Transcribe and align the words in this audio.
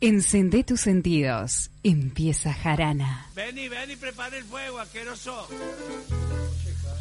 Encendé 0.00 0.62
tus 0.62 0.82
sentidos. 0.82 1.70
Empieza 1.82 2.54
Jarana. 2.54 3.26
Ven 3.34 3.58
y 3.58 3.68
ven 3.68 3.90
y 3.90 3.96
prepara 3.96 4.36
el 4.36 4.44
fuego, 4.44 4.78
asqueroso. 4.78 5.48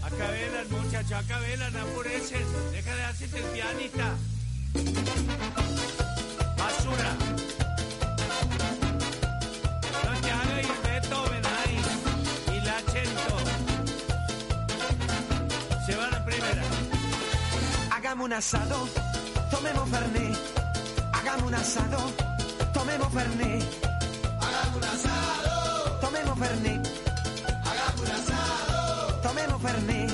Acá 0.02 0.32
velan, 0.32 0.68
muchachos, 0.72 1.12
acá 1.12 1.40
velan, 1.40 1.76
apurecen. 1.78 2.44
Deja 2.72 2.96
de 2.96 3.04
hacerte 3.04 3.38
el 3.38 3.46
pianista. 3.46 4.16
Basura. 6.58 7.18
No 10.04 10.22
te 10.22 10.32
hagas 10.32 10.50
el 10.58 10.68
Beethoven 10.90 11.46
ahí. 11.46 11.80
Y 12.48 12.66
la 12.66 12.78
Chento. 12.92 13.38
Se 15.86 15.96
van 15.96 16.16
a 16.16 16.26
primera. 16.26 16.64
Hagamos 17.92 18.26
un 18.26 18.34
asado, 18.34 18.90
tomemos 19.52 19.88
Fernet. 19.88 20.38
Hagamos 21.14 21.44
un 21.44 21.54
asado, 21.54 22.12
tomemos 22.98 23.14
Fernet. 23.14 23.62
Hagamos 24.42 24.76
un 24.76 24.84
asado, 24.84 25.92
tomemos 26.02 26.38
Fernet. 26.40 26.82
Hagamos 27.64 28.02
un 28.02 28.12
asado, 28.12 29.14
tomemos 29.22 29.62
Fernet. 29.62 30.12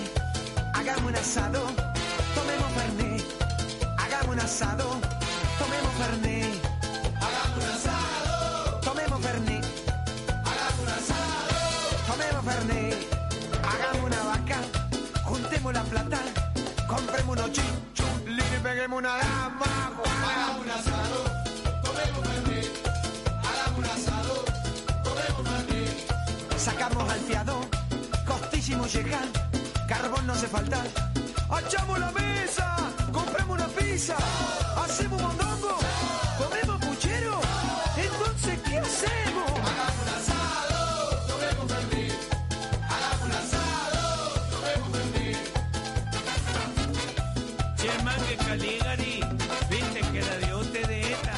Hagamos 0.73 1.05
un 1.05 1.15
asado, 1.15 1.63
tomemos 2.35 2.71
Fernet. 2.75 3.23
Hagamos 3.97 4.35
un 4.35 4.39
asado, 4.39 4.99
tomemos 5.57 5.93
Fernet. 5.97 6.53
Hagamos 7.21 7.57
un 10.79 10.89
asado, 10.89 11.61
tomemos 12.05 12.43
Fernet. 12.45 12.97
Hagamos 13.63 14.03
una 14.03 14.23
vaca, 14.23 14.57
juntemos 15.23 15.73
la 15.73 15.83
plata, 15.83 16.19
compremos 16.87 17.37
unos 17.37 17.51
chinchos, 17.53 18.07
y 18.27 18.41
peguemos 18.61 18.99
una 18.99 19.15
dama. 19.17 19.91
Hagamos 20.27 20.65
un 20.65 20.69
asado, 20.69 21.32
Sacamos 26.83 27.09
al 27.13 27.19
fiado, 27.21 27.61
costísimo 28.27 28.85
llegar, 28.87 29.25
carbón 29.87 30.27
no 30.27 30.33
hace 30.33 30.47
falta. 30.47 30.83
¡Echamos 31.65 31.97
la 31.97 32.11
mesa! 32.11 32.75
¡Compremos 33.09 33.57
una 33.57 33.67
pizza! 33.67 34.17
¡Hacemos 34.75 35.21
mondongo! 35.21 35.77
¡Comemos 36.37 36.85
puchero! 36.85 37.39
Entonces, 37.95 38.59
¿qué 38.65 38.79
hacemos? 38.79 39.49
Hagamos 39.49 39.95
un 40.01 40.09
asado, 40.19 41.17
tomemos 41.25 41.71
Fernet. 41.71 42.13
Hagamos 42.83 43.25
un 43.27 43.31
asado, 43.31 44.33
tomemos. 44.51 44.91
Che, 47.77 48.35
Caligari. 48.45 49.23
Viste 49.69 50.01
que 50.11 50.21
la 50.21 50.37
diote 50.45 50.81
de 50.85 51.13
ETA. 51.13 51.37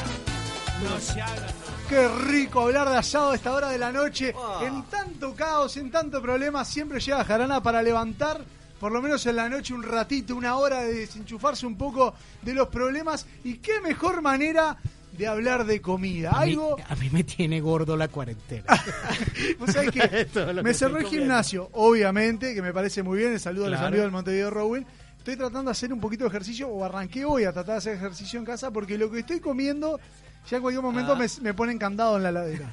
No 0.82 0.98
se 0.98 1.22
hagan, 1.22 1.36
no. 1.36 1.88
Qué 1.88 2.08
rico 2.08 2.62
hablar 2.62 2.88
de 2.90 2.96
asado 2.96 3.30
a 3.30 3.36
esta 3.36 3.52
hora 3.52 3.68
de 3.68 3.78
la 3.78 3.92
noche. 3.92 4.34
En 4.60 4.82
tanto 5.18 5.34
caos, 5.34 5.76
en 5.78 5.90
tanto 5.90 6.20
problema, 6.20 6.62
siempre 6.64 7.00
llega 7.00 7.24
Jarana 7.24 7.62
para 7.62 7.82
levantar, 7.82 8.42
por 8.78 8.92
lo 8.92 9.00
menos 9.00 9.24
en 9.26 9.36
la 9.36 9.48
noche, 9.48 9.72
un 9.72 9.82
ratito, 9.82 10.36
una 10.36 10.56
hora 10.56 10.80
de 10.82 10.92
desenchufarse 10.92 11.66
un 11.66 11.76
poco 11.78 12.14
de 12.42 12.52
los 12.52 12.68
problemas. 12.68 13.26
Y 13.42 13.54
qué 13.54 13.80
mejor 13.80 14.20
manera 14.20 14.76
de 15.16 15.26
hablar 15.26 15.64
de 15.64 15.80
comida. 15.80 16.32
A 16.32 16.44
mí, 16.44 16.50
Algo. 16.52 16.76
a 16.86 16.94
mí 16.96 17.08
me 17.10 17.24
tiene 17.24 17.60
gordo 17.62 17.96
la 17.96 18.08
cuarentena. 18.08 18.64
¿Vos 19.58 19.70
sabés 19.72 19.90
que 19.90 20.26
me 20.62 20.74
cerró 20.74 20.98
el 20.98 21.06
gimnasio, 21.06 21.70
obviamente, 21.72 22.54
que 22.54 22.60
me 22.60 22.74
parece 22.74 23.02
muy 23.02 23.18
bien. 23.18 23.32
El 23.32 23.40
saludo 23.40 23.66
a 23.66 23.70
los 23.70 23.78
Claro. 23.78 23.88
amigos 23.88 24.04
del 24.04 24.12
Montevideo 24.12 24.50
Rowell. 24.50 24.84
Estoy 25.16 25.36
tratando 25.36 25.64
de 25.64 25.70
hacer 25.70 25.92
un 25.94 26.00
poquito 26.00 26.24
de 26.24 26.28
ejercicio, 26.28 26.68
o 26.68 26.84
arranqué 26.84 27.24
hoy 27.24 27.44
a 27.44 27.52
tratar 27.54 27.72
de 27.76 27.78
hacer 27.78 27.94
ejercicio 27.94 28.38
en 28.38 28.44
casa, 28.44 28.70
porque 28.70 28.98
lo 28.98 29.10
que 29.10 29.20
estoy 29.20 29.40
comiendo, 29.40 29.98
ya 30.50 30.58
en 30.58 30.62
cualquier 30.62 30.82
momento 30.84 31.12
Ah. 31.14 31.16
me, 31.18 31.26
me 31.40 31.54
ponen 31.54 31.78
candado 31.78 32.18
en 32.18 32.22
la 32.22 32.32
ladera. 32.32 32.70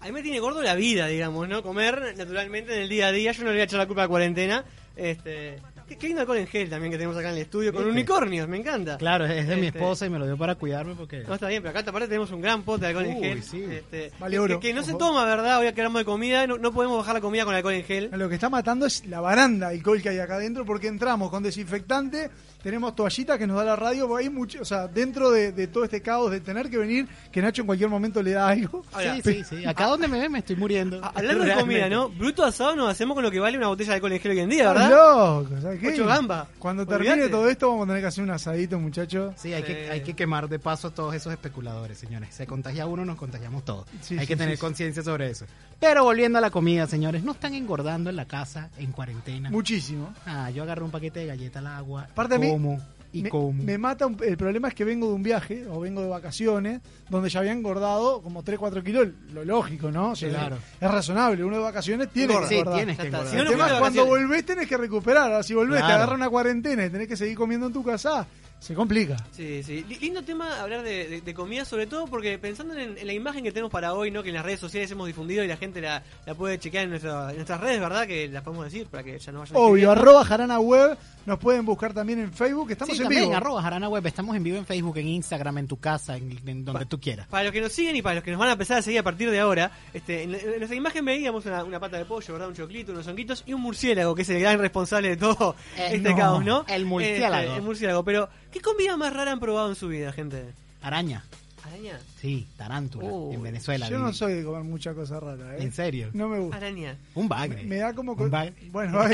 A 0.00 0.06
mí 0.06 0.12
me 0.12 0.22
tiene 0.22 0.38
gordo 0.40 0.62
la 0.62 0.74
vida, 0.74 1.06
digamos, 1.06 1.48
¿no? 1.48 1.62
Comer 1.62 2.14
naturalmente 2.16 2.74
en 2.74 2.82
el 2.82 2.88
día 2.88 3.08
a 3.08 3.12
día. 3.12 3.32
Yo 3.32 3.40
no 3.42 3.48
le 3.50 3.54
voy 3.56 3.60
a 3.60 3.64
echar 3.64 3.78
la 3.78 3.86
culpa 3.86 4.02
a 4.02 4.04
la 4.04 4.08
cuarentena. 4.08 4.64
Este, 4.96 5.58
qué, 5.86 5.96
qué 5.98 6.06
lindo 6.06 6.22
alcohol 6.22 6.38
en 6.38 6.46
gel 6.46 6.70
también 6.70 6.90
que 6.90 6.96
tenemos 6.96 7.16
acá 7.18 7.28
en 7.28 7.34
el 7.36 7.42
estudio 7.42 7.70
con 7.70 7.82
¿Viste? 7.84 7.92
unicornios, 7.92 8.48
me 8.48 8.56
encanta. 8.56 8.96
Claro, 8.96 9.26
es 9.26 9.46
de 9.46 9.56
mi 9.56 9.66
Este, 9.66 9.78
esposa 9.78 10.06
y 10.06 10.10
me 10.10 10.18
lo 10.18 10.24
dio 10.24 10.38
para 10.38 10.54
cuidarme 10.54 10.94
porque... 10.94 11.18
No 11.28 11.34
está 11.34 11.48
bien, 11.48 11.62
pero 11.62 11.78
acá 11.78 11.88
aparte 11.90 12.08
tenemos 12.08 12.30
un 12.30 12.40
gran 12.40 12.62
pote 12.62 12.82
de 12.82 12.86
alcohol 12.88 13.04
en 13.04 13.20
gel. 13.20 13.42
sí. 13.42 13.62
Este, 13.70 14.10
Vale 14.18 14.32
que- 14.36 14.38
oro, 14.40 14.58
que, 14.60 14.72
no 14.72 14.80
por 14.80 14.90
se 14.90 14.96
toma, 14.96 15.26
¿verdad? 15.26 15.58
Hoy 15.58 15.70
que 15.74 15.80
hablamos 15.82 16.00
de 16.00 16.04
comida, 16.06 16.46
no, 16.46 16.56
no 16.56 16.72
podemos 16.72 16.96
bajar 16.96 17.14
la 17.14 17.20
comida 17.20 17.44
con 17.44 17.54
alcohol 17.54 17.74
en 17.74 17.84
gel. 17.84 18.10
Lo 18.12 18.28
que 18.28 18.36
está 18.36 18.48
matando 18.48 18.86
es 18.86 19.04
la 19.06 19.20
baranda 19.20 19.68
de 19.68 19.76
alcohol 19.76 20.00
que 20.00 20.08
hay 20.08 20.18
acá 20.18 20.36
adentro, 20.36 20.64
porque 20.64 20.86
entramos 20.88 21.28
con 21.30 21.42
desinfectante, 21.42 22.30
tenemos 22.66 22.96
toallita 22.96 23.38
que 23.38 23.46
nos 23.46 23.56
da 23.58 23.62
la 23.64 23.76
radio, 23.76 24.08
porque 24.08 24.24
hay 24.24 24.28
mucho, 24.30 24.60
o 24.60 24.64
sea, 24.64 24.88
dentro 24.88 25.30
de, 25.30 25.52
de 25.52 25.68
todo 25.68 25.84
este 25.84 26.02
caos 26.02 26.32
de 26.32 26.40
tener 26.40 26.68
que 26.68 26.76
venir, 26.78 27.06
que 27.30 27.40
Nacho 27.40 27.62
en 27.62 27.66
cualquier 27.66 27.88
momento 27.88 28.20
le 28.24 28.32
da 28.32 28.48
algo. 28.48 28.84
Ahora, 28.92 29.14
Sí, 29.14 29.22
sí, 29.22 29.44
sí. 29.44 29.64
Acá 29.64 29.86
donde 29.86 30.08
me 30.08 30.18
ven 30.18 30.32
me 30.32 30.40
estoy 30.40 30.56
muriendo. 30.56 30.98
a- 31.04 31.12
hablando 31.14 31.44
de 31.44 31.54
comida. 31.54 31.88
¿no? 31.88 32.08
Bruto 32.08 32.44
asado 32.44 32.74
nos 32.74 32.90
hacemos 32.90 33.14
con 33.14 33.22
lo 33.22 33.30
que 33.30 33.38
vale 33.38 33.56
una 33.56 33.68
botella 33.68 33.90
de 33.90 33.94
alcohol 33.94 34.12
en 34.14 34.18
gel 34.20 34.32
hoy 34.32 34.40
en 34.40 34.50
día, 34.50 34.72
¿verdad? 34.72 34.90
loco, 34.90 35.60
¿sabes 35.62 35.78
qué? 35.80 35.88
Ocho 35.92 36.06
gambas. 36.06 36.48
Cuando 36.58 36.82
Olvídate. 36.82 37.04
termine 37.04 37.28
todo 37.28 37.48
esto, 37.48 37.68
vamos 37.68 37.84
a 37.84 37.86
tener 37.86 38.02
que 38.02 38.08
hacer 38.08 38.24
un 38.24 38.30
asadito, 38.30 38.80
muchachos. 38.80 39.34
Sí, 39.36 39.52
hay, 39.52 39.62
Sí. 39.62 39.66
Que, 39.68 39.90
hay 39.90 40.00
que 40.00 40.14
quemar 40.14 40.48
de 40.48 40.58
paso 40.58 40.88
a 40.88 40.90
todos 40.90 41.14
esos 41.14 41.32
especuladores, 41.32 41.96
señores. 41.98 42.34
Se 42.34 42.48
contagia 42.48 42.86
uno, 42.86 43.04
nos 43.04 43.16
contagiamos 43.16 43.64
todos. 43.64 43.86
Sí, 44.00 44.14
hay 44.14 44.20
sí, 44.22 44.26
que 44.26 44.34
sí, 44.34 44.38
tener 44.38 44.56
sí. 44.56 44.60
conciencia 44.60 45.02
sobre 45.04 45.30
eso. 45.30 45.46
Pero 45.78 46.02
volviendo 46.04 46.38
a 46.38 46.40
la 46.40 46.50
comida, 46.50 46.86
señores, 46.88 47.22
no 47.22 47.32
están 47.32 47.54
engordando 47.54 48.10
en 48.10 48.16
la 48.16 48.24
casa 48.24 48.70
en 48.78 48.90
cuarentena. 48.92 49.50
Muchísimo. 49.50 50.12
Ah, 50.26 50.50
yo 50.50 50.62
agarro 50.64 50.84
un 50.84 50.90
paquete 50.90 51.20
de 51.20 51.26
galleta 51.26 51.58
al 51.60 51.66
agua, 51.68 52.08
Aparte 52.10 52.34
a 52.36 52.38
mí, 52.38 52.55
como 52.56 52.80
y 53.12 53.22
me, 53.22 53.30
como. 53.30 53.52
me 53.62 53.78
mata, 53.78 54.06
un- 54.06 54.18
el 54.22 54.36
problema 54.36 54.68
es 54.68 54.74
que 54.74 54.84
vengo 54.84 55.08
de 55.08 55.14
un 55.14 55.22
viaje 55.22 55.64
o 55.70 55.80
vengo 55.80 56.02
de 56.02 56.08
vacaciones 56.08 56.80
donde 57.08 57.30
ya 57.30 57.40
había 57.40 57.52
engordado 57.52 58.20
como 58.20 58.42
3, 58.42 58.58
4 58.58 58.82
kilos, 58.82 59.08
lo 59.32 59.44
lógico, 59.44 59.90
¿no? 59.90 60.10
O 60.10 60.16
sea, 60.16 60.28
Claro. 60.28 60.58
Es 60.80 60.90
razonable, 60.90 61.42
uno 61.44 61.56
de 61.56 61.62
vacaciones 61.62 62.08
tiene 62.10 62.38
que 62.40 62.46
Sí, 62.46 62.54
engordar. 62.56 62.76
tienes 62.76 62.96
que 62.96 63.02
Ya 63.04 63.08
está. 63.08 63.18
engordar. 63.18 63.30
Si 63.30 63.36
no, 63.36 63.42
El 63.42 63.44
no 63.46 63.50
tema 63.52 63.64
fuiste 63.64 63.74
es 63.74 63.80
cuando 63.80 64.06
volvés 64.06 64.44
tenés 64.46 64.68
que 64.68 64.76
recuperar. 64.76 65.22
Ahora, 65.24 65.42
si 65.42 65.54
volvés, 65.54 65.78
te 65.86 65.92
agarra 65.92 66.14
una 66.14 66.28
cuarentena 66.28 66.84
y 66.84 66.90
tenés 66.90 67.08
que 67.08 67.16
seguir 67.16 67.36
comiendo 67.36 67.66
en 67.68 67.72
tu 67.72 67.82
casa, 67.82 68.26
se 68.58 68.74
complica. 68.74 69.16
Sí, 69.32 69.62
sí. 69.62 69.84
Li- 69.88 69.98
Lindo 70.00 70.22
tema 70.22 70.60
hablar 70.60 70.82
de, 70.82 71.08
de- 71.08 71.20
de 71.20 71.34
comida, 71.34 71.64
sobre 71.64 71.86
todo 71.86 72.06
porque 72.06 72.38
pensando 72.38 72.74
en, 72.74 72.98
en 72.98 73.06
la 73.06 73.12
imagen 73.12 73.44
que 73.44 73.52
tenemos 73.52 73.70
para 73.70 73.94
hoy, 73.94 74.10
¿no? 74.10 74.22
Que 74.22 74.30
en 74.30 74.34
las 74.36 74.44
redes 74.44 74.58
sociales 74.60 74.90
hemos 74.90 75.06
difundido 75.06 75.44
y 75.44 75.46
la 75.48 75.56
gente 75.56 75.80
la, 75.80 76.02
la 76.24 76.34
puede 76.34 76.58
chequear 76.58 76.84
en, 76.84 76.90
nuestra- 76.90 77.30
en 77.30 77.36
nuestras 77.36 77.60
redes, 77.60 77.80
¿verdad? 77.80 78.06
Que 78.06 78.28
las 78.28 78.42
podemos 78.42 78.64
decir 78.64 78.86
para 78.86 79.02
que 79.04 79.18
ya 79.18 79.30
no 79.32 79.40
vayan 79.40 79.56
Obvio, 79.56 79.90
arroba 79.92 80.24
jarana 80.24 80.58
web. 80.58 80.96
Nos 81.26 81.38
pueden 81.40 81.66
buscar 81.66 81.92
también 81.92 82.20
en 82.20 82.32
Facebook. 82.32 82.70
Estamos 82.70 82.96
Sí, 82.96 83.02
en 83.02 83.08
también, 83.08 83.24
vivo. 83.24 83.36
arroba 83.36 83.60
Jarana 83.60 83.88
Web. 83.88 84.06
Estamos 84.06 84.36
en 84.36 84.44
vivo 84.44 84.58
en 84.58 84.64
Facebook, 84.64 84.96
en 84.98 85.08
Instagram, 85.08 85.58
en 85.58 85.66
tu 85.66 85.76
casa, 85.76 86.16
en, 86.16 86.40
en 86.46 86.64
donde 86.64 86.86
tú 86.86 87.00
quieras. 87.00 87.26
Para 87.26 87.42
los 87.42 87.52
que 87.52 87.60
nos 87.60 87.72
siguen 87.72 87.96
y 87.96 88.00
para 88.02 88.14
los 88.14 88.22
que 88.24 88.30
nos 88.30 88.38
van 88.38 88.50
a 88.50 88.52
empezar 88.52 88.78
a 88.78 88.82
seguir 88.82 89.00
a 89.00 89.02
partir 89.02 89.28
de 89.32 89.40
ahora, 89.40 89.72
este, 89.92 90.22
en, 90.22 90.32
en 90.36 90.58
nuestra 90.58 90.76
imagen 90.76 91.04
veíamos 91.04 91.44
una, 91.46 91.64
una 91.64 91.80
pata 91.80 91.96
de 91.98 92.04
pollo, 92.04 92.32
¿verdad? 92.32 92.46
Un 92.48 92.54
choclito, 92.54 92.92
unos 92.92 93.08
honguitos 93.08 93.42
y 93.44 93.54
un 93.54 93.60
murciélago, 93.60 94.14
que 94.14 94.22
es 94.22 94.28
el 94.30 94.38
gran 94.38 94.60
responsable 94.60 95.08
de 95.08 95.16
todo 95.16 95.56
Eh, 95.76 95.88
este 95.94 96.10
no, 96.10 96.16
caos, 96.16 96.44
¿no? 96.44 96.64
el 96.68 96.84
murciélago. 96.86 97.42
Este, 97.42 97.56
el 97.56 97.62
murciélago. 97.62 98.04
Pero, 98.04 98.28
¿qué 98.56 98.62
comida 98.62 98.96
más 98.96 99.12
rara 99.12 99.32
han 99.32 99.40
probado 99.40 99.68
en 99.68 99.74
su 99.74 99.88
vida, 99.88 100.12
gente? 100.12 100.54
Araña. 100.80 101.22
¿Araña? 101.62 101.98
Sí, 102.20 102.46
tarántula. 102.56 103.34
En 103.34 103.42
Venezuela. 103.42 103.88
Yo 103.88 103.98
no 103.98 104.06
viví. 104.06 104.16
soy 104.16 104.34
de 104.34 104.44
comer 104.44 104.62
mucha 104.62 104.94
cosa 104.94 105.20
rara. 105.20 105.56
¿eh? 105.56 105.62
¿En 105.62 105.72
serio? 105.72 106.08
No 106.14 106.28
me 106.28 106.38
gusta. 106.38 106.56
¿Araña? 106.56 106.96
Un 107.14 107.28
bagre. 107.28 107.64
Me 107.64 107.76
da 107.76 107.92
como... 107.92 108.12
Un 108.12 108.30
bagre. 108.30 108.54
Bueno. 108.70 109.00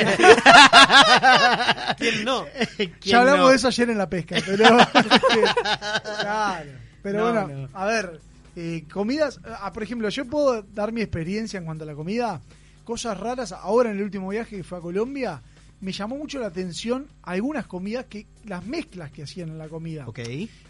¿Quién 1.99 2.25
no? 2.25 2.45
¿Quién 2.77 2.93
ya 3.01 3.21
hablamos 3.21 3.47
no? 3.47 3.49
de 3.49 3.57
eso 3.57 3.69
ayer 3.69 3.91
en 3.91 3.99
la 3.99 4.09
pesca, 4.09 4.37
pero... 4.47 4.65
claro. 6.21 6.71
Pero 7.03 7.19
No, 7.19 7.47
bueno, 7.47 7.49
no. 7.49 7.69
a 7.73 7.85
ver, 7.87 8.21
eh, 8.55 8.85
comidas... 8.93 9.41
ah, 9.45 9.73
por 9.73 9.83
ejemplo, 9.83 10.09
yo 10.09 10.25
puedo 10.27 10.63
dar 10.63 10.93
mi 10.93 11.01
experiencia 11.01 11.59
en 11.59 11.65
cuanto 11.65 11.83
a 11.83 11.87
la 11.89 11.95
comida. 11.95 12.41
Cosas 12.85 13.19
raras. 13.19 13.51
Ahora 13.53 13.91
en 13.91 13.97
el 13.97 14.05
último 14.05 14.29
viaje 14.29 14.59
que 14.59 14.63
fue 14.65 14.79
a 14.79 14.81
Colombia, 14.81 15.41
me 15.83 15.93
llamó 15.93 16.17
mucho 16.17 16.39
la 16.39 16.47
atención 16.47 17.09
algunas 17.23 17.67
comidas, 17.67 18.07
que 18.07 18.27
las 18.45 18.65
mezclas 18.65 19.11
que 19.11 19.25
hacían 19.25 19.51
en 19.51 19.59
la 19.59 19.69
comida. 19.69 20.09
Ok. 20.09 20.21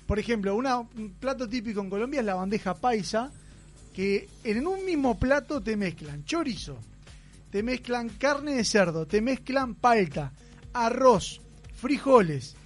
Por 0.06 0.18
ejemplo, 0.18 0.56
una, 0.56 0.78
un 0.78 1.14
plato 1.20 1.48
típico 1.48 1.80
en 1.80 1.88
Colombia 1.90 2.20
es 2.20 2.26
la 2.26 2.34
bandeja 2.34 2.74
paisa, 2.74 3.30
que 3.94 4.28
en 4.42 4.66
un 4.66 4.84
mismo 4.84 5.18
plato 5.18 5.60
te 5.60 5.76
mezclan 5.76 6.24
chorizo, 6.24 6.78
te 7.50 7.62
mezclan 7.62 8.08
carne 8.08 8.54
de 8.54 8.64
cerdo, 8.64 9.06
te 9.06 9.20
mezclan 9.20 9.74
palta, 9.74 10.32
arroz, 10.72 11.42
frijoles, 11.74 12.56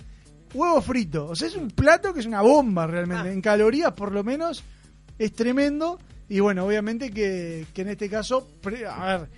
huevo 0.55 0.81
frito. 0.81 1.27
O 1.27 1.35
sea, 1.35 1.49
es 1.49 1.57
un 1.57 1.71
plato 1.71 2.15
que 2.15 2.21
es 2.21 2.27
una 2.27 2.43
bomba 2.43 2.87
realmente. 2.87 3.29
Ah. 3.29 3.33
En 3.33 3.41
calorías, 3.41 3.93
por 3.93 4.13
lo 4.13 4.23
menos, 4.23 4.63
es 5.19 5.33
tremendo. 5.33 5.99
Y 6.29 6.41
bueno, 6.41 6.65
obviamente 6.65 7.11
que, 7.11 7.67
que 7.75 7.83
en 7.83 7.89
este 7.89 8.09
caso, 8.09 8.49
pre- 8.63 8.87
a 8.87 9.19
ver, 9.19 9.29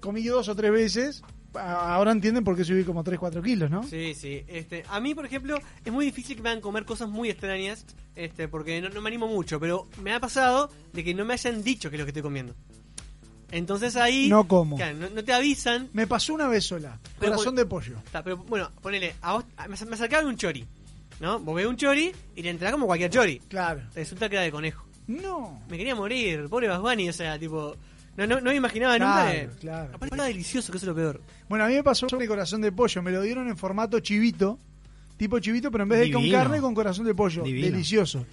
comí 0.00 0.22
dos 0.24 0.48
o 0.48 0.56
tres 0.56 0.72
veces. 0.72 1.22
Ahora 1.58 2.12
entienden 2.12 2.44
por 2.44 2.56
qué 2.56 2.64
subí 2.64 2.84
como 2.84 3.02
3, 3.04 3.18
4 3.18 3.42
kilos, 3.42 3.70
¿no? 3.70 3.82
Sí, 3.84 4.14
sí. 4.14 4.44
Este, 4.48 4.84
a 4.88 5.00
mí, 5.00 5.14
por 5.14 5.26
ejemplo, 5.26 5.58
es 5.84 5.92
muy 5.92 6.04
difícil 6.06 6.36
que 6.36 6.42
me 6.42 6.50
hagan 6.50 6.60
comer 6.60 6.84
cosas 6.84 7.08
muy 7.08 7.30
extrañas, 7.30 7.84
este, 8.14 8.48
porque 8.48 8.80
no, 8.80 8.88
no 8.88 9.00
me 9.00 9.08
animo 9.08 9.26
mucho, 9.28 9.58
pero 9.60 9.86
me 10.02 10.12
ha 10.12 10.20
pasado 10.20 10.70
de 10.92 11.02
que 11.04 11.14
no 11.14 11.24
me 11.24 11.34
hayan 11.34 11.62
dicho 11.62 11.90
qué 11.90 11.96
es 11.96 12.00
lo 12.00 12.04
que 12.06 12.10
estoy 12.10 12.22
comiendo. 12.22 12.54
Entonces 13.52 13.94
ahí... 13.96 14.28
No 14.28 14.48
como. 14.48 14.76
Claro, 14.76 14.96
no, 14.98 15.08
no 15.10 15.24
te 15.24 15.32
avisan. 15.32 15.88
Me 15.92 16.06
pasó 16.06 16.34
una 16.34 16.48
vez 16.48 16.64
sola. 16.64 16.98
Pero 17.20 17.32
Corazón 17.32 17.54
de 17.54 17.64
pollo. 17.66 17.96
Está, 18.04 18.22
pero 18.22 18.38
bueno, 18.38 18.70
ponele, 18.82 19.14
a 19.22 19.34
vos, 19.34 19.44
a- 19.56 19.68
me, 19.68 19.76
me 19.86 19.94
acercaba 19.94 20.26
un 20.26 20.36
chori, 20.36 20.64
¿no? 21.20 21.38
Vos 21.38 21.54
ves 21.54 21.66
un 21.66 21.76
chori 21.76 22.12
y 22.34 22.42
le 22.42 22.50
entrás 22.50 22.72
como 22.72 22.86
cualquier 22.86 23.10
chori. 23.10 23.38
Claro. 23.48 23.82
Resulta 23.94 24.28
que 24.28 24.34
era 24.36 24.42
de 24.44 24.50
conejo. 24.50 24.84
No. 25.06 25.62
Me 25.70 25.78
quería 25.78 25.94
morir, 25.94 26.48
pobre 26.48 26.66
Basbani, 26.68 27.08
o 27.08 27.12
sea, 27.12 27.38
tipo... 27.38 27.76
No, 28.16 28.26
no, 28.26 28.36
no 28.40 28.50
me 28.50 28.56
imaginaba 28.56 28.96
Claro, 28.96 29.14
nunca 29.28 29.32
de... 29.32 29.48
claro. 29.60 29.90
Aparte 29.94 30.14
era 30.14 30.24
delicioso, 30.24 30.72
que 30.72 30.78
eso 30.78 30.84
es 30.86 30.88
lo 30.88 30.94
peor. 30.94 31.20
Bueno, 31.48 31.64
a 31.64 31.68
mí 31.68 31.74
me 31.74 31.82
pasó 31.84 32.06
con 32.06 32.20
el 32.22 32.28
corazón 32.28 32.60
de 32.62 32.72
pollo. 32.72 33.02
Me 33.02 33.10
lo 33.12 33.22
dieron 33.22 33.48
en 33.48 33.56
formato 33.56 34.00
chivito. 34.00 34.58
Tipo 35.16 35.38
chivito, 35.38 35.70
pero 35.70 35.84
en 35.84 35.88
vez 35.88 36.00
de 36.00 36.12
con 36.12 36.22
Divino. 36.22 36.38
carne, 36.38 36.60
con 36.60 36.74
corazón 36.74 37.04
de 37.06 37.14
pollo. 37.14 37.42
Divino. 37.42 37.66
Delicioso. 37.66 38.24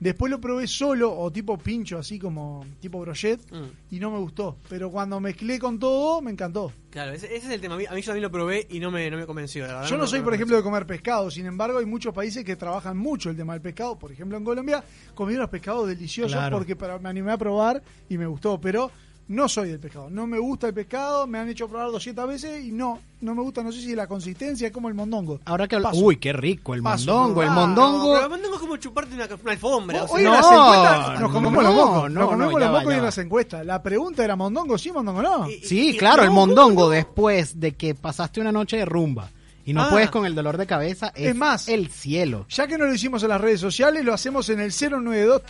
Después 0.00 0.30
lo 0.32 0.40
probé 0.40 0.66
solo 0.66 1.16
o 1.16 1.30
tipo 1.30 1.56
pincho, 1.56 1.96
así 1.96 2.18
como 2.18 2.66
tipo 2.80 2.98
brochet. 3.00 3.38
Mm. 3.52 3.94
Y 3.94 4.00
no 4.00 4.10
me 4.10 4.18
gustó. 4.18 4.56
Pero 4.68 4.90
cuando 4.90 5.20
mezclé 5.20 5.58
con 5.60 5.78
todo, 5.78 6.20
me 6.20 6.32
encantó. 6.32 6.72
Claro, 6.90 7.12
ese, 7.12 7.26
ese 7.26 7.46
es 7.46 7.52
el 7.52 7.60
tema. 7.60 7.76
A 7.76 7.78
mí, 7.78 7.84
a 7.86 7.92
mí 7.94 8.00
yo 8.00 8.06
también 8.06 8.22
lo 8.24 8.30
probé 8.32 8.66
y 8.70 8.80
no 8.80 8.90
me, 8.90 9.08
no 9.10 9.16
me 9.16 9.26
convenció, 9.26 9.64
la 9.66 9.74
verdad. 9.74 9.88
Yo 9.88 9.96
no 9.96 10.06
soy, 10.08 10.20
por 10.22 10.34
ejemplo, 10.34 10.56
de 10.56 10.62
comer 10.64 10.86
pescado. 10.86 11.30
Sin 11.30 11.46
embargo, 11.46 11.78
hay 11.78 11.86
muchos 11.86 12.12
países 12.12 12.44
que 12.44 12.56
trabajan 12.56 12.96
mucho 12.96 13.30
el 13.30 13.36
tema 13.36 13.52
del 13.52 13.62
pescado. 13.62 13.96
Por 13.96 14.10
ejemplo, 14.10 14.36
en 14.36 14.44
Colombia 14.44 14.82
comí 15.14 15.34
unos 15.34 15.48
pescados 15.50 15.86
deliciosos 15.86 16.32
Claro. 16.32 16.56
porque 16.58 16.74
para- 16.74 16.98
me 16.98 17.08
animé 17.08 17.30
a 17.30 17.38
probar 17.38 17.80
y 18.08 18.18
me 18.18 18.26
gustó. 18.26 18.60
Pero 18.60 18.90
no 19.32 19.48
soy 19.48 19.68
del 19.70 19.80
pescado. 19.80 20.08
No 20.10 20.26
me 20.26 20.38
gusta 20.38 20.68
el 20.68 20.74
pescado. 20.74 21.26
Me 21.26 21.38
han 21.38 21.48
hecho 21.48 21.68
probar 21.68 21.90
200 21.90 22.28
veces 22.28 22.64
y 22.64 22.70
no. 22.72 23.00
No 23.20 23.34
me 23.34 23.42
gusta. 23.42 23.62
No 23.62 23.72
sé 23.72 23.80
si 23.80 23.94
la 23.94 24.06
consistencia 24.06 24.66
es 24.66 24.72
como 24.72 24.88
el 24.88 24.94
mondongo. 24.94 25.40
Ahora 25.44 25.66
que 25.66 25.78
Paso. 25.80 26.00
Uy, 26.00 26.16
qué 26.16 26.32
rico, 26.32 26.74
el 26.74 26.82
Paso. 26.82 27.12
mondongo, 27.12 27.42
el 27.42 27.48
Ah, 27.48 27.54
No, 27.54 27.60
mondongo. 27.66 28.14
pero 28.14 28.28
mondongo 28.30 28.54
es 28.54 28.60
como 28.60 28.76
chuparte 28.76 29.14
una, 29.14 29.26
una 29.42 29.52
alfombra. 29.52 30.02
o 30.04 30.08
sea, 30.08 30.18
en 30.18 30.24
las 30.24 30.46
encuestas 30.46 31.20
nos 31.20 31.32
comemos 31.32 31.62
no, 31.62 31.68
los 31.70 31.74
mocos. 31.74 32.10
no, 32.10 32.20
nos 32.20 32.28
comemos 32.30 32.52
no, 32.52 32.58
los 32.58 32.70
mocos 32.80 32.92
y 32.94 32.96
en 32.96 33.02
las 33.04 33.18
encuestas. 33.18 33.66
La 33.66 33.82
pregunta 33.82 34.24
era 34.24 34.36
mondongo 34.36 34.76
sí, 34.78 34.92
mondongo 34.92 35.22
no. 35.22 35.48
Y- 35.50 35.60
Sí, 35.64 35.90
y- 35.90 35.96
claro, 35.96 36.22
el 36.22 36.28
¿cómo 36.28 36.46
mondongo 36.46 36.82
no? 36.84 36.88
después 36.90 37.58
de 37.60 37.72
que 37.72 37.94
pasaste 37.94 38.40
una 38.40 38.52
noche 38.52 38.76
de 38.76 38.84
rumba 38.84 39.30
y 39.64 39.72
no 39.72 39.82
Ah. 39.82 39.88
puedes 39.90 40.10
con 40.10 40.26
el 40.26 40.34
dolor 40.34 40.56
de 40.56 40.66
cabeza, 40.66 41.12
es, 41.14 41.28
Es 41.28 41.36
más, 41.36 41.68
el 41.68 41.88
cielo. 41.88 42.46
Ya 42.48 42.66
que 42.66 42.76
no 42.76 42.84
lo 42.86 42.92
hicimos 42.94 43.22
en 43.22 43.28
las 43.28 43.40
redes 43.40 43.60
sociales, 43.60 44.04
lo 44.04 44.12
hacemos 44.12 44.48
en 44.48 44.58
el 44.60 44.72
092 44.72 45.42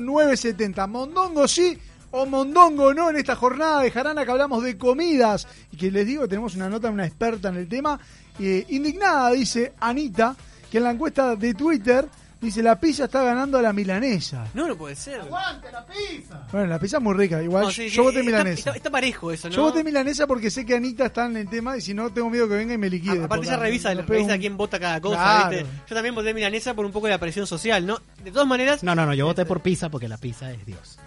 970 0.00 0.86
Mondongo 0.86 1.48
sí 1.48 1.76
o 2.12 2.26
Mondongo 2.26 2.92
no 2.94 3.10
en 3.10 3.16
esta 3.16 3.36
jornada 3.36 3.82
de 3.82 3.90
Jarana 3.90 4.24
que 4.24 4.30
hablamos 4.30 4.62
de 4.62 4.76
comidas. 4.76 5.46
Y 5.72 5.76
que 5.76 5.90
les 5.90 6.06
digo, 6.06 6.26
tenemos 6.28 6.54
una 6.54 6.68
nota 6.68 6.88
de 6.88 6.94
una 6.94 7.06
experta 7.06 7.48
en 7.48 7.56
el 7.56 7.68
tema. 7.68 7.98
Eh, 8.38 8.64
indignada, 8.70 9.30
dice 9.32 9.72
Anita, 9.80 10.34
que 10.70 10.78
en 10.78 10.84
la 10.84 10.90
encuesta 10.92 11.36
de 11.36 11.52
Twitter 11.54 12.06
dice 12.40 12.62
la 12.62 12.80
pizza 12.80 13.04
está 13.04 13.22
ganando 13.22 13.58
a 13.58 13.62
la 13.62 13.72
milanesa. 13.72 14.46
No, 14.54 14.66
no 14.66 14.74
puede 14.76 14.96
ser. 14.96 15.20
Bueno, 16.50 16.66
la 16.68 16.78
pizza 16.78 16.96
es 16.96 17.02
muy 17.02 17.14
rica, 17.14 17.42
igual 17.42 17.64
No, 17.64 17.70
sí, 17.70 17.84
yo 17.88 17.90
sí, 17.90 18.00
voté 18.00 18.20
está- 18.20 18.26
milanesa. 18.30 18.58
Está, 18.60 18.70
está 18.76 18.90
parejo 18.90 19.30
eso, 19.30 19.48
¿no? 19.48 19.54
Yo 19.54 19.62
voté 19.64 19.84
milanesa 19.84 20.26
porque 20.26 20.50
sé 20.50 20.64
que 20.64 20.74
Anita 20.74 21.06
está 21.06 21.26
en 21.26 21.36
el 21.36 21.48
tema 21.50 21.76
y 21.76 21.80
si 21.82 21.92
no 21.92 22.10
tengo 22.10 22.30
miedo 22.30 22.48
que 22.48 22.54
venga 22.54 22.72
y 22.72 22.78
me 22.78 22.88
liquide. 22.88 23.20
A- 23.20 23.24
Aparte 23.26 23.46
ella 23.46 23.56
revisa, 23.58 23.90
pega 23.90 24.02
revisa 24.06 24.32
un- 24.34 24.40
quién 24.40 24.56
vota 24.56 24.80
cada 24.80 25.00
cosa, 25.02 25.16
Claro. 25.16 25.50
¿viste? 25.50 25.66
Yo 25.86 25.94
también 25.94 26.14
voté 26.14 26.32
milanesa 26.32 26.72
por 26.74 26.86
un 26.86 26.92
poco 26.92 27.06
de 27.08 27.12
la 27.12 27.18
presión 27.18 27.46
social, 27.46 27.84
¿no? 27.86 27.98
De 28.24 28.30
todas 28.32 28.48
maneras... 28.48 28.82
No, 28.82 28.94
no, 28.94 29.04
no, 29.04 29.12
yo 29.12 29.26
voté 29.26 29.44
por 29.44 29.60
pizza 29.60 29.90
porque 29.90 30.08
la 30.08 30.16
pizza 30.16 30.50
es 30.50 30.64
Dios. 30.64 30.98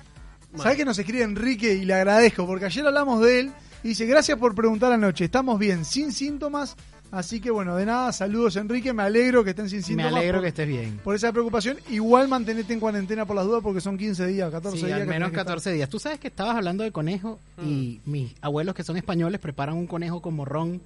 ¿Sabes 0.58 0.78
que 0.78 0.86
nos 0.86 0.98
escribe 1.00 1.24
Enrique 1.24 1.74
y 1.74 1.86
le 1.86 1.94
agradezco? 1.94 2.46
Porque 2.46 2.66
ayer 2.66 2.86
hablamos 2.86 3.22
de 3.22 3.40
él 3.40 3.52
y 3.84 3.90
dice, 3.90 4.06
gracias 4.06 4.38
por 4.38 4.54
preguntar 4.56 4.92
anoche, 4.92 5.26
estamos 5.26 5.58
bien, 5.60 5.84
sin 5.84 6.12
síntomas, 6.12 6.76
así 7.12 7.42
que 7.42 7.52
bueno, 7.52 7.76
de 7.76 7.86
nada, 7.86 8.12
saludos 8.14 8.56
Enrique, 8.56 8.94
me 8.94 9.04
alegro 9.04 9.44
que 9.44 9.50
estén 9.50 9.68
sin 9.70 9.80
Me 9.80 9.84
síntomas. 9.84 10.14
alegro 10.14 10.36
por, 10.36 10.42
que 10.44 10.48
estés 10.50 10.68
bien. 10.68 11.00
por 11.04 11.16
esa 11.16 11.32
preocupación, 11.32 11.78
igual 11.90 12.28
mantenete 12.28 12.72
en 12.74 12.80
cuarentena 12.80 13.26
por 13.26 13.36
las 13.36 13.46
dudas 13.46 13.62
porque 13.64 13.82
son 13.82 13.98
15 13.98 14.26
días, 14.28 14.52
14 14.52 14.78
Sí, 14.78 14.86
días. 14.86 15.02
al 15.02 15.08
menos 15.08 15.30
que 15.32 15.36
estar. 15.36 15.46
14 15.46 15.72
días. 15.74 15.90
Tú 15.90 16.00
sabes 16.00 16.20
que 16.20 16.28
estabas 16.30 16.56
hablando 16.56 16.84
de 16.84 16.92
conejo 16.92 17.40
y 17.66 18.00
mis 18.06 18.34
abuelos 18.42 18.74
que 18.76 18.84
son 18.84 18.96
españoles 18.96 19.40
preparan 19.42 19.76
un 19.76 19.88
conejo 19.88 20.22
con 20.22 20.36
morrón 20.36 20.82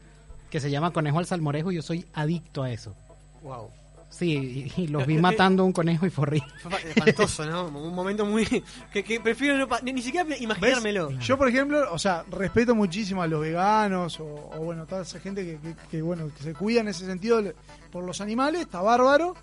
que 0.50 0.60
se 0.62 0.72
llama 0.72 0.92
conejo 0.92 1.20
al 1.20 1.26
salmorejo 1.26 1.72
y 1.72 1.76
yo 1.76 1.82
soy 1.82 2.06
adicto 2.14 2.64
a 2.64 2.72
eso. 2.72 2.96
Wow. 3.44 3.70
Sí, 4.18 4.72
y, 4.76 4.82
y 4.82 4.88
los 4.88 5.06
vi 5.06 5.18
matando 5.20 5.64
un 5.64 5.72
conejo 5.72 6.06
y 6.08 6.10
forrí. 6.10 6.42
Espantoso, 6.86 7.46
¿no? 7.46 7.68
Un 7.68 7.94
momento 7.94 8.26
muy... 8.26 8.46
que, 8.92 9.04
que 9.04 9.20
prefiero 9.20 9.58
no 9.60 9.68
pa- 9.68 9.80
ni, 9.82 9.94
ni 9.94 10.02
siquiera 10.02 10.28
¿Ves? 10.28 10.42
imaginármelo. 10.42 11.12
Yo, 11.20 11.38
por 11.38 11.48
ejemplo, 11.48 11.86
o 11.94 12.00
sea, 12.00 12.24
respeto 12.32 12.74
muchísimo 12.74 13.22
a 13.22 13.28
los 13.28 13.42
veganos 13.42 14.20
o, 14.20 14.26
o, 14.26 14.58
bueno, 14.64 14.86
toda 14.88 15.04
esa 15.04 15.20
gente 15.20 15.46
que, 15.46 15.60
que- 15.60 15.76
que, 15.92 16.02
bueno, 16.02 16.32
que 16.36 16.42
se 16.44 16.54
cuida 16.54 16.82
en 16.82 16.88
ese 16.88 17.06
sentido 17.06 17.44
por 17.92 18.04
los 18.04 18.20
animales, 18.20 18.62
está 18.62 18.82
bárbaro. 18.82 19.36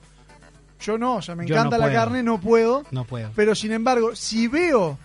Yo 0.81 0.99
no, 0.99 1.17
o 1.17 1.23
sea, 1.23 1.35
me 1.37 1.47
Yo 1.47 1.55
no 1.55 1.61
encanta 1.63 1.79
la 1.79 1.85
puedo. 1.87 1.97
carne, 1.97 2.23
no 2.25 2.41
puedo. 2.41 2.83
No 2.91 3.05
puedo. 3.05 3.31
Pero 3.37 3.55
sin 3.55 3.71
embargo, 3.73 4.17
si 4.17 4.49
veo 4.49 4.99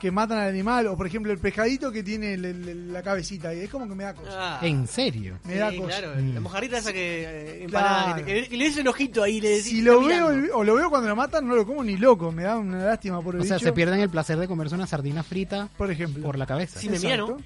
que 0.00 0.10
matan 0.10 0.38
al 0.38 0.48
animal, 0.48 0.86
o 0.86 0.96
por 0.96 1.06
ejemplo 1.06 1.30
el 1.30 1.38
pescadito 1.38 1.92
que 1.92 2.02
tiene 2.02 2.34
el- 2.34 2.44
el- 2.44 2.92
la 2.92 3.02
cabecita, 3.02 3.54
y 3.54 3.60
es 3.60 3.70
como 3.70 3.86
que 3.86 3.94
me 3.94 4.04
da 4.04 4.14
cosa. 4.14 4.30
Ah. 4.58 4.58
¿En 4.66 4.86
serio? 4.88 5.38
Me 5.44 5.56
da 5.56 5.70
cosa. 5.76 5.98
claro, 6.00 6.12
Mm. 6.20 6.34
la 6.34 6.40
mojarrita 6.40 6.78
esa 6.78 6.92
que 6.92 7.22
eh, 7.24 7.64
empanada, 7.64 8.04
Claro. 8.14 8.24
que, 8.26 8.32
te- 8.42 8.48
que 8.48 8.56
le 8.56 8.64
des 8.64 8.76
el 8.78 8.88
ojito 8.88 9.22
ahí 9.22 9.36
y 9.36 9.40
le 9.42 9.48
decís, 9.50 9.64
Si 9.66 9.78
"Está 9.80 9.92
lo 9.92 10.00
veo 10.00 10.08
mirando". 10.08 10.30
el- 10.32 10.50
o 10.54 10.64
lo 10.64 10.74
veo 10.74 10.90
cuando 10.90 11.08
lo 11.08 11.16
matan, 11.16 11.46
no 11.46 11.54
lo 11.54 11.66
como 11.66 11.84
ni 11.84 11.96
loco, 11.96 12.32
me 12.32 12.44
da 12.44 12.56
una 12.58 12.82
lástima 12.84 13.20
por 13.22 13.34
el 13.36 13.42
O 13.42 13.44
sea, 13.44 13.58
se 13.58 13.72
pierden 13.72 14.00
el 14.00 14.08
placer 14.10 14.38
de 14.38 14.48
comerse 14.48 14.74
una 14.74 14.86
sardina 14.86 15.22
frita 15.22 15.68
por 15.76 15.90
ejemplo. 15.90 16.22
por 16.24 16.38
la 16.38 16.46
cabeza. 16.46 16.80
Si 16.80 16.88
me 16.88 16.98
mira, 16.98 17.18
¿no? 17.18 17.36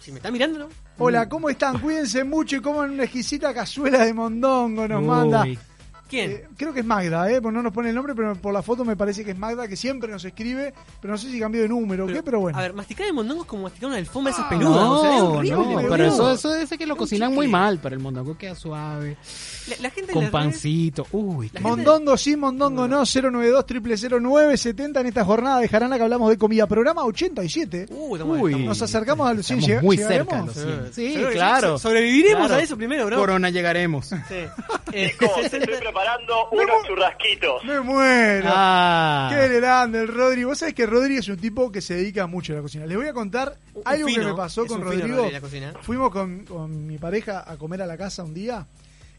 Si 0.00 0.12
me 0.12 0.18
está 0.18 0.30
mirando, 0.30 0.58
¿no? 0.60 0.68
Hola, 0.98 1.28
¿cómo 1.28 1.48
están? 1.50 1.78
Cuídense 1.78 2.24
mucho 2.24 2.56
y 2.56 2.60
coman 2.60 2.90
una 2.90 3.04
exquisita 3.04 3.52
cazuela 3.54 4.04
de 4.04 4.12
mondongo, 4.14 4.86
nos 4.86 5.00
Uy, 5.00 5.06
manda. 5.06 5.46
¿Quién? 6.10 6.30
Eh, 6.32 6.44
creo 6.56 6.72
que 6.74 6.80
es 6.80 6.86
Magda, 6.86 7.30
¿eh? 7.30 7.40
Porque 7.40 7.56
no 7.56 7.62
nos 7.62 7.72
pone 7.72 7.88
el 7.90 7.94
nombre, 7.94 8.14
pero 8.14 8.34
por 8.34 8.52
la 8.52 8.62
foto 8.62 8.84
me 8.84 8.96
parece 8.96 9.24
que 9.24 9.30
es 9.30 9.38
Magda, 9.38 9.68
que 9.68 9.76
siempre 9.76 10.10
nos 10.10 10.24
escribe, 10.24 10.74
pero 11.00 11.12
no 11.12 11.18
sé 11.18 11.30
si 11.30 11.38
cambió 11.40 11.62
de 11.62 11.68
número 11.68 12.04
o 12.04 12.08
qué, 12.08 12.22
pero 12.22 12.40
bueno. 12.40 12.58
A 12.58 12.62
ver, 12.62 12.74
masticar 12.74 13.06
el 13.06 13.12
mondongo 13.14 13.42
es 13.42 13.48
como 13.48 13.62
masticar 13.62 13.88
una 13.88 13.98
alfombra 13.98 14.32
esas 14.32 14.44
Ah, 14.46 14.48
peludas. 14.50 14.74
No, 14.76 14.92
o 14.98 15.02
sea, 15.02 15.16
es 15.16 15.22
horrible. 15.22 15.82
no, 15.82 15.88
pero 15.88 16.04
eso, 16.06 16.32
eso 16.32 16.54
dice 16.54 16.76
que 16.76 16.86
lo 16.86 16.96
cocinan 16.96 17.32
muy 17.34 17.46
mal, 17.48 17.78
pero 17.82 17.94
el 17.94 18.00
mondongo 18.02 18.36
queda 18.36 18.54
suave, 18.54 19.16
La, 19.68 19.76
la 19.82 19.90
gente 19.90 20.12
en 20.12 20.18
con 20.18 20.30
pancito. 20.30 21.06
Uy, 21.12 21.46
La 21.46 21.52
qué- 21.52 21.58
gente- 21.58 21.68
Mondongo 21.68 22.16
sí, 22.16 22.36
Mondongo 22.36 22.88
no, 22.88 23.04
092 23.04 23.64
0970 24.20 25.00
en 25.00 25.06
esta 25.06 25.24
jornada 25.24 25.60
de 25.60 25.68
Jarana 25.68 25.96
que 25.96 26.02
hablamos 26.02 26.28
de 26.30 26.38
comida. 26.38 26.66
Programa 26.66 27.04
87. 27.04 27.86
Uh, 27.90 28.16
estamos, 28.16 28.38
Uy, 28.40 28.50
estamos- 28.52 28.68
Nos 28.68 28.82
acercamos 28.82 29.28
a 29.28 29.34
los 29.34 29.46
100. 29.46 29.58
estamos 29.60 29.68
llega- 29.68 29.82
muy 29.82 29.96
cerca. 29.96 30.42
los 30.42 30.54
100. 30.54 30.92
Sí, 30.92 31.14
que 31.14 31.28
claro. 31.32 31.78
so- 31.78 31.88
Sobreviviremos 31.88 32.46
Claro. 32.48 32.60
a 32.60 32.64
eso 32.64 32.76
primero, 32.76 33.06
bro. 33.06 33.16
Corona 33.18 33.50
llegaremos. 33.50 34.06
Sí. 34.06 34.16
Eh, 34.92 35.14
preparando 36.00 36.48
unos 36.50 36.86
churrasquitos. 36.86 37.64
Me 37.64 37.80
muero. 37.80 38.48
Ah, 38.50 39.28
Qué 39.30 39.48
grande 39.60 40.00
el 40.00 40.08
Rodri. 40.08 40.44
Vos 40.44 40.58
sabés 40.58 40.74
que 40.74 40.86
Rodri 40.86 41.16
es 41.16 41.28
un 41.28 41.36
tipo 41.36 41.70
que 41.70 41.80
se 41.80 41.94
dedica 41.94 42.26
mucho 42.26 42.52
a 42.52 42.56
la 42.56 42.62
cocina. 42.62 42.86
Les 42.86 42.96
voy 42.96 43.06
a 43.06 43.12
contar 43.12 43.56
Un 43.74 43.82
algo 43.84 44.08
fino, 44.08 44.22
que 44.22 44.28
me 44.28 44.34
pasó 44.34 44.62
es 44.64 44.68
con 44.68 44.82
Rodrigo. 44.82 45.16
Rodri 45.16 45.28
en 45.28 45.32
la 45.32 45.40
cocina. 45.40 45.74
Fuimos 45.82 46.10
con, 46.10 46.44
con 46.44 46.86
mi 46.86 46.98
pareja 46.98 47.44
a 47.46 47.56
comer 47.56 47.82
a 47.82 47.86
la 47.86 47.96
casa 47.96 48.24
un 48.24 48.34
día. 48.34 48.66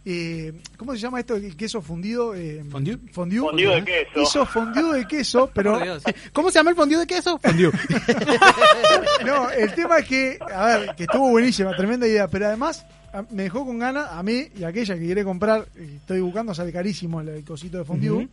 Eh, 0.04 0.52
¿Cómo 0.78 0.94
se 0.94 0.98
llama 0.98 1.20
esto? 1.20 1.36
El 1.36 1.56
queso 1.56 1.82
fundido. 1.82 2.34
Eh, 2.34 2.64
Fondue. 2.72 2.98
Fondue. 3.12 3.40
Fundido 3.40 3.76
de 3.76 3.84
queso. 3.84 4.22
Hizo 4.22 4.46
fondue 4.48 4.98
de 5.00 5.08
queso, 5.08 5.52
pero. 5.54 5.80
¿Cómo 6.34 6.50
se 6.50 6.58
llama 6.58 6.72
el 6.72 6.76
fondue 6.76 6.98
de 6.98 7.08
queso? 7.08 7.38
Fondue. 7.38 7.72
no, 9.26 9.52
el 9.52 9.74
tema 9.76 10.00
es 10.00 10.08
que, 10.08 10.40
a 10.54 10.66
ver, 10.66 10.96
que 10.96 11.04
estuvo 11.04 11.30
buenísima, 11.30 11.76
tremenda 11.76 12.08
idea, 12.08 12.28
pero 12.28 12.48
además 12.48 12.84
me 13.32 13.44
dejó 13.44 13.66
con 13.66 13.80
ganas, 13.80 14.10
a 14.12 14.24
mí 14.24 14.48
y 14.58 14.64
a 14.64 14.70
aquella 14.70 14.96
que 14.96 15.06
quiere 15.06 15.24
comprar, 15.24 15.68
estoy 15.76 16.22
buscando, 16.22 16.54
sale 16.54 16.72
carísimo 16.72 17.22
el, 17.22 17.30
el 17.30 17.44
cosito 17.44 17.78
de 17.80 17.84
fondue, 17.86 18.28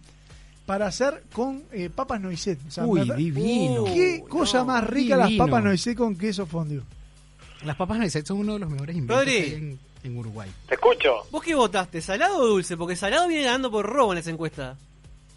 para 0.66 0.86
hacer 0.86 1.22
con 1.32 1.62
eh, 1.72 1.90
papas 1.94 2.20
noisette. 2.20 2.60
O 2.66 2.70
sea, 2.70 2.86
Uy, 2.86 3.10
divino. 3.16 3.84
¿Qué 3.84 4.20
Uy, 4.22 4.28
cosa 4.28 4.58
no, 4.58 4.66
más 4.66 4.84
rica 4.86 5.16
las 5.16 5.32
papas 5.32 5.64
noisette 5.64 5.96
con 5.96 6.16
queso 6.16 6.46
fondue? 6.46 6.82
Las 7.64 7.74
papas 7.74 7.98
Noisette 7.98 8.24
son 8.28 8.38
uno 8.38 8.52
de 8.52 8.60
los 8.60 8.70
mejores 8.70 8.94
inventos 8.94 9.16
Rodri. 9.18 9.32
que 9.36 9.42
hay 9.42 9.52
en, 9.54 9.78
en 10.04 10.16
Uruguay. 10.16 10.48
Te 10.68 10.74
escucho. 10.74 11.26
¿Vos 11.32 11.42
qué 11.42 11.56
votaste? 11.56 12.00
¿Salado 12.00 12.38
o 12.38 12.46
dulce? 12.46 12.76
Porque 12.76 12.94
salado 12.94 13.26
viene 13.26 13.42
ganando 13.46 13.68
por 13.68 13.84
robo 13.84 14.12
en 14.12 14.18
esa 14.20 14.30
encuesta. 14.30 14.76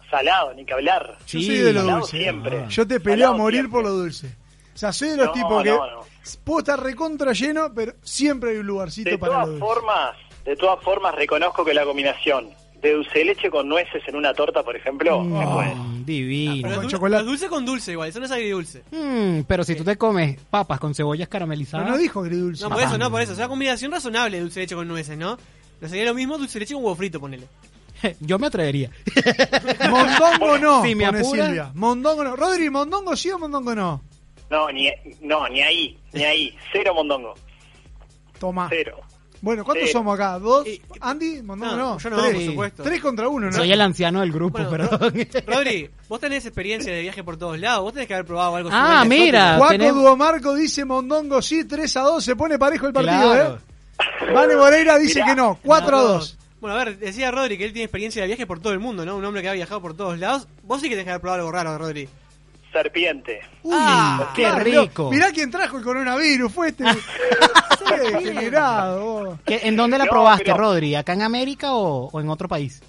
Salado, 0.08 0.54
ni 0.54 0.64
que 0.64 0.72
hablar. 0.72 1.18
Yo 1.26 1.40
soy 1.40 1.56
de 1.58 1.72
lo 1.72 1.82
dulce. 1.82 2.18
siempre. 2.18 2.64
Yo 2.68 2.86
te 2.86 3.00
peleo 3.00 3.30
a 3.30 3.36
morir 3.36 3.62
siempre. 3.62 3.72
por 3.72 3.82
lo 3.82 3.90
dulce. 3.90 4.32
O 4.74 4.78
sea, 4.78 4.92
soy 4.92 5.10
de 5.10 5.16
los 5.18 5.26
No, 5.26 5.32
tipos 5.32 5.62
que 5.62 5.70
no, 5.70 5.76
no. 5.90 6.00
puedo 6.44 6.58
estar 6.60 6.80
recontra 6.82 7.32
lleno, 7.32 7.72
pero 7.74 7.94
siempre 8.02 8.50
hay 8.52 8.56
un 8.58 8.66
lugarcito 8.66 9.10
De 9.10 9.18
para 9.18 9.44
todas 9.44 9.58
formas, 9.58 10.16
de 10.44 10.56
todas 10.56 10.82
formas 10.82 11.14
reconozco 11.14 11.64
que 11.64 11.74
la 11.74 11.84
combinación 11.84 12.48
de 12.80 12.94
dulce 12.94 13.18
de 13.20 13.24
leche 13.26 13.48
con 13.50 13.68
nueces 13.68 14.02
en 14.08 14.16
una 14.16 14.34
torta, 14.34 14.62
por 14.64 14.74
ejemplo. 14.74 15.20
Mm, 15.22 16.04
divino. 16.04 16.68
Pero 16.68 16.80
con 16.80 16.90
chocolate. 16.90 17.24
dulce 17.24 17.48
con 17.48 17.64
dulce 17.64 17.92
igual, 17.92 18.08
eso 18.08 18.18
no 18.18 18.24
es 18.26 18.32
agridulce. 18.32 18.82
Mm, 18.90 19.42
pero 19.46 19.62
si 19.62 19.76
tú 19.76 19.84
te 19.84 19.96
comes 19.96 20.40
papas 20.50 20.80
con 20.80 20.92
cebollas 20.94 21.28
Pero 21.28 21.30
caramelizadas. 21.30 21.88
no 21.88 21.96
dijo 21.96 22.20
agridulce. 22.20 22.64
No, 22.64 22.70
por 22.70 22.82
eso, 22.82 22.98
no, 22.98 23.10
por 23.10 23.20
eso. 23.20 23.34
O 23.34 23.36
sea, 23.36 23.46
combinación 23.46 23.92
razonable 23.92 24.38
de 24.38 24.42
dulce 24.42 24.58
de 24.60 24.64
leche 24.66 24.74
con 24.74 24.88
nueces, 24.88 25.16
¿no? 25.16 25.38
No 25.80 25.88
sería 25.88 26.06
lo 26.06 26.14
mismo 26.14 26.38
dulce 26.38 26.54
de 26.58 26.60
leche 26.64 26.74
con 26.74 26.82
huevo 26.82 26.96
frito, 26.96 27.20
ponele. 27.20 27.46
Yo 28.20 28.36
me 28.40 28.48
atrevería. 28.48 28.90
Mondongo 29.90 30.58
no, 30.58 30.82
Si 30.82 30.94
me. 30.94 31.24
Silvia. 31.24 31.70
Mondongo 31.74 32.24
no. 32.24 32.36
Rodri, 32.36 32.68
¿mondongo 32.70 33.14
sí 33.16 33.30
o 33.30 33.38
mondongo 33.38 33.74
no? 33.74 34.02
No, 34.52 34.70
ni, 34.70 34.88
no, 35.22 35.48
ni 35.48 35.62
ahí, 35.62 35.98
ni 36.12 36.24
ahí. 36.24 36.56
Cero 36.72 36.92
mondongo. 36.94 37.32
Toma. 38.38 38.66
Cero. 38.68 38.98
Bueno, 39.40 39.64
¿cuántos 39.64 39.88
Cero. 39.88 39.98
somos 40.00 40.14
acá? 40.14 40.38
¿Dos? 40.38 40.66
¿Andy? 41.00 41.42
¿Mondongo 41.42 41.72
No, 41.72 41.78
no? 41.94 41.98
yo 41.98 42.10
no, 42.10 42.16
Tres. 42.22 42.34
por 42.34 42.42
supuesto. 42.44 42.82
Tres 42.84 43.00
contra 43.00 43.28
uno, 43.28 43.46
¿no? 43.46 43.52
Soy 43.52 43.72
el 43.72 43.80
anciano 43.80 44.20
del 44.20 44.30
grupo, 44.30 44.58
Bueno, 44.62 44.70
perdón. 44.88 45.14
Rodri, 45.46 45.90
vos 46.08 46.20
tenés 46.20 46.44
experiencia 46.46 46.92
de 46.92 47.00
viaje 47.00 47.24
por 47.24 47.36
todos 47.38 47.58
lados. 47.58 47.82
Vos 47.82 47.92
tenés 47.94 48.06
que 48.06 48.14
haber 48.14 48.26
probado 48.26 48.54
algo 48.56 48.68
Ah, 48.72 48.86
sumamente 49.00 49.24
mira. 49.24 49.56
Juaco 49.56 49.72
tenemos- 49.72 50.02
Duomarco 50.02 50.54
dice 50.54 50.84
Mondongo 50.84 51.40
sí, 51.42 51.64
3 51.64 51.96
a 51.96 52.00
2, 52.02 52.22
se 52.24 52.36
pone 52.36 52.58
parejo 52.58 52.86
el 52.86 52.92
partido, 52.92 53.32
Claro. 53.32 53.58
¿eh? 54.28 54.32
Vane 54.32 54.56
Moreira 54.56 54.98
dice 54.98 55.14
Mirá. 55.22 55.26
que 55.26 55.34
no, 55.34 55.58
4 55.64 55.96
a 55.96 56.02
2. 56.02 56.38
Bueno, 56.60 56.76
a 56.76 56.84
ver, 56.84 56.98
decía 56.98 57.30
Rodri 57.32 57.58
que 57.58 57.64
él 57.64 57.72
tiene 57.72 57.84
experiencia 57.84 58.22
de 58.22 58.28
viaje 58.28 58.46
por 58.46 58.60
todo 58.60 58.72
el 58.72 58.78
mundo, 58.78 59.04
¿no? 59.04 59.16
Un 59.16 59.24
hombre 59.24 59.42
que 59.42 59.48
ha 59.48 59.52
viajado 59.54 59.80
por 59.80 59.96
todos 59.96 60.18
lados. 60.18 60.46
Vos 60.62 60.80
sí 60.80 60.84
que 60.88 60.94
tenés 60.94 61.04
que 61.06 61.10
haber 61.10 61.20
probado 61.20 61.40
algo 61.40 61.50
raro, 61.52 61.76
Rodri. 61.78 62.08
Serpiente. 62.72 63.40
Uy, 63.62 63.74
Ah, 63.76 64.32
qué 64.34 64.42
claro, 64.42 64.64
rico. 64.64 65.10
Mirá 65.10 65.30
quién 65.32 65.50
trajo 65.50 65.76
el 65.78 65.84
coronavirus, 65.84 66.52
fue 66.52 66.68
este. 66.68 66.84
Qué 67.88 67.98
degenerado. 67.98 69.00
vos. 69.04 69.38
¿Qué- 69.44 69.60
¿En 69.64 69.76
dónde 69.76 69.98
la 69.98 70.04
No, 70.04 70.10
probaste, 70.10 70.44
pero- 70.44 70.56
Rodri? 70.56 70.94
¿Acá 70.94 71.12
en 71.12 71.22
América 71.22 71.74
o, 71.74 72.08
o 72.10 72.20
en 72.20 72.28
otro 72.30 72.48
país? 72.48 72.82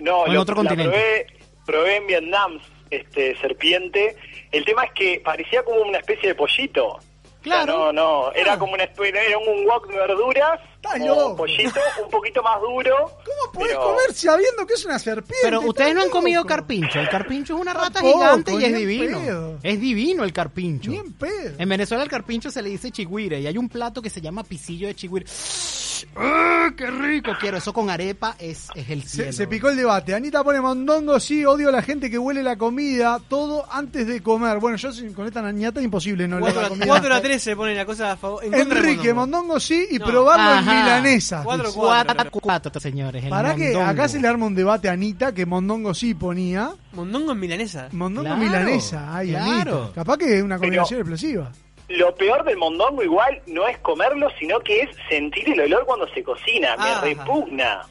No, 0.00 0.20
O 0.20 0.26
en 0.26 0.34
lo- 0.34 0.40
otro 0.42 0.56
continente. 0.56 0.90
probé, 0.90 1.26
probé 1.66 1.96
en 1.96 2.06
Vietnam, 2.06 2.58
este, 2.90 3.36
serpiente. 3.38 4.16
El 4.52 4.64
tema 4.64 4.84
es 4.84 4.92
que 4.92 5.20
parecía 5.24 5.62
como 5.64 5.80
una 5.82 5.98
especie 5.98 6.30
de 6.30 6.34
pollito. 6.34 6.86
O 6.86 7.00
sea, 7.48 7.64
Claro. 7.64 7.92
no, 7.92 7.92
no, 7.92 8.32
era 8.32 8.58
como 8.58 8.72
una 8.74 8.84
era 8.84 9.38
un 9.38 9.66
wok 9.66 9.88
de 9.88 9.96
verduras, 9.96 10.60
Estás 10.76 11.00
como 11.00 11.06
loco. 11.14 11.36
pollito, 11.36 11.80
un 12.04 12.10
poquito 12.10 12.42
más 12.42 12.60
duro. 12.60 12.94
¿Cómo 13.24 13.52
podés 13.52 13.68
pero- 13.76 13.82
comer 13.82 14.14
sabiendo 14.14 14.66
que 14.66 14.74
es 14.74 14.84
una 14.84 14.98
serpiente? 14.98 15.36
Pero 15.42 15.60
ustedes 15.62 15.94
no 15.94 16.02
han 16.02 16.10
comido 16.10 16.40
loco. 16.42 16.48
carpincho. 16.48 17.00
El 17.00 17.08
carpincho 17.08 17.54
es 17.56 17.60
una 17.60 17.72
rata 17.74 17.90
Tampoco, 17.94 18.18
gigante 18.18 18.52
y 18.54 18.64
es 18.64 18.74
divino. 18.76 19.18
pedo. 19.20 19.58
Es 19.62 19.80
divino 19.80 20.22
el 20.24 20.32
carpincho. 20.32 20.90
Ni 20.90 20.98
en 20.98 21.12
pedo. 21.14 21.54
En 21.58 21.68
Venezuela 21.68 22.04
el 22.04 22.10
carpincho 22.10 22.50
se 22.50 22.62
le 22.62 22.70
dice 22.70 22.90
chigüire 22.90 23.40
y 23.40 23.46
hay 23.46 23.58
un 23.58 23.68
plato 23.68 24.00
que 24.00 24.10
se 24.10 24.20
llama 24.20 24.44
pisillo 24.44 24.86
de 24.86 24.94
chigüire. 24.94 25.26
¡Ah, 26.14 26.70
¡Qué 26.76 26.90
rico! 26.90 27.32
Quiero 27.40 27.56
eso 27.56 27.72
con 27.72 27.88
arepa, 27.88 28.36
es, 28.38 28.68
es 28.74 28.90
el 28.90 29.02
cielo. 29.02 29.32
Se, 29.32 29.38
se 29.38 29.46
picó 29.46 29.70
el 29.70 29.76
debate. 29.76 30.14
Anita 30.14 30.44
pone 30.44 30.60
mondongo, 30.60 31.18
sí, 31.18 31.42
odio 31.44 31.70
a 31.70 31.72
la 31.72 31.80
gente 31.80 32.10
que 32.10 32.18
huele 32.18 32.42
la 32.42 32.56
comida, 32.56 33.18
todo 33.28 33.64
antes 33.70 34.06
de 34.06 34.22
comer. 34.22 34.58
Bueno, 34.58 34.76
yo 34.76 34.90
con 35.14 35.26
esta 35.26 35.40
nañata 35.40 35.80
imposible 35.80 36.28
no 36.28 36.36
oler 36.36 36.52
4 36.52 36.60
la 36.60 36.66
a, 36.66 36.70
comida. 36.70 36.86
4 36.86 37.14
a 37.14 37.20
13 37.22 37.56
pone 37.56 37.74
la 37.74 37.86
cosa 37.86 38.12
a 38.12 38.16
favor. 38.16 38.44
en 38.44 38.52
Enrique, 38.54 39.14
Mondongo. 39.14 39.14
mondongo 39.46 39.60
sí 39.60 39.88
y 39.90 39.98
No. 39.98 40.04
probarlo 40.06 40.52
en 40.52 40.58
Ajá. 40.58 40.75
Milanesa. 40.76 41.42
Cuatro, 41.44 41.72
cuatro. 41.74 42.14
Cuatro, 42.14 42.40
cuatro, 42.40 42.80
señores. 42.80 43.24
Para 43.28 43.54
que 43.54 43.74
acá 43.76 44.08
se 44.08 44.20
le 44.20 44.28
arma 44.28 44.46
un 44.46 44.54
debate 44.54 44.88
a 44.88 44.92
Anita 44.92 45.32
que 45.34 45.46
mondongo 45.46 45.94
sí 45.94 46.14
ponía. 46.14 46.70
Mondongo 46.92 47.32
en 47.32 47.40
milanesa. 47.40 47.88
Mondongo 47.92 48.26
Claro, 48.28 48.40
milanesa. 48.42 49.16
Ay, 49.16 49.30
claro. 49.30 49.76
Anita. 49.82 49.94
Capaz 49.94 50.16
que 50.18 50.36
es 50.38 50.42
una 50.42 50.56
Pero- 50.56 50.60
combinación 50.68 51.00
explosiva. 51.00 51.52
Lo 51.88 52.12
peor 52.16 52.44
del 52.44 52.56
mondongo 52.56 53.02
igual 53.04 53.40
no 53.46 53.68
es 53.68 53.78
comerlo, 53.78 54.28
sino 54.40 54.58
que 54.60 54.80
es 54.80 54.90
sentir 55.08 55.48
el 55.52 55.60
olor 55.60 55.84
cuando 55.86 56.08
se 56.12 56.22
cocina. 56.22 56.70
Ah. 56.78 57.00
Me 57.02 57.14
repugna. 57.14 57.82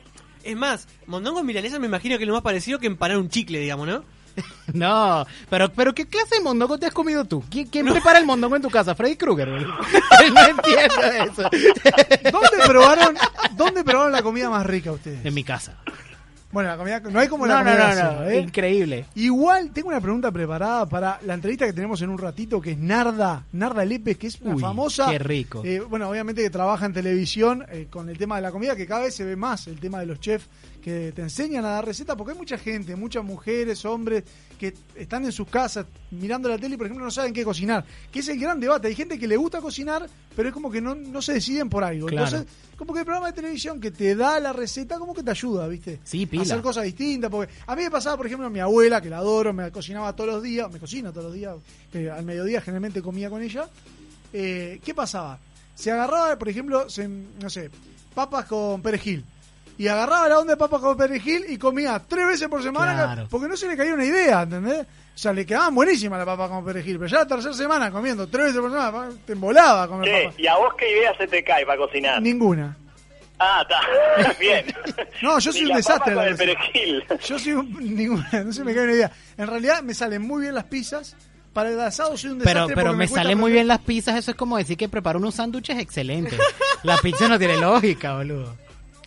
Es 0.44 0.56
más, 0.56 0.88
mondongo 1.08 1.40
en 1.40 1.46
milanesa 1.46 1.80
me 1.80 1.88
imagino 1.88 2.18
que 2.18 2.24
es 2.24 2.28
lo 2.28 2.34
más 2.34 2.44
parecido 2.44 2.78
que 2.78 2.88
empanar 2.88 3.18
un 3.18 3.30
chicle, 3.30 3.58
digamos, 3.60 3.88
¿no? 3.88 4.04
No, 4.74 5.26
pero, 5.50 5.72
pero 5.72 5.94
¿qué 5.94 6.06
clase 6.08 6.36
de 6.36 6.42
mondongo 6.42 6.78
te 6.78 6.88
has 6.88 6.94
comido 6.94 7.24
tú? 7.26 7.44
¿Quién, 7.50 7.70
prepara 7.86 8.20
el 8.20 8.26
mondongo 8.26 8.56
en 8.56 8.62
tu 8.62 8.70
casa? 8.70 8.96
Freddy 8.96 9.16
Krueger. 9.16 9.48
no 10.34 10.48
entiendo 10.48 11.02
eso. 11.04 11.50
¿Dónde 12.32 12.66
probaron, 12.68 13.16
¿Dónde 13.56 13.84
probaron 13.84 14.12
la 14.12 14.22
comida 14.24 14.50
más 14.50 14.66
rica 14.66 14.92
ustedes? 14.92 15.24
en 15.26 15.34
mi 15.34 15.44
casa. 15.44 15.78
Bueno, 16.52 16.70
la 16.70 16.78
comida, 16.78 17.00
no 17.02 17.20
hay 17.20 17.28
como 17.28 17.46
No, 17.46 17.54
la 17.54 17.64
no, 17.64 17.70
comida 17.70 17.86
no, 17.86 17.92
asada, 17.92 18.22
no. 18.22 18.30
¿eh? 18.30 18.40
Increíble. 18.40 19.06
Igual 19.16 19.72
tengo 19.72 19.90
una 19.90 20.00
pregunta 20.00 20.32
preparada 20.32 20.86
para 20.88 21.20
la 21.26 21.34
entrevista 21.34 21.66
que 21.66 21.74
tenemos 21.74 22.02
en 22.02 22.10
un 22.10 22.18
ratito, 22.18 22.62
que 22.62 22.72
es 22.72 22.78
Narda, 22.78 23.44
Narda 23.52 23.84
Lépez, 23.84 24.18
que 24.18 24.28
es 24.28 24.40
una 24.40 24.56
Uy, 24.56 24.62
famosa. 24.62 25.10
qué 25.12 25.20
rico. 25.20 25.62
eh, 25.66 25.82
bueno, 25.82 26.10
obviamente 26.10 26.42
que 26.42 26.50
trabaja 26.50 26.86
en 26.86 26.94
televisión 26.94 27.66
eh, 27.72 27.88
con 27.90 28.08
el 28.10 28.18
tema 28.18 28.38
de 28.38 28.42
la 28.44 28.52
comida, 28.52 28.74
que 28.78 28.88
cada 28.88 29.02
vez 29.02 29.14
se 29.16 29.26
ve 29.26 29.36
más 29.36 29.68
el 29.68 29.80
tema 29.82 30.00
de 30.00 30.06
los 30.06 30.20
chefs 30.22 30.48
que 30.86 31.12
te 31.14 31.24
enseñan 31.24 31.66
a 31.66 31.70
dar 31.70 31.86
recetas, 31.86 32.16
porque 32.16 32.34
hay 32.34 32.38
mucha 32.38 32.60
gente, 32.60 32.96
muchas 32.96 33.24
mujeres, 33.24 33.84
hombres, 33.86 34.24
que 34.60 34.72
están 34.94 35.26
en 35.26 35.32
sus 35.32 35.48
casas 35.48 35.88
mirando 36.12 36.48
la 36.48 36.60
tele 36.60 36.76
y, 36.76 36.78
por 36.78 36.86
ejemplo, 36.86 37.04
no 37.04 37.10
saben 37.10 37.34
qué 37.34 37.44
cocinar. 37.44 37.84
Que 38.12 38.20
es 38.20 38.28
el 38.28 38.40
gran 38.40 38.60
debate. 38.60 38.88
Hay 38.90 38.94
gente 38.94 39.18
que 39.18 39.28
le 39.28 39.36
gusta 39.36 39.62
cocinar, 39.62 40.08
pero 40.36 40.50
es 40.50 40.54
como 40.54 40.70
que 40.70 40.82
no, 40.82 40.94
no 40.94 41.24
se 41.24 41.34
deciden 41.34 41.70
por 41.72 41.84
algo. 41.84 42.06
Claro. 42.06 42.28
Entonces, 42.28 42.54
como 42.78 42.94
que 42.94 43.00
el 43.00 43.06
programa 43.06 43.26
de 43.28 43.34
televisión 43.34 43.82
que 43.82 43.90
te 43.90 44.16
da 44.16 44.40
la 44.40 44.54
receta, 44.54 45.00
como 45.00 45.16
que 45.16 45.24
te 45.24 45.32
ayuda, 45.32 45.68
¿viste? 45.68 46.02
Sí, 46.04 46.26
A 46.26 46.30
pila. 46.30 46.44
hacer 46.44 46.62
cosas 46.62 46.84
distintas. 46.84 47.32
Porque 47.32 47.52
a 47.66 47.76
mí 47.76 47.82
me 47.82 47.90
pasaba, 47.90 48.16
por 48.18 48.28
ejemplo, 48.28 48.48
mi 48.52 48.60
abuela, 48.60 49.02
que 49.02 49.10
la 49.10 49.18
adoro, 49.18 49.54
me 49.54 49.72
cocinaba 49.72 50.16
todos 50.16 50.30
los 50.36 50.44
días, 50.44 50.72
me 50.72 50.78
cocina 50.80 51.10
todos 51.12 51.24
los 51.26 51.34
días, 51.34 51.56
eh, 51.94 52.12
al 52.12 52.24
mediodía 52.26 52.62
generalmente 52.62 53.02
comía 53.02 53.28
con 53.32 53.42
ella. 53.42 53.68
Eh, 54.32 54.80
¿Qué 54.86 54.94
pasaba? 54.94 55.40
Se 55.74 55.92
agarraba, 55.92 56.38
por 56.38 56.48
ejemplo, 56.48 56.88
se- 56.92 57.08
no 57.08 57.50
sé, 57.50 57.72
papas 58.14 58.46
con 58.46 58.84
perejil. 58.84 59.26
Y 59.78 59.88
agarraba 59.88 60.30
la 60.30 60.40
onda 60.40 60.54
de 60.54 60.58
papas 60.58 60.80
con 60.82 60.96
perejil 60.96 61.46
y 61.50 61.58
comía 61.58 62.02
tres 62.08 62.26
veces 62.28 62.48
por 62.48 62.64
semana 62.64 62.94
Claro. 62.94 63.28
porque 63.30 63.48
no 63.48 63.58
se 63.58 63.68
le 63.68 63.76
caía 63.76 63.94
una 63.94 64.06
idea, 64.06 64.44
¿entendés? 64.44 64.82
O 64.82 65.18
sea, 65.18 65.34
le 65.34 65.46
quedaban 65.46 65.74
buenísimas 65.76 66.18
las 66.20 66.26
papas 66.26 66.50
con 66.50 66.64
perejil, 66.64 66.98
pero 66.98 67.08
ya 67.10 67.20
la 67.20 67.28
tercera 67.28 67.54
semana 67.54 67.92
comiendo 67.92 68.28
tres 68.28 68.46
veces 68.48 68.62
por 68.62 68.70
semana, 68.72 69.10
te 69.26 69.34
embolaba 69.34 69.88
comer 69.88 70.06
Che, 70.10 70.24
papas. 70.26 70.40
¿y 70.40 70.48
a 70.48 70.56
vos 70.56 70.74
qué 70.78 70.92
idea 70.98 71.18
se 71.18 71.28
te 71.28 71.44
cae 71.44 71.66
para 71.66 71.78
cocinar? 71.78 72.22
Ninguna. 72.22 72.78
Ah, 73.38 73.64
está. 73.64 74.34
Bien. 74.40 74.66
No, 75.22 75.40
yo 75.40 75.52
soy 75.52 75.62
Ni 75.62 75.66
un 75.66 75.70
la 75.72 75.76
desastre 75.78 76.16
papa 76.16 76.28
en 76.28 76.32
la 76.32 76.38
con 76.38 76.50
el 76.50 76.56
perejil. 76.58 77.04
Yo 77.28 77.38
soy 77.40 77.52
un, 77.54 77.96
ninguna, 77.96 78.30
no 78.46 78.54
se 78.54 78.64
me 78.64 78.74
cae 78.74 78.84
una 78.86 78.94
idea. 78.94 79.12
En 79.38 79.48
realidad 79.48 79.84
me 79.84 79.94
salen 79.94 80.22
muy 80.22 80.42
bien 80.44 80.56
las 80.56 80.64
pizzas. 80.66 81.16
Para 81.52 81.70
el 81.70 81.80
asado 81.80 82.18
soy 82.18 82.32
un 82.32 82.40
desastre. 82.40 82.64
Pero, 82.68 82.76
pero 82.76 82.92
me 82.94 83.06
cuesta 83.06 83.22
salen 83.24 83.38
muy 83.38 83.52
bien 83.52 83.68
las 83.68 83.80
pizzas. 83.80 84.16
Eso 84.18 84.32
es 84.32 84.38
como 84.38 84.58
decir 84.58 84.78
que 84.78 84.88
preparo 84.90 85.20
unos 85.20 85.36
sándwiches 85.36 85.78
excelentes. 85.80 86.40
La 86.84 86.98
pizza 86.98 87.28
no 87.30 87.38
tiene 87.40 87.58
lógica, 87.58 88.16
boludo. 88.16 88.56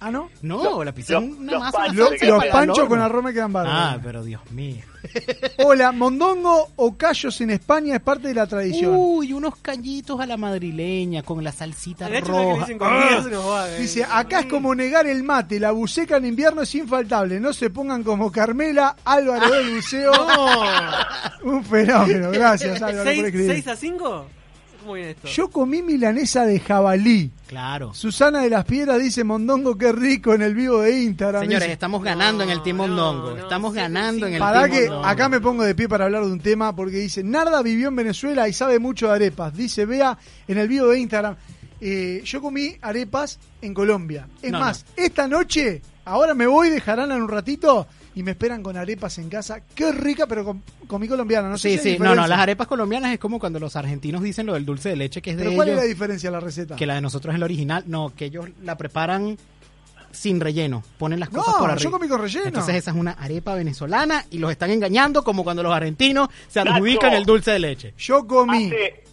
Ah, 0.00 0.10
¿no? 0.12 0.30
No, 0.42 0.84
la 0.84 0.92
pizza 0.92 1.14
los- 1.14 1.24
una 1.24 1.52
los 1.52 1.60
masa. 1.60 1.78
panchos 1.78 1.96
una 1.96 2.10
Los, 2.10 2.38
salsa 2.40 2.52
panchos 2.52 2.88
con 2.88 3.00
arroz 3.00 3.24
me 3.24 3.32
quedan 3.32 3.52
bárbaros. 3.52 3.80
Ah, 3.82 3.98
pero 4.02 4.22
Dios 4.22 4.40
mío. 4.52 4.84
Hola, 5.64 5.90
mondongo 5.92 6.68
o 6.76 6.96
callos 6.96 7.40
en 7.40 7.50
España 7.50 7.96
es 7.96 8.00
parte 8.00 8.28
de 8.28 8.34
la 8.34 8.46
tradición. 8.46 8.94
Uy, 8.96 9.32
unos 9.32 9.56
callitos 9.56 10.20
a 10.20 10.26
la 10.26 10.36
madrileña 10.36 11.22
con 11.22 11.42
la 11.42 11.50
salsita 11.52 12.06
El 12.06 12.14
hecho 12.16 12.26
de 12.32 12.38
que 12.38 12.44
roja. 12.44 12.60
dicen 12.66 13.32
nos 13.32 13.46
va, 13.48 13.70
eh. 13.70 13.80
Dice, 13.80 14.06
acá 14.08 14.40
es 14.40 14.46
como 14.46 14.74
negar 14.74 15.06
el 15.06 15.22
mate, 15.24 15.58
la 15.58 15.72
buceca 15.72 16.16
en 16.18 16.26
invierno 16.26 16.62
es 16.62 16.74
infaltable. 16.76 17.40
No 17.40 17.52
se 17.52 17.70
pongan 17.70 18.04
como 18.04 18.30
Carmela, 18.30 18.94
Álvaro 19.04 19.50
del 19.50 19.74
Buceo. 19.76 20.12
Un 21.42 21.64
fenómeno, 21.64 22.30
gracias 22.30 22.80
Álvaro 22.82 23.04
por 23.04 23.24
escribir. 23.26 23.52
6 23.52 23.68
a 23.68 23.76
5? 23.76 24.26
Yo 25.34 25.50
comí 25.50 25.82
milanesa 25.82 26.44
de 26.46 26.58
jabalí. 26.60 27.30
Claro. 27.46 27.94
Susana 27.94 28.42
de 28.42 28.50
las 28.50 28.64
Piedras 28.64 28.98
dice 28.98 29.24
Mondongo, 29.24 29.76
qué 29.78 29.90
rico 29.92 30.34
en 30.34 30.42
el 30.42 30.54
vivo 30.54 30.80
de 30.82 31.00
Instagram. 31.02 31.42
Señores, 31.42 31.62
Dice, 31.62 31.72
estamos 31.72 32.02
ganando 32.02 32.44
en 32.44 32.50
el 32.50 32.62
Team 32.62 32.76
Mondongo. 32.76 33.30
no, 33.30 33.36
Estamos 33.36 33.72
sí, 33.72 33.76
ganando 33.78 34.26
sí. 34.26 34.28
en 34.28 34.34
el 34.34 34.40
Para 34.40 34.60
Team 34.62 34.70
que 34.72 34.80
Mondongo. 34.88 35.06
acá 35.06 35.28
me 35.28 35.40
pongo 35.40 35.62
de 35.64 35.74
pie 35.74 35.88
para 35.88 36.04
hablar 36.06 36.24
de 36.24 36.32
un 36.32 36.40
tema 36.40 36.74
porque 36.76 36.96
dice, 36.98 37.22
Narda 37.22 37.62
vivió 37.62 37.88
en 37.88 37.96
Venezuela 37.96 38.48
y 38.48 38.52
sabe 38.52 38.78
mucho 38.78 39.08
de 39.08 39.14
arepas. 39.14 39.54
Dice, 39.56 39.86
vea 39.86 40.16
en 40.46 40.58
el 40.58 40.68
video 40.68 40.88
de 40.88 40.98
Instagram, 41.00 41.36
eh, 41.80 42.22
yo 42.24 42.42
comí 42.42 42.76
arepas 42.82 43.38
en 43.62 43.72
Colombia. 43.74 44.26
Es 44.42 44.52
No, 44.52 44.60
más, 44.60 44.84
esta 44.96 45.26
noche, 45.28 45.80
ahora 46.04 46.34
me 46.34 46.46
voy 46.46 46.70
de 46.70 46.80
jarana 46.80 47.14
en 47.14 47.22
un 47.22 47.28
ratito 47.28 47.86
y 48.18 48.22
me 48.24 48.32
esperan 48.32 48.64
con 48.64 48.76
arepas 48.76 49.16
en 49.18 49.28
casa. 49.28 49.60
Qué 49.76 49.92
rica, 49.92 50.26
pero 50.26 50.44
con, 50.44 50.60
comí 50.88 51.06
colombiana. 51.06 51.48
No 51.48 51.56
sé 51.56 51.70
Sí, 51.70 51.78
si 51.78 51.90
sí, 51.92 51.98
no, 52.00 52.16
no, 52.16 52.26
las 52.26 52.40
arepas 52.40 52.66
colombianas 52.66 53.12
es 53.12 53.20
como 53.20 53.38
cuando 53.38 53.60
los 53.60 53.76
argentinos 53.76 54.22
dicen 54.22 54.44
lo 54.44 54.54
del 54.54 54.66
dulce 54.66 54.88
de 54.88 54.96
leche 54.96 55.22
que 55.22 55.30
es 55.30 55.36
de 55.36 55.44
Pero 55.44 55.54
¿cuál 55.54 55.68
es 55.68 55.76
la 55.76 55.82
diferencia 55.84 56.28
de 56.28 56.32
la 56.32 56.40
receta? 56.40 56.74
que 56.74 56.84
la 56.84 56.96
de 56.96 57.00
nosotros 57.00 57.32
es 57.32 57.38
la 57.38 57.44
original. 57.44 57.84
No, 57.86 58.12
que 58.16 58.24
ellos 58.24 58.48
la 58.64 58.76
preparan 58.76 59.38
sin 60.10 60.40
relleno, 60.40 60.82
ponen 60.98 61.20
las 61.20 61.30
No, 61.32 61.38
cosas 61.40 61.54
por 61.60 61.70
arriba. 61.70 61.82
yo 61.84 61.90
comí 61.92 62.08
con 62.08 62.20
relleno. 62.20 62.46
Entonces 62.46 62.74
esa 62.74 62.90
es 62.90 62.96
una 62.96 63.12
arepa 63.12 63.54
venezolana 63.54 64.24
y 64.32 64.38
los 64.38 64.50
están 64.50 64.70
engañando 64.72 65.22
como 65.22 65.44
cuando 65.44 65.62
los 65.62 65.72
argentinos 65.72 66.28
se 66.48 66.58
Nacho. 66.64 66.74
adjudican 66.74 67.12
el 67.12 67.24
dulce 67.24 67.52
de 67.52 67.58
leche. 67.60 67.94
Yo 67.98 68.26
comí... 68.26 68.66
Hace 68.66 69.04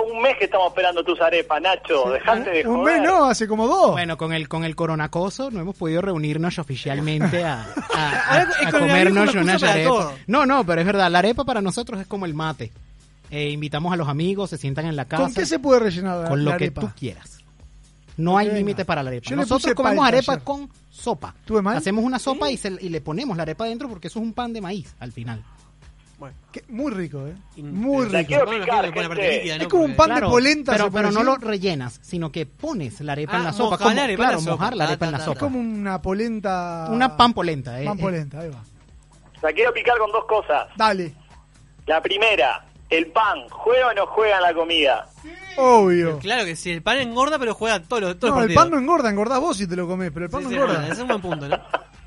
un 0.00 0.22
mes 0.22 0.36
que 0.38 0.44
estamos 0.44 0.68
esperando 0.68 1.02
tus 1.02 1.20
arepas, 1.20 1.60
Nacho. 1.60 2.10
Dejate 2.10 2.50
de 2.50 2.66
un 2.68 2.76
joder. 2.80 3.00
mes 3.00 3.08
no, 3.10 3.24
hace 3.24 3.48
como 3.48 3.66
dos. 3.66 3.92
Bueno, 3.92 4.16
con 4.16 4.32
el 4.32 4.48
con 4.48 4.64
el 4.64 4.76
coronacoso 4.76 5.50
no 5.50 5.60
hemos 5.60 5.74
podido 5.76 6.00
reunirnos 6.02 6.58
oficialmente 6.58 7.44
a, 7.44 7.66
a- 7.94 8.38
a- 8.64 8.68
a 8.68 8.72
comernos 8.72 9.28
es 9.30 9.34
una 9.34 9.42
una 9.42 9.52
excusa 9.54 9.58
para 9.66 9.72
arepa. 9.72 9.88
todo. 9.90 10.12
No, 10.26 10.46
no, 10.46 10.64
pero 10.64 10.80
es 10.80 10.86
verdad, 10.86 11.10
la 11.10 11.18
arepa 11.20 11.44
para 11.44 11.60
nosotros 11.60 12.00
es 12.00 12.06
como 12.06 12.26
el 12.26 12.34
mate. 12.34 12.70
Eh, 13.30 13.50
invitamos 13.50 13.92
a 13.92 13.96
los 13.96 14.08
amigos, 14.08 14.50
se 14.50 14.56
sientan 14.58 14.86
en 14.86 14.96
la 14.96 15.04
casa 15.04 15.24
¿Con 15.24 15.34
qué 15.34 15.44
se 15.46 15.58
puede 15.58 15.80
rellenar 15.80 16.18
la, 16.22 16.28
con 16.28 16.44
lo 16.44 16.50
la 16.52 16.56
que 16.56 16.70
tú 16.70 16.88
quieras. 16.98 17.38
No 18.16 18.36
hay 18.38 18.50
límite 18.50 18.84
para 18.84 19.02
la 19.02 19.10
arepa. 19.10 19.30
Yo 19.30 19.36
Nosotros 19.36 19.74
comemos 19.74 20.06
arepa 20.06 20.32
ayer. 20.32 20.44
con 20.44 20.68
sopa. 20.90 21.34
Hacemos 21.74 22.04
una 22.04 22.18
sopa 22.18 22.50
y, 22.50 22.56
se- 22.56 22.76
y 22.80 22.88
le 22.88 23.00
ponemos 23.00 23.36
la 23.36 23.42
arepa 23.44 23.64
dentro 23.66 23.88
porque 23.88 24.08
eso 24.08 24.18
es 24.18 24.24
un 24.24 24.32
pan 24.32 24.52
de 24.52 24.60
maíz 24.60 24.94
al 24.98 25.12
final. 25.12 25.42
Bueno. 26.18 26.34
Que- 26.50 26.64
muy 26.68 26.90
rico, 26.92 27.26
¿eh? 27.28 27.34
Muy 27.62 28.08
La 28.08 28.18
rico. 28.20 28.44
Bueno, 28.44 28.64
picar, 28.64 28.84
Es 28.86 29.62
¿no? 29.62 29.68
como 29.68 29.84
un 29.84 29.94
pan 29.94 30.14
de 30.16 30.22
polenta, 30.22 30.72
pero, 30.72 30.90
pero 30.90 31.10
no 31.12 31.22
lo 31.22 31.36
rellenas, 31.36 32.00
sino 32.02 32.32
que 32.32 32.44
pones 32.44 33.00
la 33.02 33.12
arepa 33.12 33.36
en 33.36 33.42
Ah, 33.42 33.44
la 33.44 33.52
sopa. 33.52 33.64
mojar 33.76 33.78
como- 33.78 33.94
la 33.94 34.02
arepa 34.02 34.12
en 34.12 34.16
claro, 34.28 34.32
la 34.38 34.40
sopa. 34.44 34.50
mojar 34.56 34.76
la 34.76 34.84
arepa 34.84 35.04
en 35.06 35.10
ta, 35.12 35.18
la 35.18 35.24
ta, 35.24 35.30
Es 35.30 35.38
sopa. 35.38 35.40
como 35.40 35.60
una 35.60 36.02
polenta. 36.02 36.88
Una 36.90 37.16
pan 37.16 37.32
polenta, 37.32 37.80
eh. 37.80 37.84
Pan 37.84 37.98
polenta, 37.98 38.40
ahí 38.40 38.48
va. 38.50 38.62
La 39.42 39.52
quiero 39.52 39.72
picar 39.72 39.96
con 39.98 40.10
dos 40.10 40.24
cosas. 40.24 40.66
Dale. 40.76 41.14
La 41.86 42.02
primera, 42.02 42.66
el 42.90 43.06
pan, 43.12 43.48
¿juega 43.50 43.86
o 43.86 43.94
no 43.94 44.06
juega 44.08 44.36
en 44.38 44.42
la 44.42 44.54
comida? 44.54 45.06
Obvio. 45.56 46.18
Claro 46.18 46.44
que 46.44 46.56
sí, 46.56 46.70
el 46.72 46.82
pan 46.82 46.98
engorda, 46.98 47.38
pero 47.38 47.54
juega 47.54 47.80
todos 47.80 48.02
los 48.02 48.18
todos 48.18 48.34
No, 48.34 48.42
el 48.42 48.54
pan 48.54 48.70
no 48.70 48.78
engorda, 48.78 49.08
engordás 49.10 49.38
vos 49.40 49.56
si 49.56 49.68
te 49.68 49.76
lo 49.76 49.86
comés, 49.86 50.10
pero 50.12 50.26
el 50.26 50.30
pan 50.32 50.40
Sí, 50.40 50.44
no 50.46 50.50
sí, 50.50 50.56
engorda. 50.56 50.82
Ese 50.84 50.92
es 50.94 50.98
un 50.98 51.08
buen 51.08 51.20
punto, 51.20 51.48
¿no? 51.48 51.56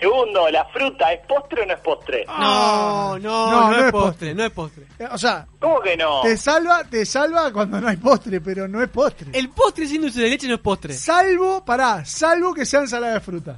Segundo, 0.00 0.48
la 0.50 0.64
fruta, 0.66 1.12
¿es 1.12 1.26
postre 1.26 1.62
o 1.62 1.66
no 1.66 1.72
es 1.74 1.80
postre? 1.80 2.24
No, 2.26 3.18
no, 3.18 3.18
No, 3.18 3.50
no, 3.50 3.70
no 3.70 3.78
es 3.78 3.84
es 3.86 3.92
postre, 3.92 4.34
no 4.34 4.44
es 4.44 4.50
postre. 4.50 4.84
Eh, 4.98 5.08
O 5.10 5.18
sea, 5.18 5.46
¿Cómo 5.60 5.80
que 5.80 5.96
no? 5.96 6.20
te 6.22 6.36
salva, 6.36 6.84
te 6.84 7.06
salva 7.06 7.52
cuando 7.52 7.80
no 7.80 7.88
hay 7.88 7.96
postre, 7.96 8.40
pero 8.40 8.66
no 8.68 8.82
es 8.82 8.88
postre. 8.88 9.28
El 9.32 9.48
postre 9.50 9.86
sin 9.86 10.02
dulce 10.02 10.20
de 10.22 10.28
leche 10.30 10.48
no 10.48 10.54
es 10.54 10.60
postre. 10.60 10.92
Salvo, 10.94 11.64
pará, 11.64 12.04
salvo 12.04 12.52
que 12.54 12.66
sea 12.66 12.80
ensalada 12.80 13.14
de 13.14 13.20
fruta. 13.20 13.56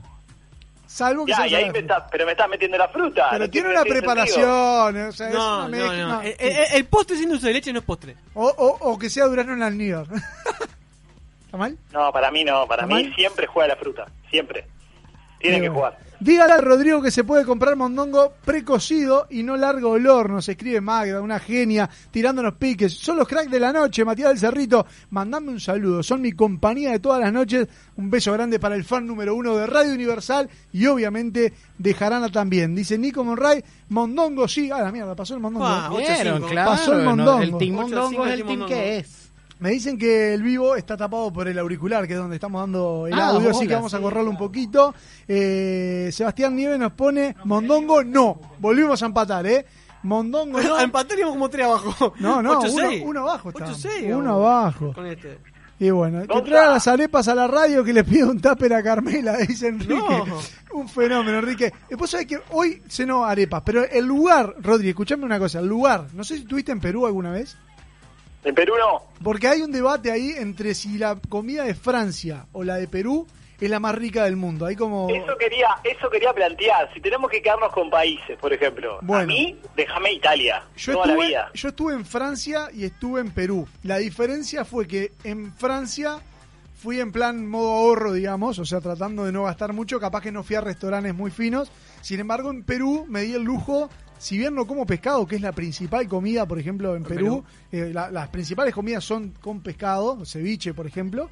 Salvo 0.86 1.26
que 1.26 1.32
Ya, 1.32 1.36
sea 1.38 1.46
y 1.48 1.54
ahí 1.56 1.70
me 1.70 1.80
está, 1.80 2.06
pero 2.06 2.24
me 2.24 2.32
estás 2.32 2.48
metiendo 2.48 2.78
la 2.78 2.88
fruta. 2.88 3.26
Pero 3.30 3.50
tiene 3.50 3.68
una 3.70 3.82
preparación, 3.82 4.96
o 5.08 5.12
sea, 5.12 5.28
es 5.28 5.34
No, 5.34 5.66
una 5.66 5.76
no, 5.78 5.92
no. 6.08 6.20
El, 6.22 6.34
el- 6.38 6.56
el 6.74 6.84
postre 6.86 7.16
sin 7.18 7.28
dulce 7.28 7.48
de 7.48 7.52
leche 7.54 7.72
no 7.72 7.80
es 7.80 7.84
postre. 7.84 8.16
O, 8.34 8.46
o, 8.46 8.92
o 8.92 8.98
que 8.98 9.10
sea 9.10 9.26
durazno 9.26 9.52
en 9.54 9.62
almíbar. 9.62 10.06
¿Está 11.44 11.56
mal? 11.56 11.76
No, 11.92 12.10
para 12.12 12.30
mí 12.30 12.44
no, 12.44 12.66
para 12.66 12.84
¿Está 12.84 12.94
mí 12.94 13.04
mal? 13.04 13.14
siempre 13.14 13.46
juega 13.46 13.68
la 13.74 13.76
fruta, 13.76 14.06
siempre. 14.30 14.66
Tiene 15.38 15.60
que 15.60 15.68
jugar. 15.68 15.98
Dígale 16.18 16.54
a 16.54 16.60
Rodrigo 16.62 17.02
que 17.02 17.10
se 17.10 17.24
puede 17.24 17.44
comprar 17.44 17.76
mondongo 17.76 18.32
precocido 18.42 19.26
y 19.28 19.42
no 19.42 19.54
largo 19.56 19.90
olor. 19.90 20.30
Nos 20.30 20.48
escribe 20.48 20.80
Magda, 20.80 21.20
una 21.20 21.38
genia, 21.38 21.90
tirándonos 22.10 22.54
piques. 22.54 22.94
Son 22.94 23.18
los 23.18 23.28
cracks 23.28 23.50
de 23.50 23.60
la 23.60 23.70
noche, 23.70 24.02
Matías 24.02 24.30
del 24.30 24.38
Cerrito. 24.38 24.86
Mandame 25.10 25.50
un 25.50 25.60
saludo. 25.60 26.02
Son 26.02 26.22
mi 26.22 26.32
compañía 26.32 26.92
de 26.92 27.00
todas 27.00 27.20
las 27.20 27.32
noches. 27.32 27.68
Un 27.96 28.10
beso 28.10 28.32
grande 28.32 28.58
para 28.58 28.76
el 28.76 28.84
fan 28.84 29.06
número 29.06 29.34
uno 29.34 29.56
de 29.56 29.66
Radio 29.66 29.92
Universal 29.92 30.48
y 30.72 30.86
obviamente 30.86 31.52
de 31.76 31.94
Jarana 31.94 32.30
también. 32.30 32.74
Dice 32.74 32.96
Nico 32.96 33.22
Monray, 33.22 33.62
mondongo 33.90 34.48
sí. 34.48 34.70
Ah, 34.70 34.82
la 34.82 34.92
mierda, 34.92 35.14
pasó 35.14 35.34
el 35.34 35.40
mondongo. 35.40 35.66
Ah, 35.66 35.90
¿eh? 35.98 36.16
Vieron, 36.22 36.42
8-5. 36.42 36.48
claro. 36.48 36.70
Pasó 36.70 36.92
el 36.94 37.04
no, 37.04 37.10
mondongo. 37.10 37.42
el 37.42 37.58
team 37.58 37.76
8-5 37.76 37.80
mondongo 37.80 38.26
es 38.26 38.32
el 38.32 38.44
team 38.44 38.66
que 38.66 38.96
es. 38.98 39.25
Me 39.58 39.70
dicen 39.70 39.98
que 39.98 40.34
el 40.34 40.42
vivo 40.42 40.76
está 40.76 40.96
tapado 40.98 41.32
por 41.32 41.48
el 41.48 41.58
auricular, 41.58 42.06
que 42.06 42.12
es 42.12 42.18
donde 42.18 42.36
estamos 42.36 42.60
dando 42.60 43.06
el 43.06 43.14
Ah, 43.14 43.28
audio, 43.28 43.50
así 43.50 43.66
que 43.66 43.74
vamos 43.74 43.94
a 43.94 43.96
sí, 43.96 44.02
correrlo 44.02 44.30
un 44.30 44.36
poquito. 44.36 44.94
Eh, 45.26 46.10
Sebastián 46.12 46.54
Nieves 46.54 46.78
nos 46.78 46.92
pone 46.92 47.34
Mondongo, 47.44 48.04
no. 48.04 48.38
Volvimos 48.58 49.02
a 49.02 49.06
empatar, 49.06 49.46
¿eh? 49.46 49.64
Mondongo, 50.02 50.60
no. 50.60 50.78
Empataríamos 50.80 51.34
como 51.34 51.48
3 51.48 51.66
abajo. 51.66 52.12
No, 52.20 52.42
no, 52.42 52.58
uno, 52.58 52.62
8-6. 52.62 53.02
uno 53.04 53.20
abajo 53.20 53.48
está. 53.48 53.66
8-6, 53.66 54.14
Uno 54.14 54.34
abajo. 54.34 54.92
Con 54.92 55.06
este. 55.06 55.38
Y 55.78 55.90
bueno, 55.90 56.20
que 56.22 56.26
Gonza. 56.28 56.44
traiga 56.44 56.70
las 56.70 56.88
arepas 56.88 57.28
a 57.28 57.34
la 57.34 57.46
radio 57.46 57.84
que 57.84 57.92
le 57.92 58.02
pide 58.04 58.24
un 58.24 58.40
tupper 58.40 58.72
a 58.74 58.82
Carmela, 58.82 59.36
dice 59.48 59.68
Enrique. 59.68 59.94
No. 59.94 60.24
Un 60.72 60.88
fenómeno, 60.88 61.38
Enrique. 61.38 61.72
Después 61.88 62.10
sabés 62.10 62.26
que 62.26 62.38
hoy 62.50 62.82
cenó 62.88 63.24
arepas, 63.24 63.62
pero 63.64 63.84
el 63.84 64.04
lugar, 64.06 64.54
Rodri, 64.58 64.90
escuchame 64.90 65.24
una 65.24 65.38
cosa, 65.38 65.60
el 65.60 65.66
lugar, 65.66 66.06
no 66.14 66.24
sé 66.24 66.36
si 66.36 66.42
estuviste 66.42 66.72
en 66.72 66.80
Perú 66.80 67.06
alguna 67.06 67.30
vez. 67.30 67.56
En 68.46 68.54
Perú 68.54 68.74
no. 68.78 69.02
Porque 69.24 69.48
hay 69.48 69.60
un 69.62 69.72
debate 69.72 70.12
ahí 70.12 70.30
entre 70.38 70.72
si 70.74 70.98
la 70.98 71.18
comida 71.28 71.64
de 71.64 71.74
Francia 71.74 72.46
o 72.52 72.62
la 72.62 72.76
de 72.76 72.86
Perú 72.86 73.26
es 73.60 73.68
la 73.68 73.80
más 73.80 73.96
rica 73.96 74.22
del 74.22 74.36
mundo. 74.36 74.66
Hay 74.66 74.76
como... 74.76 75.08
Eso 75.10 75.36
quería, 75.36 75.66
eso 75.82 76.08
quería 76.08 76.32
plantear. 76.32 76.88
Si 76.94 77.00
tenemos 77.00 77.28
que 77.28 77.42
quedarnos 77.42 77.72
con 77.72 77.90
países, 77.90 78.38
por 78.38 78.52
ejemplo. 78.52 79.00
Bueno. 79.02 79.24
A 79.24 79.26
mí, 79.26 79.58
déjame 79.74 80.12
Italia. 80.12 80.62
Yo 80.76 80.92
toda 80.92 81.06
la 81.06 81.12
estuve, 81.14 81.26
vida. 81.26 81.50
yo 81.54 81.68
estuve 81.70 81.94
en 81.94 82.06
Francia 82.06 82.68
y 82.72 82.84
estuve 82.84 83.20
en 83.20 83.32
Perú. 83.32 83.66
La 83.82 83.98
diferencia 83.98 84.64
fue 84.64 84.86
que 84.86 85.10
en 85.24 85.52
Francia 85.52 86.20
fui 86.76 87.00
en 87.00 87.10
plan 87.10 87.48
modo 87.48 87.72
ahorro, 87.72 88.12
digamos, 88.12 88.60
o 88.60 88.64
sea, 88.64 88.80
tratando 88.80 89.24
de 89.24 89.32
no 89.32 89.42
gastar 89.42 89.72
mucho. 89.72 89.98
Capaz 89.98 90.20
que 90.20 90.30
no 90.30 90.44
fui 90.44 90.54
a 90.54 90.60
restaurantes 90.60 91.16
muy 91.16 91.32
finos. 91.32 91.72
Sin 92.00 92.20
embargo, 92.20 92.50
en 92.50 92.62
Perú 92.62 93.06
me 93.08 93.22
di 93.22 93.34
el 93.34 93.42
lujo, 93.42 93.90
si 94.18 94.38
bien 94.38 94.54
no 94.54 94.66
como 94.66 94.86
pescado, 94.86 95.26
que 95.26 95.36
es 95.36 95.42
la 95.42 95.52
principal 95.52 96.08
comida, 96.08 96.46
por 96.46 96.58
ejemplo, 96.58 96.96
en 96.96 97.02
Perú, 97.04 97.44
eh, 97.72 97.90
la- 97.92 98.10
las 98.10 98.28
principales 98.28 98.74
comidas 98.74 99.04
son 99.04 99.30
con 99.40 99.60
pescado, 99.60 100.24
ceviche, 100.24 100.74
por 100.74 100.86
ejemplo. 100.86 101.28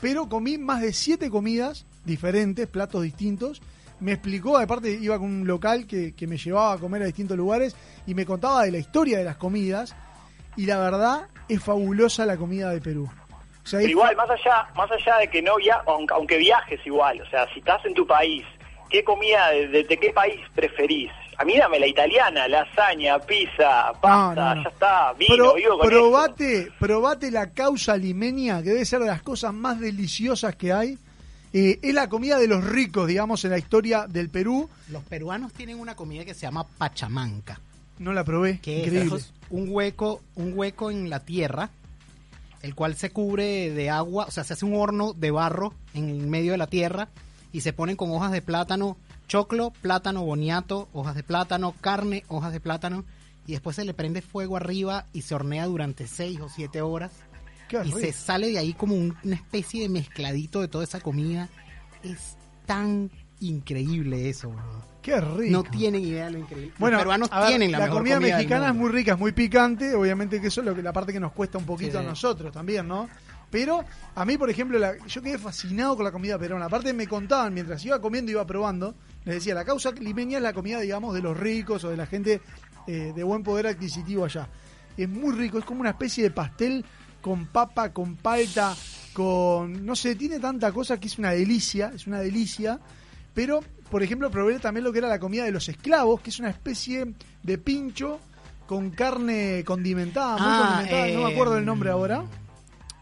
Pero 0.00 0.28
comí 0.28 0.58
más 0.58 0.82
de 0.82 0.92
siete 0.92 1.30
comidas 1.30 1.86
diferentes, 2.04 2.66
platos 2.66 3.02
distintos. 3.02 3.62
Me 4.00 4.12
explicó, 4.12 4.58
aparte 4.58 4.90
iba 4.90 5.18
con 5.18 5.26
un 5.28 5.46
local 5.46 5.86
que, 5.86 6.14
que 6.14 6.26
me 6.26 6.36
llevaba 6.36 6.74
a 6.74 6.78
comer 6.78 7.02
a 7.02 7.06
distintos 7.06 7.36
lugares 7.36 7.74
y 8.06 8.14
me 8.14 8.26
contaba 8.26 8.64
de 8.64 8.72
la 8.72 8.78
historia 8.78 9.16
de 9.18 9.24
las 9.24 9.36
comidas. 9.36 9.96
Y 10.56 10.66
la 10.66 10.78
verdad 10.78 11.28
es 11.48 11.62
fabulosa 11.62 12.26
la 12.26 12.36
comida 12.36 12.70
de 12.70 12.80
Perú. 12.80 13.08
O 13.08 13.66
sea, 13.66 13.78
Pero 13.78 13.86
es- 13.86 13.90
igual, 13.92 14.14
más 14.16 14.28
allá, 14.30 14.68
más 14.76 14.90
allá 14.90 15.16
de 15.18 15.28
que 15.28 15.40
no 15.42 15.56
via 15.56 15.82
aunque, 15.86 16.12
aunque 16.14 16.36
viajes 16.36 16.78
igual, 16.84 17.20
o 17.22 17.26
sea, 17.30 17.46
si 17.54 17.60
estás 17.60 17.84
en 17.86 17.94
tu 17.94 18.06
país, 18.06 18.44
¿qué 18.90 19.02
comida 19.02 19.50
de, 19.50 19.68
de- 19.68 19.84
de 19.84 19.96
qué 19.96 20.10
país 20.12 20.40
preferís? 20.54 21.10
A 21.38 21.44
mí 21.44 21.56
dame 21.58 21.78
la 21.78 21.86
italiana, 21.86 22.48
lasaña, 22.48 23.18
pizza, 23.18 23.92
pasta, 24.00 24.34
no, 24.34 24.54
no. 24.56 24.62
ya 24.62 24.68
está, 24.70 25.12
vino, 25.12 25.36
Pro- 25.36 25.54
vivo 25.54 25.78
con 25.78 25.80
eso. 25.80 25.98
probate, 26.00 26.72
probate 26.78 27.30
la 27.30 27.50
causa 27.50 27.96
limeña, 27.96 28.62
que 28.62 28.70
debe 28.70 28.84
ser 28.86 29.00
de 29.00 29.06
las 29.06 29.20
cosas 29.22 29.52
más 29.52 29.78
deliciosas 29.78 30.56
que 30.56 30.72
hay. 30.72 30.98
Eh, 31.52 31.78
es 31.82 31.94
la 31.94 32.08
comida 32.08 32.38
de 32.38 32.48
los 32.48 32.64
ricos, 32.64 33.06
digamos, 33.06 33.44
en 33.44 33.50
la 33.50 33.58
historia 33.58 34.06
del 34.08 34.30
Perú. 34.30 34.68
Los 34.90 35.02
peruanos 35.04 35.52
tienen 35.52 35.78
una 35.78 35.94
comida 35.94 36.24
que 36.24 36.34
se 36.34 36.42
llama 36.42 36.66
pachamanca, 36.66 37.60
No 37.98 38.12
la 38.14 38.24
probé, 38.24 38.58
que 38.60 38.80
increíble. 38.80 39.16
es 39.16 39.32
un 39.50 39.66
hueco, 39.70 40.22
un 40.36 40.52
hueco 40.56 40.90
en 40.90 41.08
la 41.10 41.20
tierra, 41.20 41.70
el 42.62 42.74
cual 42.74 42.96
se 42.96 43.10
cubre 43.10 43.70
de 43.70 43.90
agua, 43.90 44.24
o 44.26 44.30
sea, 44.30 44.42
se 44.42 44.54
hace 44.54 44.64
un 44.64 44.74
horno 44.74 45.12
de 45.12 45.30
barro 45.30 45.72
en 45.94 46.08
el 46.08 46.26
medio 46.26 46.52
de 46.52 46.58
la 46.58 46.66
tierra 46.66 47.08
y 47.52 47.60
se 47.60 47.72
ponen 47.74 47.96
con 47.96 48.10
hojas 48.10 48.32
de 48.32 48.42
plátano, 48.42 48.96
choclo, 49.26 49.72
plátano 49.82 50.22
boniato, 50.24 50.88
hojas 50.92 51.14
de 51.14 51.22
plátano, 51.22 51.74
carne, 51.80 52.24
hojas 52.28 52.52
de 52.52 52.60
plátano 52.60 53.04
y 53.46 53.52
después 53.52 53.76
se 53.76 53.84
le 53.84 53.94
prende 53.94 54.22
fuego 54.22 54.56
arriba 54.56 55.06
y 55.12 55.22
se 55.22 55.34
hornea 55.34 55.66
durante 55.66 56.06
seis 56.06 56.40
o 56.40 56.48
siete 56.48 56.80
horas 56.82 57.12
Qué 57.68 57.80
y 57.84 57.92
se 57.92 58.12
sale 58.12 58.48
de 58.50 58.58
ahí 58.58 58.72
como 58.74 58.94
un- 58.94 59.16
una 59.24 59.34
especie 59.36 59.82
de 59.82 59.88
mezcladito 59.88 60.60
de 60.60 60.68
toda 60.68 60.84
esa 60.84 61.00
comida. 61.00 61.48
Es 62.02 62.36
tan 62.66 63.10
increíble 63.40 64.28
eso, 64.28 64.50
bro. 64.50 64.96
Qué 65.02 65.20
rico. 65.20 65.52
No 65.52 65.62
tienen 65.62 66.02
idea 66.02 66.24
de 66.26 66.30
lo 66.32 66.38
increíble. 66.38 66.72
Bueno, 66.78 66.96
Los 66.96 67.02
peruanos 67.02 67.30
ver, 67.30 67.46
tienen 67.48 67.70
la, 67.72 67.78
la 67.78 67.84
mejor 67.86 67.98
comida, 68.02 68.18
mexicana 68.20 68.68
es 68.70 68.74
muy 68.74 68.90
rica, 68.90 69.12
es 69.12 69.18
muy 69.18 69.32
picante, 69.32 69.94
obviamente 69.94 70.40
que 70.40 70.48
eso 70.48 70.60
es 70.62 70.66
lo 70.66 70.74
que, 70.74 70.82
la 70.82 70.92
parte 70.92 71.12
que 71.12 71.20
nos 71.20 71.32
cuesta 71.32 71.58
un 71.58 71.64
poquito 71.64 71.92
Sí, 71.92 71.96
a 71.98 72.02
nosotros 72.02 72.52
también, 72.52 72.88
¿no? 72.88 73.08
Pero 73.50 73.84
a 74.14 74.24
mí, 74.24 74.36
por 74.36 74.50
ejemplo, 74.50 74.78
la- 74.78 74.96
yo 75.06 75.22
quedé 75.22 75.38
fascinado 75.38 75.96
con 75.96 76.04
la 76.04 76.12
comida 76.12 76.38
peruana. 76.38 76.66
Aparte 76.66 76.92
me 76.92 77.06
contaban, 77.06 77.54
mientras 77.54 77.84
iba 77.84 78.00
comiendo, 78.00 78.30
iba 78.32 78.44
probando, 78.46 78.94
les 79.24 79.36
decía, 79.36 79.54
la 79.54 79.64
causa 79.64 79.92
limeña 79.92 80.38
es 80.38 80.42
la 80.42 80.52
comida, 80.52 80.80
digamos, 80.80 81.14
de 81.14 81.22
los 81.22 81.36
ricos 81.36 81.84
o 81.84 81.90
de 81.90 81.96
la 81.96 82.06
gente 82.06 82.40
eh, 82.86 83.12
de 83.14 83.22
buen 83.24 83.42
poder 83.42 83.66
adquisitivo 83.68 84.24
allá. 84.24 84.48
Es 84.96 85.08
muy 85.08 85.34
rico, 85.34 85.58
es 85.58 85.64
como 85.64 85.80
una 85.80 85.90
especie 85.90 86.24
de 86.24 86.30
pastel 86.30 86.84
con 87.20 87.46
papa, 87.46 87.92
con 87.92 88.16
palta, 88.16 88.74
con... 89.12 89.84
no 89.84 89.94
sé, 89.96 90.14
tiene 90.14 90.38
tanta 90.40 90.72
cosa 90.72 90.98
que 90.98 91.08
es 91.08 91.18
una 91.18 91.30
delicia, 91.30 91.92
es 91.94 92.06
una 92.06 92.20
delicia. 92.20 92.78
Pero, 93.34 93.60
por 93.90 94.02
ejemplo, 94.02 94.30
probé 94.30 94.58
también 94.58 94.84
lo 94.84 94.92
que 94.92 94.98
era 94.98 95.08
la 95.08 95.18
comida 95.18 95.44
de 95.44 95.50
los 95.52 95.68
esclavos, 95.68 96.20
que 96.20 96.30
es 96.30 96.38
una 96.38 96.50
especie 96.50 97.14
de 97.42 97.58
pincho 97.58 98.18
con 98.66 98.90
carne 98.90 99.62
condimentada, 99.64 100.38
muy 100.38 100.48
Ah, 100.52 100.56
condimentada, 100.58 101.06
no 101.08 101.22
me 101.22 101.28
eh, 101.30 101.32
acuerdo 101.32 101.56
el 101.58 101.64
nombre 101.64 101.90
ahora, 101.90 102.24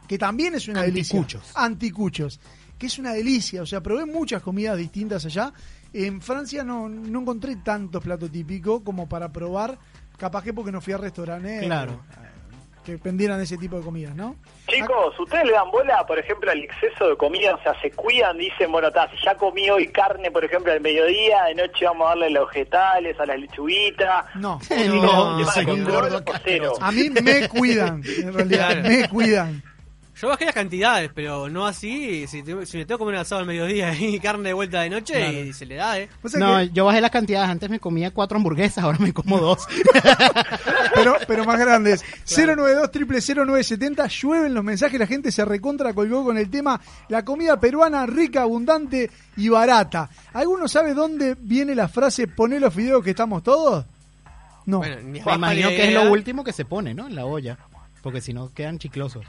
que 0.08 0.18
también 0.18 0.54
es 0.54 0.68
una 0.68 0.80
Anticuchos. 0.82 1.42
delicia. 1.42 1.60
Anticuchos. 1.62 2.40
Que 2.78 2.86
es 2.86 2.98
una 2.98 3.12
delicia, 3.12 3.62
o 3.62 3.66
sea, 3.66 3.80
probé 3.80 4.04
muchas 4.04 4.42
comidas 4.42 4.76
distintas 4.76 5.24
allá. 5.26 5.52
En 5.92 6.20
Francia 6.20 6.64
no, 6.64 6.88
no 6.88 7.20
encontré 7.20 7.56
tantos 7.56 8.02
platos 8.02 8.30
típicos 8.32 8.82
como 8.82 9.08
para 9.08 9.30
probar, 9.30 9.78
capaz 10.18 10.42
que 10.42 10.52
porque 10.52 10.72
no 10.72 10.80
fui 10.80 10.92
a 10.92 10.98
restaurantes 10.98 11.62
Claro. 11.64 11.92
eh, 11.92 12.30
que 12.84 12.96
vendieran 12.96 13.40
ese 13.40 13.56
tipo 13.56 13.78
de 13.78 13.82
comidas, 13.84 14.14
¿no? 14.16 14.36
Chicos, 14.66 15.18
¿ustedes 15.18 15.46
le 15.46 15.52
dan 15.52 15.70
bola, 15.70 16.04
por 16.04 16.18
ejemplo, 16.18 16.50
al 16.50 16.58
exceso 16.64 17.08
de 17.08 17.16
comida? 17.16 17.54
O 17.54 17.62
sea, 17.62 17.80
se 17.80 17.90
cuidan, 17.92 18.36
dicen, 18.36 18.70
bueno, 18.72 18.90
ta, 18.90 19.08
si 19.10 19.16
ya 19.24 19.36
comí 19.36 19.70
hoy 19.70 19.86
carne, 19.88 20.30
por 20.32 20.44
ejemplo, 20.44 20.70
al 20.72 20.80
mediodía, 20.80 21.44
de 21.44 21.54
noche 21.54 21.84
vamos 21.86 22.06
a 22.06 22.08
darle 22.10 22.30
los 22.30 22.46
vegetales, 22.48 23.18
a 23.20 23.24
la 23.24 23.36
lechuguita. 23.36 24.26
No. 24.34 24.58
No, 24.68 25.36
¿Un 25.36 25.38
tema 25.38 25.38
de 25.38 25.44
soy 25.46 25.64
un 25.64 25.70
control 25.84 26.10
gordo 26.10 26.24
o 26.26 26.34
cero? 26.44 26.72
A 26.80 26.90
mí 26.92 27.08
me 27.08 27.48
cuidan, 27.48 28.02
en 28.04 28.32
realidad, 28.34 28.82
me 28.82 29.08
cuidan. 29.08 29.62
Yo 30.20 30.28
bajé 30.28 30.44
las 30.44 30.54
cantidades, 30.54 31.10
pero 31.14 31.48
no 31.48 31.66
así. 31.66 32.26
Si, 32.28 32.42
te- 32.42 32.66
si 32.66 32.76
me 32.78 32.86
tengo 32.86 32.98
que 32.98 33.02
comer 33.04 33.14
un 33.16 33.20
asado 33.22 33.40
al 33.40 33.46
mediodía 33.46 33.92
y 33.98 34.18
carne 34.20 34.50
de 34.50 34.52
vuelta 34.52 34.80
de 34.82 34.90
noche, 34.90 35.42
y 35.48 35.52
se 35.52 35.66
le 35.66 35.74
da, 35.74 35.98
¿eh? 35.98 36.08
O 36.22 36.28
sea 36.28 36.38
No, 36.38 36.58
que- 36.58 36.70
yo 36.70 36.84
bajé 36.84 37.00
las 37.00 37.10
cantidades. 37.10 37.50
Antes 37.50 37.68
me 37.68 37.80
comía 37.80 38.12
cuatro 38.12 38.36
hamburguesas, 38.36 38.84
ahora 38.84 38.98
me 38.98 39.12
como 39.12 39.38
dos. 39.38 39.66
pero, 40.94 41.16
pero 41.26 41.44
más 41.44 41.58
grandes. 41.58 42.04
092 42.36 42.90
0970 42.92 44.06
llueven 44.06 44.54
los 44.54 44.64
mensajes, 44.64 44.98
la 45.00 45.06
gente 45.06 45.32
se 45.32 45.44
recontra 45.44 45.92
colgó 45.94 46.24
con 46.24 46.38
el 46.38 46.50
tema 46.50 46.80
la 47.08 47.24
comida 47.24 47.58
peruana 47.58 48.06
rica, 48.06 48.42
abundante 48.42 49.10
y 49.36 49.48
barata. 49.48 50.08
¿Alguno 50.32 50.68
sabe 50.68 50.94
dónde 50.94 51.36
viene 51.38 51.74
la 51.74 51.88
frase 51.88 52.28
poné 52.28 52.60
los 52.60 52.72
fideos 52.72 53.02
que 53.02 53.10
estamos 53.10 53.42
todos? 53.42 53.84
No. 54.66 54.78
Bueno, 54.78 54.96
Me 55.02 55.18
imagino 55.18 55.68
que 55.70 55.88
es 55.88 55.94
lo 55.94 56.10
último 56.10 56.42
que 56.44 56.52
se 56.52 56.64
pone, 56.64 56.94
¿no? 56.94 57.06
En 57.08 57.14
la 57.16 57.26
olla. 57.26 57.58
Porque 58.02 58.20
si 58.20 58.32
no 58.32 58.52
quedan 58.52 58.78
chiclosos. 58.78 59.24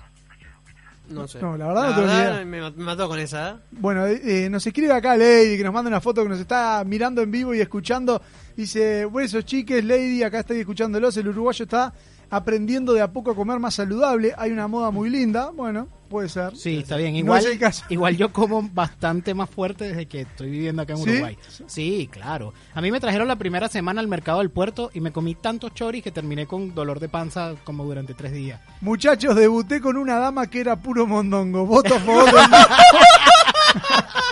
No 1.09 1.27
sé. 1.27 1.39
No, 1.39 1.57
la 1.57 1.67
verdad 1.67 1.89
no 1.89 1.95
tengo 1.95 2.07
ni 2.07 2.13
idea. 2.13 2.45
me, 2.45 2.71
mató 2.83 3.07
con 3.07 3.19
esa. 3.19 3.51
¿eh? 3.51 3.55
Bueno, 3.71 4.05
eh, 4.07 4.45
eh, 4.45 4.49
nos 4.49 4.65
escribe 4.65 4.93
acá 4.93 5.15
Lady, 5.15 5.57
que 5.57 5.63
nos 5.63 5.73
manda 5.73 5.89
una 5.89 6.01
foto 6.01 6.23
que 6.23 6.29
nos 6.29 6.39
está 6.39 6.83
mirando 6.85 7.21
en 7.21 7.31
vivo 7.31 7.53
y 7.53 7.61
escuchando. 7.61 8.21
Dice, 8.55 9.05
besos 9.05 9.45
chiques, 9.45 9.83
Lady, 9.83 10.23
acá 10.23 10.39
estoy 10.39 10.59
escuchándolos. 10.59 11.15
El 11.17 11.27
uruguayo 11.27 11.63
está 11.63 11.93
aprendiendo 12.35 12.93
de 12.93 13.01
a 13.01 13.11
poco 13.11 13.31
a 13.31 13.35
comer 13.35 13.59
más 13.59 13.75
saludable. 13.75 14.33
Hay 14.37 14.51
una 14.51 14.67
moda 14.67 14.91
muy 14.91 15.09
linda. 15.09 15.51
Bueno, 15.55 15.87
puede 16.09 16.29
ser. 16.29 16.55
Sí, 16.55 16.77
está 16.79 16.97
bien. 16.97 17.13
No 17.13 17.19
Igual, 17.19 17.39
es 17.39 17.51
el 17.51 17.59
caso. 17.59 17.85
igual 17.89 18.17
yo 18.17 18.31
como 18.33 18.61
bastante 18.73 19.33
más 19.33 19.49
fuerte 19.49 19.85
desde 19.85 20.05
que 20.07 20.21
estoy 20.21 20.49
viviendo 20.49 20.81
acá 20.81 20.93
en 20.93 20.99
¿Sí? 20.99 21.09
Uruguay. 21.09 21.37
Sí, 21.67 22.09
claro. 22.11 22.53
A 22.73 22.81
mí 22.81 22.91
me 22.91 22.99
trajeron 22.99 23.27
la 23.27 23.35
primera 23.37 23.67
semana 23.69 24.01
al 24.01 24.07
mercado 24.07 24.39
del 24.39 24.49
puerto 24.49 24.91
y 24.93 24.99
me 25.01 25.11
comí 25.11 25.35
tantos 25.35 25.73
choris 25.73 26.03
que 26.03 26.11
terminé 26.11 26.45
con 26.45 26.75
dolor 26.75 26.99
de 26.99 27.09
panza 27.09 27.53
como 27.63 27.83
durante 27.85 28.13
tres 28.13 28.33
días. 28.33 28.59
Muchachos, 28.81 29.35
debuté 29.35 29.79
con 29.81 29.97
una 29.97 30.17
dama 30.19 30.47
que 30.49 30.59
era 30.59 30.75
puro 30.75 31.07
mondongo. 31.07 31.65
Voto 31.65 31.95
a 31.95 31.99
favor 31.99 32.25
de 32.25 32.31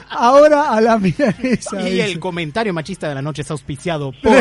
Ahora 0.10 0.70
a 0.72 0.80
la 0.80 0.98
milanesa. 1.00 1.82
y 1.82 1.92
dice. 1.92 2.06
el 2.12 2.20
comentario 2.20 2.74
machista 2.74 3.10
de 3.10 3.16
la 3.16 3.22
noche 3.22 3.42
es 3.42 3.52
auspiciado 3.52 4.12
por... 4.24 4.34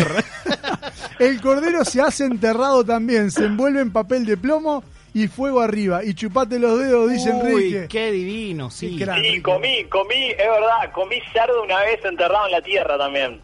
El 1.19 1.41
cordero 1.41 1.85
se 1.85 2.01
hace 2.01 2.25
enterrado 2.25 2.85
también, 2.85 3.31
se 3.31 3.45
envuelve 3.45 3.81
en 3.81 3.93
papel 3.93 4.25
de 4.27 4.37
plomo 4.37 4.85
y 5.15 5.29
fuego 5.29 5.61
arriba. 5.61 6.05
Y 6.05 6.15
chupate 6.15 6.59
los 6.59 6.79
dedos, 6.79 7.11
dice 7.11 7.31
Enrique. 7.31 7.81
Uy, 7.83 7.89
qué 7.89 8.13
divino, 8.13 8.71
sí. 8.71 8.97
Qué. 8.97 9.05
Sí, 9.05 9.43
comí, 9.43 9.85
comí, 9.85 10.31
es 10.31 10.37
verdad, 10.39 10.93
comí 10.93 11.17
cerdo 11.33 11.63
una 11.63 11.81
vez 11.81 12.05
enterrado 12.05 12.47
en 12.47 12.53
la 12.53 12.63
tierra 12.63 12.99
también. 12.99 13.41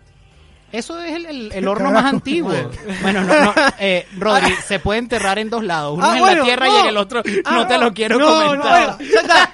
Eso 0.71 1.03
es 1.03 1.15
el, 1.17 1.25
el- 1.27 1.53
el 1.53 1.67
horno 1.67 1.91
más 1.91 2.05
antiguo. 2.05 2.53
Bueno, 3.03 3.23
no, 3.23 3.45
no, 3.45 3.53
eh, 3.79 4.07
Rodri, 4.19 4.53
se 4.67 4.79
puede 4.79 4.99
enterrar 4.99 5.39
en 5.39 5.49
dos 5.49 5.65
lados. 5.65 5.97
Uno 5.97 6.05
Ah, 6.07 6.11
es 6.11 6.15
en 6.17 6.21
bueno, 6.21 6.39
la 6.41 6.45
tierra 6.45 6.69
y 6.69 6.77
en 6.77 6.87
el 6.87 6.97
otro 6.99 7.23
Ah, 7.47 7.55
no 7.55 7.67
te 7.67 7.79
lo 7.79 7.95
quiero 7.95 8.19
no, 8.19 8.27
comentar. 8.27 8.89
No, 8.91 8.97
bueno, 8.97 9.13
ya 9.13 9.21
está. 9.21 9.51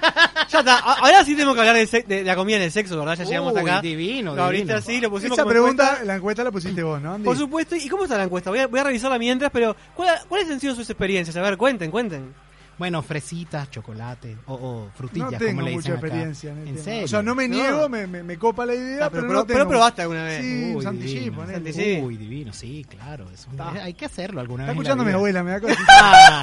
Ya 0.49 0.59
está. 0.59 0.75
Ahora 0.77 1.23
sí 1.23 1.33
tenemos 1.33 1.53
que 1.55 1.61
hablar 1.61 1.75
de, 1.75 2.03
de 2.03 2.23
la 2.23 2.35
comida 2.35 2.57
en 2.57 2.63
el 2.63 2.71
sexo, 2.71 2.99
¿verdad? 2.99 3.17
Ya 3.17 3.23
llegamos 3.23 3.53
Uy, 3.53 3.59
hasta 3.59 3.71
acá. 3.73 3.81
divino, 3.81 4.35
Lo 4.35 4.43
abriste 4.43 4.65
divino. 4.73 4.79
así, 4.79 4.99
lo 5.01 5.09
pusimos 5.09 5.37
Esa 5.37 5.43
como 5.43 5.51
pregunta, 5.51 5.83
encuesta. 5.83 6.05
la 6.05 6.15
encuesta 6.15 6.43
la 6.43 6.51
pusiste 6.51 6.83
vos, 6.83 7.01
¿no, 7.01 7.13
Andy? 7.13 7.23
Por 7.25 7.37
supuesto. 7.37 7.75
¿Y 7.75 7.87
cómo 7.87 8.03
está 8.03 8.17
la 8.17 8.23
encuesta? 8.25 8.49
Voy 8.49 8.59
a, 8.59 8.67
voy 8.67 8.79
a 8.79 8.83
revisarla 8.83 9.17
mientras, 9.17 9.51
pero 9.51 9.75
¿cuál- 9.95 10.19
¿cuáles 10.27 10.49
han 10.51 10.59
sido 10.59 10.75
sus 10.75 10.89
experiencias? 10.89 11.35
A 11.37 11.41
ver, 11.41 11.55
cuenten, 11.57 11.91
cuenten. 11.91 12.33
Bueno, 12.77 13.01
fresitas, 13.01 13.71
chocolate 13.71 14.35
o, 14.47 14.53
o 14.53 14.89
frutillas, 14.97 15.31
No 15.31 15.37
como 15.37 15.47
tengo 15.47 15.61
le 15.61 15.71
mucha 15.71 15.77
dicen 15.77 15.93
acá. 15.97 16.05
experiencia 16.07 16.51
en, 16.51 16.57
el 16.57 16.67
¿En 16.67 16.73
tema. 16.73 16.83
serio? 16.83 17.05
O 17.05 17.07
sea, 17.07 17.21
no 17.23 17.33
me 17.35 17.47
No. 17.47 17.55
niego, 17.55 17.87
me, 17.89 18.05
me, 18.05 18.21
me 18.23 18.37
copa 18.37 18.65
la 18.65 18.75
idea, 18.75 19.05
Ah, 19.05 19.09
pero, 19.09 19.23
pero 19.27 19.33
no 19.39 19.45
pero 19.47 19.59
tengo. 19.59 19.69
probaste 19.69 20.01
alguna 20.01 20.23
vez. 20.25 20.41
Sí, 20.43 20.73
Uy, 20.75 20.83
santichí, 20.83 21.19
divino. 21.19 22.05
Uy, 22.05 22.17
divino, 22.17 22.51
sí, 22.53 22.85
claro. 22.89 23.27
eso- 23.33 23.49
Está. 23.49 23.71
hay 23.81 23.93
que 23.93 24.05
hacerlo 24.05 24.41
alguna 24.41 24.63
Está 24.65 24.71
vez. 24.73 24.75
la 24.75 24.81
escuchando 24.81 25.03
a 25.03 25.05
mi 25.05 25.09
vida. 25.09 25.17
abuela, 25.17 25.43
me 25.43 25.51
da 25.51 25.61
cosa. 25.61 25.75
Ah, 25.89 26.41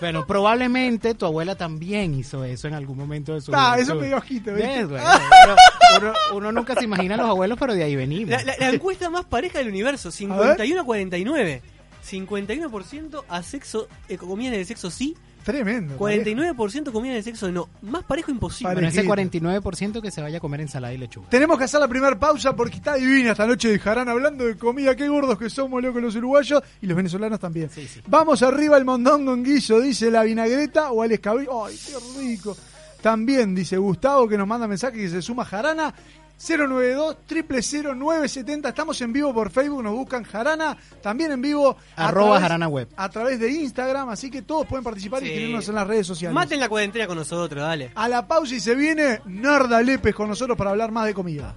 bueno, 0.00 0.26
probablemente 0.26 1.14
tu 1.14 1.24
abuela 1.26 1.54
también 1.56 2.14
hizo 2.14 2.44
eso 2.44 2.68
en 2.68 2.74
algún 2.74 2.98
momento 2.98 3.32
de 3.34 3.40
su 3.40 3.50
Ah, 3.54 3.70
juventud. 3.72 3.82
eso 3.82 3.94
me 4.00 4.06
dio 4.08 4.16
ojito, 4.18 4.52
¿viste? 4.54 4.68
¿Ves, 4.68 4.88
güey? 4.88 5.02
Pero 5.44 5.56
uno, 6.00 6.12
uno 6.36 6.52
nunca 6.52 6.74
se 6.74 6.84
imagina 6.84 7.14
a 7.14 7.18
los 7.18 7.26
abuelos, 7.28 7.58
pero 7.58 7.72
de 7.74 7.84
ahí 7.84 7.96
venimos. 7.96 8.30
La, 8.30 8.42
la- 8.44 8.56
la 8.58 8.68
encuesta 8.70 9.08
más 9.08 9.24
pareja 9.24 9.58
del 9.58 9.68
universo, 9.68 10.10
51 10.10 10.80
a 10.80 10.84
49. 10.84 11.62
51% 12.06 13.24
a 13.28 13.42
sexo, 13.42 13.88
eh, 14.08 14.16
comida 14.16 14.54
el 14.56 14.64
sexo 14.66 14.90
sí, 14.90 15.16
Tremendo. 15.44 15.96
49% 15.98 16.92
comida 16.92 17.16
el 17.16 17.22
sexo 17.22 17.50
no. 17.50 17.68
Más 17.82 18.04
parejo 18.04 18.30
imposible. 18.30 18.74
Bueno, 18.74 18.88
ese 18.88 19.04
parejito. 19.04 19.38
49% 19.38 20.02
que 20.02 20.10
se 20.10 20.20
vaya 20.20 20.38
a 20.38 20.40
comer 20.40 20.60
ensalada 20.60 20.92
y 20.92 20.98
lechuga. 20.98 21.28
Tenemos 21.28 21.58
que 21.58 21.64
hacer 21.64 21.80
la 21.80 21.88
primera 21.88 22.18
pausa 22.18 22.54
porque 22.54 22.76
está 22.76 22.94
divina 22.94 23.32
esta 23.32 23.46
noche 23.46 23.68
de 23.68 23.78
Jarán 23.78 24.08
hablando 24.08 24.44
de 24.44 24.56
comida. 24.56 24.94
Qué 24.94 25.08
gordos 25.08 25.38
que 25.38 25.50
somos, 25.50 25.82
locos 25.82 26.02
los 26.02 26.16
uruguayos 26.16 26.62
y 26.82 26.86
los 26.86 26.96
venezolanos 26.96 27.40
también. 27.40 27.70
Sí, 27.70 27.86
sí. 27.86 28.00
Vamos 28.06 28.42
arriba 28.42 28.76
al 28.76 28.84
mondongo 28.84 29.34
en 29.34 29.44
guiso, 29.44 29.80
dice 29.80 30.10
la 30.10 30.22
vinagreta 30.22 30.90
o 30.90 31.02
al 31.02 31.12
escabeche. 31.12 31.50
¡Ay, 31.50 31.78
qué 31.86 32.20
rico! 32.20 32.56
También 33.00 33.54
dice 33.54 33.78
Gustavo 33.78 34.28
que 34.28 34.36
nos 34.36 34.46
manda 34.46 34.68
mensaje 34.68 34.98
que 34.98 35.08
se 35.08 35.22
suma 35.22 35.44
Jarana. 35.44 35.94
092 36.40 37.16
970 37.96 38.68
Estamos 38.70 39.00
en 39.02 39.12
vivo 39.12 39.34
por 39.34 39.50
Facebook, 39.50 39.82
nos 39.82 39.92
buscan 39.94 40.24
Jarana. 40.24 40.76
También 41.02 41.32
en 41.32 41.42
vivo 41.42 41.76
a 41.96 42.08
Arroba 42.08 42.28
través- 42.30 42.42
Jarana 42.42 42.68
Web. 42.68 42.88
A 42.96 43.08
través 43.08 43.38
de 43.40 43.50
Instagram, 43.50 44.08
así 44.08 44.30
que 44.30 44.42
todos 44.42 44.66
pueden 44.66 44.82
participar 44.84 45.22
y 45.22 45.26
escribirnos 45.26 45.68
en 45.68 45.74
las 45.74 45.86
redes 45.86 46.06
sociales. 46.06 46.34
Maten 46.34 46.58
la 46.60 46.68
cuarentena 46.68 47.06
con 47.06 47.16
nosotros, 47.18 47.62
dale. 47.62 47.92
A 47.94 48.08
la 48.08 48.26
pausa 48.26 48.54
y 48.54 48.60
se 48.60 48.74
viene 48.74 49.20
Narda 49.26 49.82
Lepes 49.82 50.14
con 50.14 50.28
nosotros 50.28 50.56
para 50.56 50.70
hablar 50.70 50.90
más 50.90 51.06
de 51.06 51.14
comida. 51.14 51.54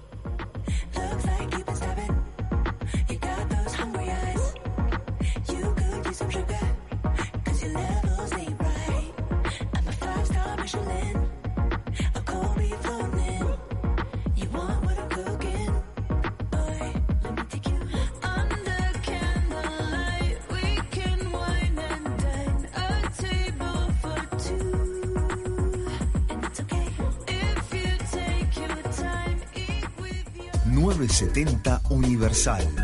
970 31.24 31.80
Universal. 31.88 32.74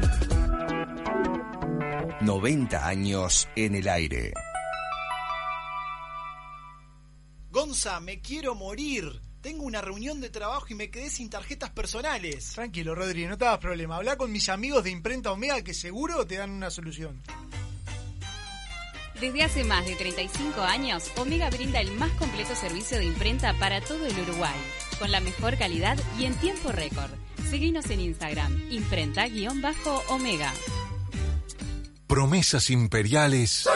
90 2.23 2.87
años 2.87 3.49
en 3.55 3.75
el 3.75 3.87
aire. 3.87 4.33
Gonza, 7.51 8.01
me 8.01 8.21
quiero 8.21 8.55
morir. 8.55 9.21
Tengo 9.43 9.65
una 9.65 9.83
reunión 9.83 10.23
de 10.23 10.31
trabajo 10.31 10.67
y 10.71 10.75
me 10.75 10.91
quedé 10.91 11.11
sin 11.11 11.29
tarjetas 11.29 11.69
personales. 11.71 12.53
Tranquilo, 12.55 12.95
Rodri, 12.95 13.27
no 13.27 13.37
te 13.37 13.45
hagas 13.45 13.59
problema. 13.59 13.97
Habla 13.97 14.17
con 14.17 14.33
mis 14.33 14.49
amigos 14.49 14.85
de 14.85 14.91
Imprenta 14.91 15.33
Omega 15.33 15.63
que 15.63 15.75
seguro 15.75 16.27
te 16.27 16.37
dan 16.37 16.51
una 16.51 16.71
solución. 16.71 17.21
Desde 19.21 19.43
hace 19.43 19.65
más 19.65 19.85
de 19.85 19.97
35 19.97 20.63
años, 20.63 21.11
Omega 21.19 21.51
brinda 21.51 21.79
el 21.81 21.93
más 21.93 22.11
completo 22.13 22.55
servicio 22.55 22.97
de 22.97 23.05
imprenta 23.05 23.53
para 23.59 23.83
todo 23.83 24.07
el 24.07 24.19
Uruguay, 24.19 24.57
con 24.99 25.11
la 25.11 25.21
mejor 25.21 25.59
calidad 25.59 25.99
y 26.19 26.25
en 26.25 26.35
tiempo 26.37 26.73
récord. 26.73 27.20
Seguinos 27.51 27.91
en 27.91 28.01
Instagram, 28.01 28.71
imprenta-omega. 28.71 30.53
Promesas 32.07 32.71
imperiales 32.71 33.69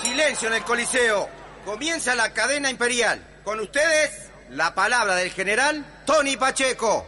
Silencio 0.00 0.46
en 0.46 0.54
el 0.54 0.62
Coliseo. 0.62 1.28
Comienza 1.64 2.14
la 2.14 2.32
cadena 2.32 2.70
imperial. 2.70 3.40
Con 3.42 3.58
ustedes, 3.58 4.30
la 4.50 4.72
palabra 4.76 5.16
del 5.16 5.32
general 5.32 5.84
Tony 6.06 6.36
Pacheco. 6.36 7.04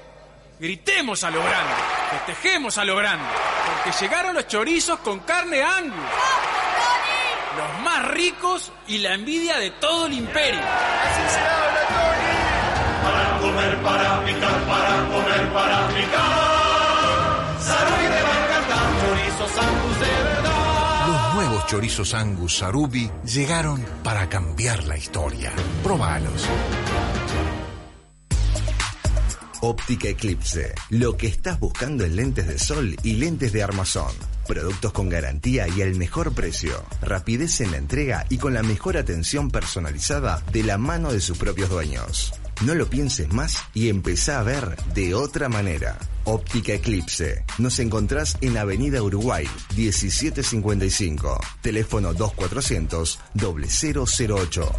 Gritemos 0.58 1.22
a 1.22 1.30
lo 1.30 1.38
grande, 1.40 1.74
festejemos 2.10 2.76
a 2.78 2.84
lo 2.84 2.96
grande, 2.96 3.28
porque 3.64 3.96
llegaron 4.00 4.34
los 4.34 4.48
chorizos 4.48 4.98
con 5.00 5.20
carne 5.20 5.62
angus. 5.62 5.94
Los 7.56 7.82
más 7.84 8.08
ricos 8.08 8.72
y 8.88 8.98
la 8.98 9.14
envidia 9.14 9.58
de 9.58 9.70
todo 9.70 10.06
el 10.06 10.14
imperio. 10.14 10.60
Así 10.60 11.32
se 11.32 11.38
habla, 11.38 11.66
Tony. 11.66 11.75
Para 13.86 14.16
comer, 14.16 14.24
para 14.24 14.24
picar, 14.24 14.66
para 14.66 15.08
comer, 15.08 15.52
para 15.52 15.88
picar. 15.88 16.56
De 17.96 18.26
chorizos 19.06 19.58
angus 19.58 20.00
de 20.00 20.06
verdad. 20.06 21.06
Los 21.06 21.34
nuevos 21.34 21.66
chorizos 21.66 22.14
Angus 22.14 22.56
Sarubi 22.58 23.10
llegaron 23.24 23.80
para 24.02 24.28
cambiar 24.28 24.82
la 24.84 24.96
historia. 24.96 25.52
Probalos. 25.84 26.48
Óptica 29.60 30.08
Eclipse. 30.08 30.74
Lo 30.90 31.16
que 31.16 31.28
estás 31.28 31.60
buscando 31.60 32.04
en 32.04 32.16
lentes 32.16 32.48
de 32.48 32.58
sol 32.58 32.96
y 33.04 33.14
lentes 33.14 33.52
de 33.52 33.62
armazón. 33.62 34.12
Productos 34.48 34.92
con 34.92 35.08
garantía 35.08 35.68
y 35.68 35.82
al 35.82 35.94
mejor 35.94 36.32
precio. 36.32 36.84
Rapidez 37.02 37.60
en 37.60 37.70
la 37.70 37.76
entrega 37.76 38.26
y 38.30 38.38
con 38.38 38.52
la 38.52 38.64
mejor 38.64 38.96
atención 38.96 39.50
personalizada 39.50 40.42
de 40.52 40.64
la 40.64 40.76
mano 40.76 41.12
de 41.12 41.20
sus 41.20 41.38
propios 41.38 41.70
dueños. 41.70 42.32
No 42.64 42.74
lo 42.74 42.88
pienses 42.88 43.30
más 43.32 43.62
y 43.74 43.90
empezá 43.90 44.40
a 44.40 44.42
ver 44.42 44.76
de 44.94 45.14
otra 45.14 45.48
manera. 45.50 45.98
Óptica 46.24 46.72
Eclipse. 46.72 47.44
Nos 47.58 47.78
encontrás 47.78 48.38
en 48.40 48.56
Avenida 48.56 49.02
Uruguay, 49.02 49.46
1755. 49.76 51.38
Teléfono 51.60 52.14
2400 52.14 53.20
0008. 53.34 54.72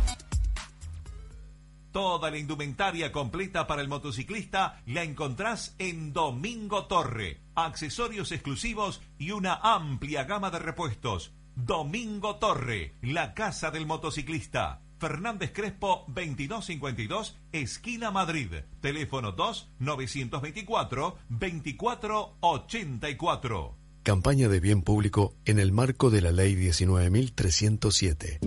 Toda 1.91 2.31
la 2.31 2.37
indumentaria 2.37 3.11
completa 3.11 3.65
para 3.67 3.81
el 3.81 3.87
motociclista 3.87 4.81
la 4.87 5.03
encontrás 5.03 5.75
en 5.77 6.13
Domingo 6.13 6.85
Torre. 6.85 7.41
Accesorios 7.55 8.31
exclusivos 8.31 9.01
y 9.19 9.31
una 9.31 9.55
amplia 9.55 10.23
gama 10.23 10.49
de 10.49 10.59
repuestos. 10.59 11.31
Domingo 11.55 12.35
Torre, 12.35 12.95
la 13.01 13.33
casa 13.33 13.71
del 13.71 13.85
motociclista. 13.85 14.81
Fernández 14.99 15.51
Crespo 15.53 16.03
2252, 16.07 17.37
esquina 17.51 18.11
Madrid. 18.11 18.51
Teléfono 18.81 19.31
2 19.31 19.69
924 19.79 21.17
2484. 21.29 23.75
Campaña 24.03 24.47
de 24.47 24.59
bien 24.61 24.83
público 24.83 25.33
en 25.45 25.59
el 25.59 25.73
marco 25.73 26.09
de 26.09 26.21
la 26.21 26.31
Ley 26.31 26.55
19.307. 26.55 28.39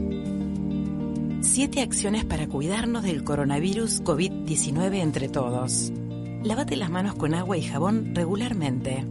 Siete 1.42 1.82
acciones 1.82 2.24
para 2.24 2.48
cuidarnos 2.48 3.02
del 3.02 3.24
coronavirus 3.24 4.02
COVID-19 4.02 5.00
entre 5.00 5.28
todos. 5.28 5.92
Lávate 6.42 6.76
las 6.76 6.90
manos 6.90 7.14
con 7.14 7.34
agua 7.34 7.58
y 7.58 7.62
jabón 7.62 8.14
regularmente. 8.14 9.04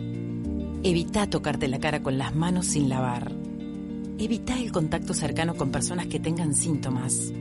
Evita 0.84 1.30
tocarte 1.30 1.68
la 1.68 1.80
cara 1.80 2.02
con 2.02 2.18
las 2.18 2.34
manos 2.34 2.66
sin 2.66 2.90
lavar. 2.90 3.32
Evita 4.22 4.60
el 4.60 4.74
contacto 4.74 5.14
cercano 5.14 5.56
con 5.56 5.72
personas 5.72 6.08
que 6.08 6.20
tengan 6.20 6.54
síntomas. 6.54 7.32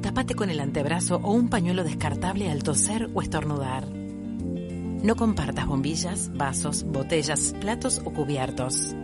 Tapate 0.00 0.36
con 0.36 0.48
el 0.48 0.60
antebrazo 0.60 1.16
o 1.16 1.32
un 1.32 1.48
pañuelo 1.48 1.82
descartable 1.82 2.52
al 2.52 2.62
toser 2.62 3.10
o 3.14 3.20
estornudar. 3.20 3.88
No 3.90 5.16
compartas 5.16 5.66
bombillas, 5.66 6.30
vasos, 6.32 6.84
botellas, 6.84 7.52
platos 7.60 8.00
o 8.04 8.12
cubiertos. 8.12 8.94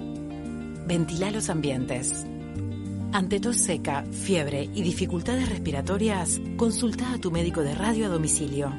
Ventila 0.87 1.33
los 1.33 1.51
ambientes. 1.51 2.25
Ante 3.11 3.41
tos 3.41 3.57
seca, 3.57 4.05
fiebre 4.13 4.71
y 4.73 4.83
dificultades 4.83 5.49
respiratorias, 5.49 6.41
consulta 6.57 7.13
a 7.13 7.19
tu 7.19 7.33
médico 7.33 7.63
de 7.63 7.75
radio 7.75 8.07
a 8.07 8.09
domicilio. 8.09 8.73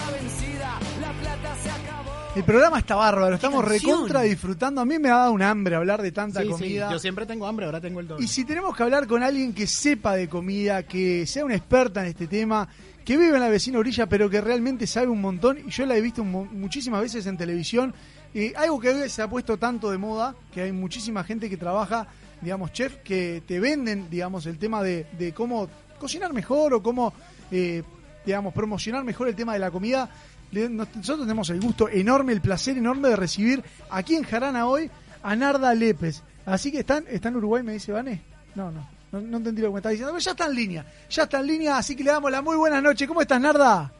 Está 0.00 0.10
vencida, 0.12 0.78
la 1.00 1.12
plata 1.12 1.56
se 1.62 1.70
acabó. 1.70 2.10
El 2.36 2.44
programa 2.44 2.78
está 2.78 2.94
bárbaro, 2.94 3.34
estamos 3.34 3.64
recontra 3.64 4.22
disfrutando. 4.22 4.80
A 4.80 4.84
mí 4.84 4.98
me 4.98 5.10
ha 5.10 5.16
dado 5.16 5.32
un 5.32 5.42
hambre 5.42 5.74
hablar 5.76 6.00
de 6.00 6.12
tanta 6.12 6.40
Sí, 6.40 6.46
sí, 6.46 6.52
comida. 6.52 6.90
yo 6.92 6.98
siempre 6.98 7.26
tengo 7.26 7.46
hambre, 7.46 7.66
ahora 7.66 7.80
tengo 7.80 8.00
el 8.00 8.08
doble. 8.08 8.24
Y 8.24 8.28
si 8.28 8.44
tenemos 8.44 8.76
que 8.76 8.82
hablar 8.82 9.06
con 9.06 9.22
alguien 9.22 9.52
que 9.52 9.66
sepa 9.66 10.14
de 10.14 10.28
comida, 10.28 10.84
que 10.84 11.26
sea 11.26 11.44
una 11.44 11.56
experta 11.56 12.02
en 12.02 12.06
este 12.08 12.26
tema, 12.26 12.68
que 13.04 13.16
vive 13.16 13.34
en 13.34 13.40
la 13.40 13.48
vecina 13.48 13.78
orilla, 13.78 14.06
pero 14.06 14.30
que 14.30 14.40
realmente 14.40 14.86
sabe 14.86 15.08
un 15.08 15.20
montón, 15.20 15.58
y 15.66 15.70
yo 15.70 15.86
la 15.86 15.96
he 15.96 16.00
visto 16.00 16.22
mu- 16.22 16.44
muchísimas 16.44 17.00
veces 17.00 17.26
en 17.26 17.36
televisión, 17.36 17.92
eh, 18.32 18.52
algo 18.56 18.78
que 18.78 18.90
hoy 18.90 19.08
se 19.08 19.22
ha 19.22 19.28
puesto 19.28 19.56
tanto 19.56 19.90
de 19.90 19.98
moda, 19.98 20.36
que 20.54 20.62
hay 20.62 20.72
muchísima 20.72 21.24
gente 21.24 21.50
que 21.50 21.56
trabaja, 21.56 22.06
digamos, 22.40 22.72
chef, 22.72 22.96
que 23.02 23.42
te 23.46 23.58
venden, 23.58 24.08
digamos, 24.08 24.46
el 24.46 24.56
tema 24.58 24.82
de, 24.84 25.06
de 25.18 25.32
cómo 25.32 25.68
cocinar 25.98 26.32
mejor 26.32 26.74
o 26.74 26.82
cómo, 26.82 27.12
eh, 27.50 27.82
digamos, 28.26 28.52
promocionar 28.54 29.04
mejor 29.04 29.28
el 29.28 29.34
tema 29.36 29.52
de 29.54 29.58
la 29.58 29.70
comida. 29.70 30.08
Nosotros 30.52 31.20
tenemos 31.20 31.48
el 31.50 31.60
gusto 31.60 31.88
enorme, 31.88 32.32
el 32.32 32.40
placer 32.40 32.76
enorme 32.76 33.08
de 33.08 33.16
recibir 33.16 33.62
aquí 33.90 34.16
en 34.16 34.24
Jarana 34.24 34.66
hoy 34.66 34.90
a 35.22 35.36
Narda 35.36 35.72
Lépez. 35.74 36.22
Así 36.46 36.72
que 36.72 36.80
están, 36.80 37.04
está 37.08 37.28
en 37.28 37.36
Uruguay, 37.36 37.62
me 37.62 37.74
dice 37.74 37.92
Vane. 37.92 38.22
No, 38.54 38.70
no, 38.70 38.88
no, 39.12 39.20
no 39.20 39.36
entendí 39.36 39.62
lo 39.62 39.68
que 39.68 39.74
me 39.74 39.78
está 39.78 39.90
diciendo. 39.90 40.12
Pero 40.12 40.24
ya 40.24 40.30
está 40.32 40.46
en 40.46 40.54
línea, 40.54 40.84
ya 41.08 41.22
está 41.22 41.38
en 41.40 41.46
línea, 41.46 41.76
así 41.78 41.94
que 41.94 42.02
le 42.02 42.10
damos 42.10 42.30
la 42.32 42.42
muy 42.42 42.56
buenas 42.56 42.82
noches. 42.82 43.06
¿Cómo 43.06 43.20
estás, 43.20 43.40
Narda? 43.40 43.92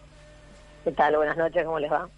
¿Qué 0.85 0.91
tal? 0.93 1.15
Buenas 1.17 1.37
noches, 1.37 1.65
¿cómo 1.65 1.79
les 1.79 1.93
va? 1.93 2.09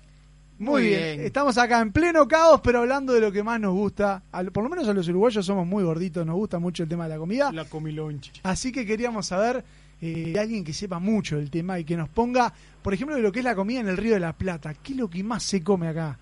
Muy, 0.58 0.86
bien. 0.86 1.20
Estamos 1.22 1.58
acá 1.58 1.80
en 1.80 1.90
pleno 1.92 2.28
caos, 2.28 2.60
pero 2.62 2.78
hablando 2.78 3.12
de 3.12 3.20
lo 3.20 3.32
que 3.32 3.42
más 3.42 3.58
nos 3.58 3.72
gusta. 3.74 4.22
Al- 4.30 4.52
por 4.52 4.62
lo 4.62 4.70
menos 4.70 4.86
a 4.88 4.94
los 4.94 5.08
uruguayos 5.08 5.44
somos 5.44 5.66
muy 5.66 5.82
gorditos, 5.82 6.24
nos 6.24 6.36
gusta 6.36 6.58
mucho 6.60 6.84
el 6.84 6.88
tema 6.88 7.04
de 7.04 7.10
la 7.10 7.18
comida. 7.18 7.50
La 7.52 7.64
comiloncha. 7.64 8.32
Así 8.44 8.70
que 8.70 8.86
queríamos 8.86 9.26
saber 9.26 9.64
eh, 10.02 10.32
de 10.32 10.38
alguien 10.40 10.64
que 10.64 10.72
sepa 10.72 10.98
mucho 10.98 11.36
del 11.36 11.50
tema 11.50 11.78
y 11.78 11.84
que 11.84 11.96
nos 11.96 12.08
ponga, 12.08 12.52
por 12.82 12.92
ejemplo, 12.92 13.14
de 13.16 13.22
lo 13.22 13.30
que 13.32 13.38
es 13.38 13.44
la 13.44 13.54
comida 13.54 13.80
en 13.80 13.88
el 13.88 13.96
Río 13.96 14.14
de 14.14 14.20
la 14.20 14.32
Plata. 14.32 14.74
¿Qué 14.74 14.92
es 14.92 14.98
lo 14.98 15.08
que 15.08 15.22
más 15.24 15.42
se 15.44 15.62
come 15.62 15.86
acá? 15.88 16.18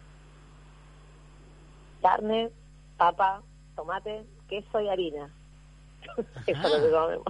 Carne, 2.03 2.51
papa, 2.97 3.43
tomate, 3.77 4.23
queso 4.49 4.81
y 4.81 4.89
harina. 4.89 5.29
Eso 6.47 6.67
es 6.67 6.73
lo 6.81 6.87
que 6.87 6.91
comemos. 6.93 7.27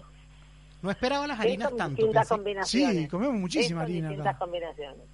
No 0.83 0.91
esperaba 0.91 1.27
las 1.27 1.39
harinas 1.41 1.77
tanto. 1.77 2.07
pensé- 2.11 2.29
combinaciones. 2.29 2.97
Sí, 3.03 3.09
comemos 3.09 3.35
muchísima 3.37 3.83
harina 3.83 4.09
distintas 4.09 4.35
acá. 4.35 4.39
combinaciones. 4.45 5.07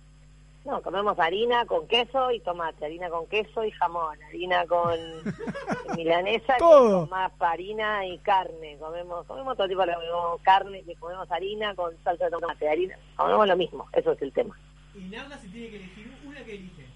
No, 0.66 0.82
comemos 0.82 1.16
harina 1.20 1.64
con 1.64 1.86
queso 1.86 2.30
y 2.32 2.40
tomate, 2.40 2.84
harina 2.86 3.08
con 3.08 3.26
queso 3.28 3.62
y 3.64 3.70
jamón, 3.70 4.20
harina 4.24 4.66
con 4.66 4.98
milanesa, 5.96 6.56
y 6.56 6.58
Todo. 6.58 7.00
con 7.00 7.10
más 7.10 7.30
harina 7.38 8.04
y 8.04 8.18
carne. 8.18 8.76
Comemos 8.78 9.24
comemos 9.26 9.56
todo 9.56 9.68
tipo 9.68 9.86
de 9.86 9.94
comemos 9.94 10.40
carne, 10.42 10.82
y 10.86 10.94
comemos 10.96 11.30
harina 11.30 11.74
con 11.76 11.96
salsa 12.02 12.24
de 12.24 12.30
tomate, 12.32 12.68
harina. 12.68 12.98
Comemos 13.16 13.46
lo 13.46 13.56
mismo, 13.56 13.88
eso 13.92 14.10
es 14.12 14.22
el 14.22 14.32
tema. 14.32 14.58
Y 14.94 15.00
Narda 15.04 15.38
se 15.38 15.48
tiene 15.48 15.70
que 15.70 15.76
elegir 15.76 16.12
una 16.26 16.44
que 16.44 16.54
elige. 16.54 16.86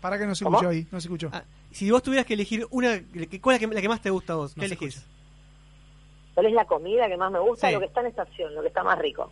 Para 0.00 0.18
que 0.18 0.26
no 0.26 0.34
se 0.34 0.44
¿Cómo? 0.44 0.56
escuchó 0.56 0.70
ahí, 0.70 0.86
no 0.90 1.00
se 1.00 1.08
escuchó. 1.08 1.30
Si 1.70 1.90
vos 1.90 2.02
tuvieras 2.02 2.24
que 2.26 2.34
elegir 2.34 2.66
una, 2.70 2.98
que- 3.28 3.40
¿cuál 3.42 3.56
es 3.56 3.62
la 3.62 3.68
que, 3.68 3.74
la 3.74 3.80
que 3.82 3.88
más 3.88 4.00
te 4.00 4.10
gusta 4.10 4.32
a 4.32 4.36
vos? 4.36 4.56
No 4.56 4.60
¿Qué 4.60 4.66
elegís? 4.66 5.06
¿Cuál 6.34 6.46
es 6.46 6.52
la 6.52 6.64
comida 6.64 7.08
que 7.08 7.16
más 7.16 7.30
me 7.30 7.38
gusta? 7.40 7.68
Sí. 7.68 7.74
Lo 7.74 7.80
que 7.80 7.86
está 7.86 8.00
en 8.00 8.06
estación, 8.06 8.54
lo 8.54 8.62
que 8.62 8.68
está 8.68 8.82
más 8.82 8.98
rico. 8.98 9.30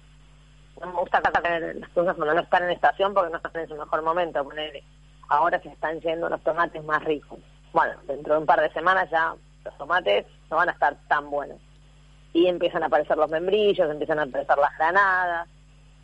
No 0.83 0.89
me 0.93 0.99
gusta 0.99 1.21
tener 1.21 1.77
las 1.77 1.91
cosas 1.91 2.17
cuando 2.17 2.35
no 2.35 2.41
están 2.41 2.65
en 2.65 2.71
estación 2.71 3.15
porque 3.15 3.31
no 3.31 3.37
están 3.37 3.63
en 3.63 3.69
su 3.69 3.77
mejor 3.77 4.03
momento. 4.03 4.43
Ponele. 4.43 4.83
Ahora 5.29 5.61
se 5.63 5.69
están 5.69 6.01
yendo 6.01 6.29
los 6.29 6.43
tomates 6.43 6.83
más 6.85 7.03
ricos. 7.05 7.39
Bueno, 7.73 7.95
dentro 8.07 8.35
de 8.35 8.41
un 8.41 8.47
par 8.47 8.61
de 8.61 8.73
semanas 8.73 9.09
ya 9.11 9.35
los 9.65 9.79
tomates 9.79 10.27
no 10.51 10.57
van 10.57 10.69
a 10.69 10.73
estar 10.73 10.97
tan 11.09 11.31
buenos. 11.31 11.59
Y 12.33 12.47
empiezan 12.47 12.83
a 12.83 12.87
aparecer 12.87 13.17
los 13.17 13.31
membrillos, 13.31 13.89
empiezan 13.89 14.19
a 14.19 14.25
aparecer 14.25 14.59
las 14.59 14.77
granadas. 14.77 15.49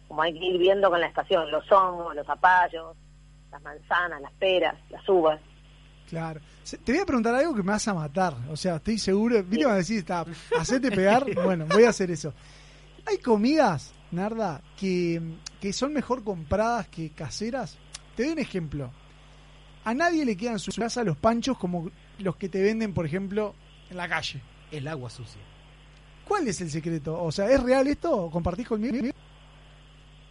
Como 0.07 0.23
hay 0.23 0.33
que 0.33 0.45
ir 0.45 0.59
viendo 0.59 0.89
con 0.89 1.01
la 1.01 1.09
estación, 1.09 1.51
los 1.51 1.71
hongos, 1.73 2.15
los 2.15 2.27
zapallos, 2.27 2.97
las 3.51 3.63
manzanas, 3.63 4.21
las 4.21 4.33
peras, 4.35 4.75
las 4.91 5.07
uvas. 5.09 5.41
Claro. 6.09 6.41
Te 6.85 6.93
voy 6.93 7.01
a 7.01 7.07
preguntar 7.07 7.35
algo 7.35 7.55
que 7.55 7.63
me 7.63 7.73
vas 7.73 7.89
a 7.89 7.95
matar. 7.95 8.35
O 8.51 8.57
sea, 8.57 8.77
estoy 8.77 8.99
seguro. 8.99 9.43
Viste 9.43 9.65
cuando 9.65 9.81
decís, 9.81 9.99
está, 9.99 10.25
hacete 10.59 10.91
pegar. 10.91 11.25
Bueno, 11.35 11.67
voy 11.67 11.85
a 11.85 11.91
hacer 11.91 12.11
eso. 12.11 12.33
Hay 13.07 13.19
comidas, 13.19 13.93
Narda, 14.11 14.61
que, 14.79 15.21
que 15.61 15.73
son 15.73 15.93
mejor 15.93 16.25
compradas 16.25 16.89
que 16.89 17.11
caseras. 17.11 17.77
Te 18.17 18.25
doy 18.25 18.33
un 18.33 18.39
ejemplo. 18.39 18.91
A 19.85 19.95
nadie 19.95 20.25
le 20.25 20.37
quedan 20.37 20.59
su 20.59 20.71
casa 20.73 21.05
los 21.05 21.17
panchos 21.17 21.57
como 21.59 21.91
los 22.19 22.37
que 22.37 22.49
te 22.49 22.63
venden, 22.63 22.93
por 22.95 23.07
ejemplo, 23.07 23.55
en 23.91 23.97
la 23.97 24.09
calle. 24.09 24.41
El 24.71 24.87
agua 24.89 25.09
sucia. 25.11 25.41
¿Cuál 26.27 26.47
es 26.49 26.61
el 26.61 26.71
secreto? 26.71 27.23
O 27.23 27.33
sea, 27.33 27.51
¿es 27.51 27.63
real 27.63 27.87
esto? 27.87 28.15
¿O 28.25 28.31
¿Compartís 28.31 28.69
conmigo? 28.69 29.09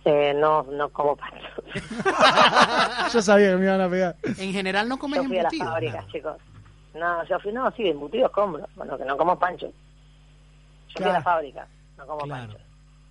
Eh, 0.06 0.34
no, 0.36 0.64
no 0.64 0.90
como 0.90 1.16
pancho. 1.16 1.48
Yo 3.14 3.22
sabía 3.22 3.52
que 3.52 3.58
me 3.58 3.66
iban 3.66 3.82
a 3.82 3.90
pegar. 3.90 4.16
En 4.24 4.54
general 4.54 4.88
no 4.88 4.98
comes 5.00 5.22
Yo 5.22 5.28
fui 5.28 5.38
a 5.40 5.44
las 5.44 5.54
embutidos. 5.54 5.74
fábricas, 5.74 6.08
chicos. 6.08 6.38
No, 6.94 7.24
yo 7.26 7.40
fui, 7.40 7.52
no, 7.54 7.70
sí, 7.72 7.88
embutidos 7.88 8.32
compro. 8.32 8.68
Bueno, 8.76 8.98
que 8.98 9.06
no 9.06 9.18
como 9.18 9.38
pancho. 9.38 9.68
Yo 9.68 9.74
fui 9.74 11.04
a 11.06 11.10
Claro. 11.10 11.14
la 11.14 11.22
fábrica, 11.24 11.68
no 11.98 12.08
como 12.08 12.28
pancho. 12.28 12.58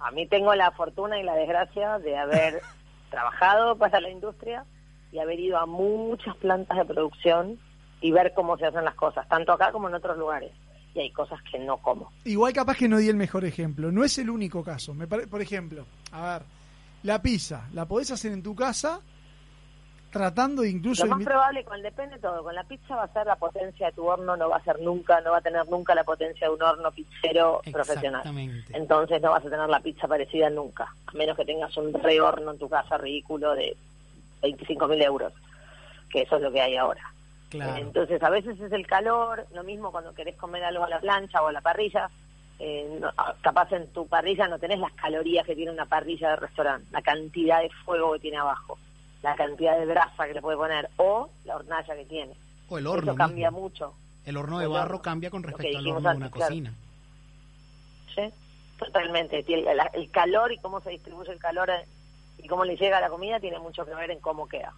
A 0.00 0.11
mí 0.11 0.26
tengo 0.26 0.54
la 0.54 0.70
fortuna 0.72 1.18
y 1.18 1.22
la 1.22 1.35
desgracia 1.35 1.98
de 1.98 2.16
haber 2.16 2.61
trabajado 3.11 3.76
para 3.78 4.00
la 4.00 4.11
industria 4.11 4.64
y 5.12 5.18
haber 5.18 5.40
ido 5.40 5.59
a 5.59 5.66
muchas 5.66 6.37
plantas 6.37 6.76
de 6.78 6.85
producción 6.85 7.59
y 8.00 8.11
ver 8.12 8.32
cómo 8.35 8.56
se 8.59 8.66
hacen 8.66 8.85
las 8.85 8.94
cosas, 8.94 9.26
tanto 9.28 9.52
acá 9.52 9.72
como 9.72 9.88
en 9.88 9.94
otros 9.94 10.18
lugares. 10.18 10.52
Y 10.94 11.00
hay 11.00 11.11
cosas 11.12 11.38
que 11.50 11.59
no 11.59 11.76
como. 11.78 12.11
Igual 12.24 12.52
capaz 12.54 12.76
que 12.76 12.88
no 12.88 12.96
di 12.98 13.09
el 13.09 13.16
mejor 13.16 13.44
ejemplo. 13.44 13.92
No 13.92 14.02
es 14.04 14.16
el 14.18 14.30
único 14.30 14.64
caso. 14.64 14.94
Me 14.94 15.06
pare- 15.06 15.26
Por 15.26 15.42
ejemplo, 15.42 15.85
a 16.12 16.32
ver, 16.38 16.42
la 17.02 17.20
pizza, 17.20 17.68
¿la 17.72 17.87
podés 17.87 18.11
hacer 18.11 18.32
en 18.32 18.42
tu 18.42 18.54
casa? 18.54 19.00
Tratando 20.11 20.62
de 20.62 20.71
incluso... 20.71 21.05
Lo 21.05 21.16
más 21.16 21.25
probable, 21.25 21.64
con 21.64 21.83
depende 21.83 22.19
todo, 22.19 22.42
con 22.42 22.55
la 22.55 22.64
pizza 22.64 22.97
va 22.97 23.03
a 23.05 23.12
ser 23.12 23.27
la 23.27 23.37
potencia 23.37 23.87
de 23.88 23.92
tu 23.92 24.07
horno, 24.07 24.37
no 24.37 24.49
va 24.49 24.57
a 24.57 24.64
ser 24.64 24.81
nunca, 24.81 25.21
no 25.21 25.33
va 25.33 25.38
a 25.38 25.42
tener 25.42 25.69
nunca 25.69 25.95
la 25.95 26.05
potencia 26.05 26.47
de 26.49 26.55
un 26.55 26.62
horno 26.62 26.90
pizzero 26.92 27.61
profesional. 27.73 28.21
Exactamente. 28.21 28.77
Entonces 28.77 29.21
no 29.21 29.31
vas 29.33 29.45
a 29.45 29.51
tener 29.51 29.69
la 29.69 29.81
pizza 29.81 30.09
parecida 30.09 30.49
nunca, 30.49 30.95
a 31.07 31.12
menos 31.12 31.37
que 31.37 31.45
tengas 31.45 31.77
un 31.77 31.92
re 31.92 32.21
horno 32.21 32.53
en 32.53 32.59
tu 32.59 32.69
casa 32.69 32.97
ridículo 32.97 33.55
de 33.55 33.77
25 34.42 34.88
mil 34.88 35.03
euros, 35.03 35.33
que 36.11 36.23
eso 36.23 36.37
es 36.37 36.42
lo 36.42 36.53
que 36.53 36.61
hay 36.62 36.77
ahora. 36.77 37.12
Claro. 37.51 37.77
Entonces 37.77 38.23
a 38.23 38.31
veces 38.31 38.59
es 38.61 38.73
el 38.73 38.87
calor, 38.87 39.47
lo 39.55 39.64
mismo 39.64 39.92
cuando 39.92 40.14
querés 40.14 40.37
comer 40.37 40.64
algo 40.64 40.85
a 40.85 40.88
la 40.88 41.01
plancha 41.01 41.42
o 41.42 41.49
a 41.49 41.53
la 41.53 41.61
parrilla, 41.61 42.09
eh, 42.59 42.97
no- 43.01 43.11
ah, 43.19 43.35
capaz 43.42 43.71
en 43.73 43.87
tu 43.92 44.07
parrilla 44.07 44.49
no 44.49 44.59
tenés 44.59 44.79
las 44.79 44.92
calorías 44.92 45.45
que 45.47 45.55
tiene 45.55 45.71
una 45.73 45.85
parrilla 45.87 46.31
de 46.31 46.37
restaurante, 46.37 46.87
la 46.90 47.03
cantidad 47.03 47.61
de 47.61 47.71
fuego 47.85 48.14
que 48.14 48.21
tiene 48.21 48.38
abajo, 48.38 48.79
la 49.30 49.36
cantidad 49.36 49.76
de 49.78 49.86
brasa 49.86 50.26
que 50.26 50.34
le 50.34 50.40
puede 50.40 50.56
poner 50.56 50.88
o 50.98 51.28
la 51.44 51.56
hornalla 51.56 51.96
que 51.96 52.04
tiene. 52.04 52.32
O 52.68 52.78
el 52.78 52.86
horno 52.86 53.12
Eso 53.12 53.18
cambia 53.18 53.50
mismo. 53.50 53.60
mucho. 53.62 53.94
El 54.24 54.36
horno 54.36 54.58
de 54.58 54.64
El 54.66 54.70
barro 54.70 54.84
horno. 54.96 55.02
cambia 55.02 55.30
con 55.30 55.42
respecto 55.42 55.78
al 55.78 55.86
horno 55.88 56.10
de 56.10 56.16
una 56.16 56.30
claro. 56.30 56.46
cocina. 56.48 56.74
¿sí? 58.14 58.22
Totalmente. 58.78 59.44
El, 59.48 59.66
el 59.94 60.10
calor 60.10 60.52
y 60.52 60.58
cómo 60.58 60.80
se 60.80 60.90
distribuye 60.90 61.32
el 61.32 61.38
calor 61.38 61.70
eh, 61.70 61.84
y 62.38 62.46
cómo 62.46 62.64
le 62.64 62.76
llega 62.76 62.98
a 62.98 63.00
la 63.00 63.08
comida 63.08 63.40
tiene 63.40 63.58
mucho 63.58 63.84
que 63.84 63.94
ver 63.94 64.10
en 64.10 64.20
cómo 64.20 64.48
queda. 64.48 64.72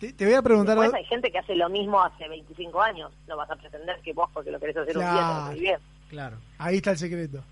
Te, 0.00 0.12
te 0.12 0.24
voy 0.24 0.34
a 0.34 0.42
preguntar... 0.42 0.76
Después 0.76 0.94
hay 0.94 1.04
gente 1.04 1.30
que 1.30 1.38
hace 1.38 1.54
lo 1.54 1.68
mismo 1.68 2.02
hace 2.02 2.28
25 2.28 2.80
años. 2.82 3.12
No 3.28 3.36
vas 3.36 3.50
a 3.50 3.56
pretender 3.56 4.00
que 4.00 4.12
vos, 4.12 4.28
porque 4.32 4.50
lo 4.50 4.58
querés 4.58 4.76
hacer 4.76 4.96
un 4.98 5.04
día, 5.04 5.10
te 5.12 5.16
Claro. 5.18 5.46
lo 5.52 5.60
bien. 5.60 5.78
Claro. 6.08 6.36
Ahí 6.58 6.76
está 6.78 6.90
el 6.92 6.98
secreto. 6.98 7.42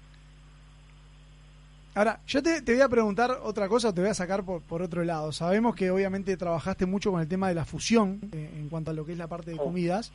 Ahora, 2.00 2.18
yo 2.26 2.42
te, 2.42 2.62
te 2.62 2.72
voy 2.72 2.80
a 2.80 2.88
preguntar 2.88 3.30
otra 3.42 3.68
cosa, 3.68 3.92
te 3.92 4.00
voy 4.00 4.08
a 4.08 4.14
sacar 4.14 4.42
por, 4.42 4.62
por 4.62 4.80
otro 4.80 5.04
lado. 5.04 5.32
Sabemos 5.32 5.76
que 5.76 5.90
obviamente 5.90 6.34
trabajaste 6.38 6.86
mucho 6.86 7.12
con 7.12 7.20
el 7.20 7.28
tema 7.28 7.48
de 7.48 7.54
la 7.54 7.66
fusión 7.66 8.20
eh, 8.32 8.54
en 8.56 8.70
cuanto 8.70 8.90
a 8.90 8.94
lo 8.94 9.04
que 9.04 9.12
es 9.12 9.18
la 9.18 9.26
parte 9.26 9.50
de 9.50 9.58
comidas. 9.58 10.10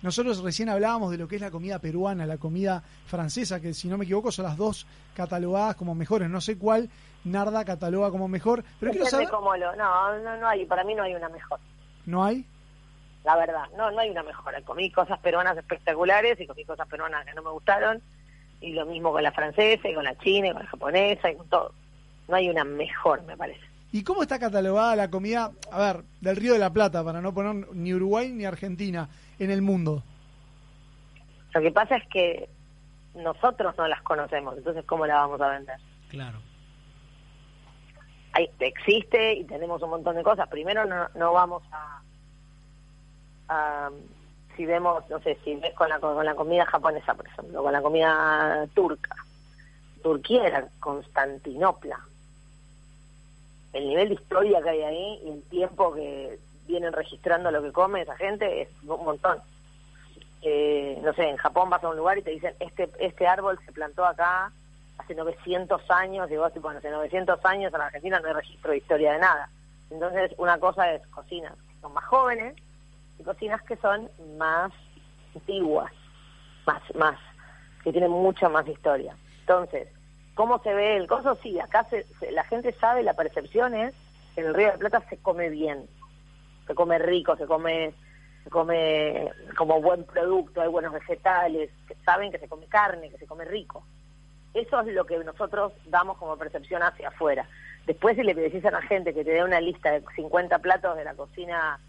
Nosotros 0.00 0.44
recién 0.44 0.68
hablábamos 0.68 1.10
de 1.10 1.18
lo 1.18 1.26
que 1.26 1.34
es 1.34 1.40
la 1.40 1.50
comida 1.50 1.80
peruana, 1.80 2.24
la 2.24 2.38
comida 2.38 2.84
francesa, 3.06 3.58
que 3.60 3.74
si 3.74 3.88
no 3.88 3.98
me 3.98 4.04
equivoco 4.04 4.30
son 4.30 4.44
las 4.44 4.56
dos 4.56 4.86
catalogadas 5.16 5.74
como 5.74 5.96
mejores. 5.96 6.30
No 6.30 6.40
sé 6.40 6.56
cuál 6.56 6.88
Narda 7.24 7.64
cataloga 7.64 8.12
como 8.12 8.28
mejor, 8.28 8.62
pero 8.78 8.92
quiero 8.92 9.06
Depende 9.06 9.26
saber... 9.26 9.28
cómo 9.28 9.56
lo... 9.56 9.74
No, 9.74 10.16
no, 10.20 10.36
no 10.36 10.46
hay, 10.46 10.64
para 10.66 10.84
mí 10.84 10.94
no 10.94 11.02
hay 11.02 11.16
una 11.16 11.30
mejor. 11.30 11.58
¿No 12.06 12.22
hay? 12.22 12.46
La 13.24 13.34
verdad, 13.34 13.64
no, 13.76 13.90
no 13.90 13.98
hay 13.98 14.10
una 14.10 14.22
mejor. 14.22 14.54
Comí 14.62 14.88
cosas 14.92 15.18
peruanas 15.18 15.58
espectaculares 15.58 16.40
y 16.40 16.46
comí 16.46 16.64
cosas 16.64 16.86
peruanas 16.86 17.26
que 17.26 17.34
no 17.34 17.42
me 17.42 17.50
gustaron. 17.50 18.00
Y 18.60 18.72
lo 18.72 18.86
mismo 18.86 19.12
con 19.12 19.22
la 19.22 19.32
francesa 19.32 19.88
y 19.88 19.94
con 19.94 20.04
la 20.04 20.16
china 20.18 20.48
y 20.48 20.52
con 20.52 20.62
la 20.62 20.68
japonesa 20.68 21.30
y 21.30 21.36
con 21.36 21.48
todo. 21.48 21.72
No 22.28 22.36
hay 22.36 22.48
una 22.48 22.64
mejor, 22.64 23.22
me 23.24 23.36
parece. 23.36 23.60
¿Y 23.92 24.02
cómo 24.02 24.22
está 24.22 24.38
catalogada 24.38 24.96
la 24.96 25.10
comida, 25.10 25.52
a 25.70 25.78
ver, 25.92 26.04
del 26.20 26.36
Río 26.36 26.54
de 26.54 26.58
la 26.58 26.72
Plata, 26.72 27.04
para 27.04 27.20
no 27.20 27.32
poner 27.34 27.68
ni 27.74 27.94
Uruguay 27.94 28.30
ni 28.32 28.44
Argentina, 28.44 29.08
en 29.38 29.50
el 29.50 29.62
mundo? 29.62 30.02
Lo 31.54 31.60
que 31.60 31.70
pasa 31.70 31.96
es 31.96 32.08
que 32.08 32.48
nosotros 33.14 33.74
no 33.78 33.86
las 33.86 34.02
conocemos, 34.02 34.56
entonces 34.56 34.84
¿cómo 34.86 35.06
la 35.06 35.16
vamos 35.16 35.40
a 35.40 35.48
vender? 35.50 35.76
Claro. 36.08 36.40
Hay, 38.32 38.50
existe 38.58 39.34
y 39.34 39.44
tenemos 39.44 39.80
un 39.82 39.90
montón 39.90 40.16
de 40.16 40.24
cosas. 40.24 40.48
Primero 40.48 40.84
no, 40.86 41.08
no 41.14 41.32
vamos 41.32 41.62
a, 41.70 42.02
a- 43.48 43.90
si 44.56 44.66
vemos, 44.66 45.08
no 45.10 45.20
sé, 45.20 45.38
si 45.44 45.54
ves 45.56 45.74
con 45.74 45.88
la, 45.88 45.98
con 45.98 46.24
la 46.24 46.34
comida 46.34 46.64
japonesa, 46.66 47.14
por 47.14 47.26
ejemplo, 47.26 47.62
con 47.62 47.72
la 47.72 47.82
comida 47.82 48.66
turca. 48.74 49.16
Turquía 50.02 50.46
era 50.46 50.68
Constantinopla. 50.80 51.98
El 53.72 53.88
nivel 53.88 54.08
de 54.08 54.14
historia 54.14 54.62
que 54.62 54.70
hay 54.70 54.82
ahí 54.82 55.20
y 55.24 55.30
el 55.30 55.42
tiempo 55.44 55.94
que 55.94 56.38
vienen 56.66 56.92
registrando 56.92 57.50
lo 57.50 57.62
que 57.62 57.72
come 57.72 58.02
esa 58.02 58.16
gente 58.16 58.62
es 58.62 58.68
un 58.82 59.04
montón. 59.04 59.38
Eh, 60.42 61.00
no 61.02 61.12
sé, 61.14 61.28
en 61.28 61.36
Japón 61.36 61.70
vas 61.70 61.82
a 61.82 61.88
un 61.88 61.96
lugar 61.96 62.18
y 62.18 62.22
te 62.22 62.30
dicen, 62.30 62.54
este 62.60 62.90
este 62.98 63.26
árbol 63.26 63.58
se 63.64 63.72
plantó 63.72 64.04
acá 64.04 64.52
hace 64.98 65.14
900 65.14 65.90
años, 65.90 66.30
y 66.30 66.36
vos, 66.36 66.52
tipo, 66.52 66.68
hace 66.68 66.90
900 66.90 67.44
años 67.44 67.72
en 67.74 67.80
Argentina 67.80 68.20
no 68.20 68.28
hay 68.28 68.34
registro 68.34 68.70
de 68.70 68.78
historia 68.78 69.12
de 69.12 69.18
nada. 69.18 69.48
Entonces, 69.90 70.32
una 70.38 70.58
cosa 70.58 70.92
es 70.92 71.06
cocinas 71.08 71.54
que 71.54 71.80
son 71.80 71.92
más 71.94 72.04
jóvenes 72.04 72.54
y 73.18 73.22
cocinas 73.22 73.62
que 73.62 73.76
son 73.76 74.08
más 74.38 74.72
antiguas, 75.34 75.92
más, 76.66 76.82
más, 76.94 77.18
que 77.82 77.92
tienen 77.92 78.10
mucha 78.10 78.48
más 78.48 78.66
historia. 78.68 79.16
Entonces, 79.40 79.88
¿cómo 80.34 80.58
se 80.62 80.72
ve 80.74 80.96
el 80.96 81.06
coso? 81.06 81.34
Sí, 81.42 81.58
acá 81.60 81.84
se, 81.90 82.04
se- 82.18 82.32
la 82.32 82.44
gente 82.44 82.72
sabe, 82.72 83.02
la 83.02 83.14
percepción 83.14 83.74
es 83.74 83.94
que 84.34 84.40
en 84.40 84.48
el 84.48 84.54
Río 84.54 84.66
de 84.66 84.72
la 84.74 84.78
Plata 84.78 85.04
se 85.08 85.18
come 85.18 85.48
bien, 85.50 85.86
se 86.66 86.74
come 86.74 86.98
rico, 86.98 87.36
se 87.36 87.46
come 87.46 87.92
se 88.42 88.50
come 88.50 89.30
como 89.56 89.80
buen 89.80 90.04
producto, 90.04 90.60
hay 90.60 90.68
buenos 90.68 90.92
vegetales, 90.92 91.70
que 91.88 91.94
saben 92.04 92.30
que 92.30 92.38
se 92.38 92.46
come 92.48 92.66
carne, 92.66 93.08
que 93.08 93.16
se 93.16 93.26
come 93.26 93.46
rico. 93.46 93.86
Eso 94.52 94.80
es 94.82 94.88
lo 94.94 95.06
que 95.06 95.16
nosotros 95.24 95.72
damos 95.86 96.18
como 96.18 96.36
percepción 96.36 96.82
hacia 96.82 97.08
afuera. 97.08 97.48
Después 97.86 98.16
si 98.16 98.22
le 98.22 98.34
decís 98.34 98.62
a 98.66 98.70
la 98.70 98.82
gente 98.82 99.14
que 99.14 99.24
te 99.24 99.30
dé 99.32 99.42
una 99.42 99.60
lista 99.62 99.92
de 99.92 100.04
50 100.14 100.58
platos 100.58 100.94
de 100.96 101.04
la 101.04 101.14
cocina 101.14 101.80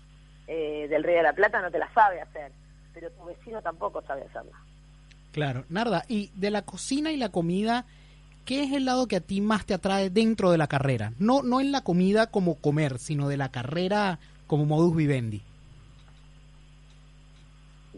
eh, 0.48 0.88
del 0.90 1.04
Río 1.04 1.18
de 1.18 1.24
la 1.24 1.34
Plata, 1.34 1.62
no 1.62 1.72
te 1.72 1.80
la 1.80 1.92
sabe 1.94 2.22
hacer, 2.22 2.52
pero 2.94 3.10
tu 3.12 3.26
vecino 3.26 3.62
tampoco 3.62 4.02
sabe 4.04 4.24
hacerla. 4.24 4.58
Claro. 5.32 5.66
Narda, 5.70 6.04
y 6.08 6.32
de 6.36 6.52
la 6.52 6.62
cocina 6.62 7.12
y 7.12 7.18
la 7.18 7.30
comida, 7.30 7.86
¿qué 8.46 8.64
es 8.64 8.72
el 8.72 8.86
lado 8.86 9.08
que 9.08 9.18
a 9.18 9.22
ti 9.22 9.42
más 9.42 9.66
te 9.66 9.74
atrae 9.74 10.10
dentro 10.10 10.52
de 10.52 10.58
la 10.58 10.68
carrera? 10.68 11.12
No, 11.20 11.42
no 11.44 11.60
en 11.60 11.72
la 11.72 11.82
comida 11.82 12.28
como 12.28 12.56
comer, 12.56 13.00
sino 13.00 13.28
de 13.28 13.38
la 13.38 13.50
carrera 13.50 14.20
como 14.48 14.66
modus 14.66 14.96
vivendi. 14.96 15.42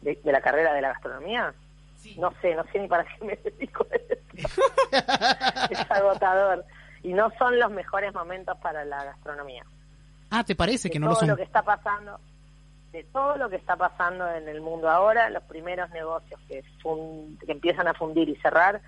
¿De, 0.01 0.19
de 0.23 0.31
la 0.31 0.41
carrera 0.41 0.73
de 0.73 0.81
la 0.81 0.89
gastronomía? 0.89 1.53
No 2.17 2.33
sé, 2.41 2.55
no 2.55 2.63
sé 2.71 2.79
ni 2.79 2.87
para 2.87 3.03
qué 3.03 3.25
me 3.25 3.35
dedico 3.35 3.85
a 3.91 3.95
esto. 3.95 4.15
es 5.69 5.91
agotador. 5.91 6.65
Y 7.03 7.13
no 7.13 7.29
son 7.37 7.59
los 7.59 7.69
mejores 7.71 8.13
momentos 8.13 8.57
para 8.59 8.85
la 8.85 9.03
gastronomía. 9.03 9.63
Ah, 10.29 10.43
¿te 10.43 10.55
parece 10.55 10.89
que 10.89 10.99
no 10.99 11.07
todo 11.07 11.13
lo 11.15 11.19
son? 11.19 11.29
lo 11.29 11.37
que 11.37 11.43
está 11.43 11.61
pasando 11.61 12.19
de 12.97 13.03
todo 13.13 13.37
lo 13.37 13.47
que 13.49 13.57
está 13.57 13.75
pasando 13.75 14.27
en 14.31 14.47
el 14.47 14.59
mundo 14.61 14.89
ahora 14.89 15.29
los 15.29 15.43
primeros 15.43 15.89
negocios 15.91 16.39
que, 16.47 16.63
fun- 16.81 17.37
que 17.45 17.51
empiezan 17.51 17.87
a 17.87 17.93
fundir 17.93 18.27
y 18.27 18.35
cerrar 18.37 18.81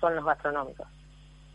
son 0.00 0.14
los 0.14 0.24
gastronómicos 0.24 0.86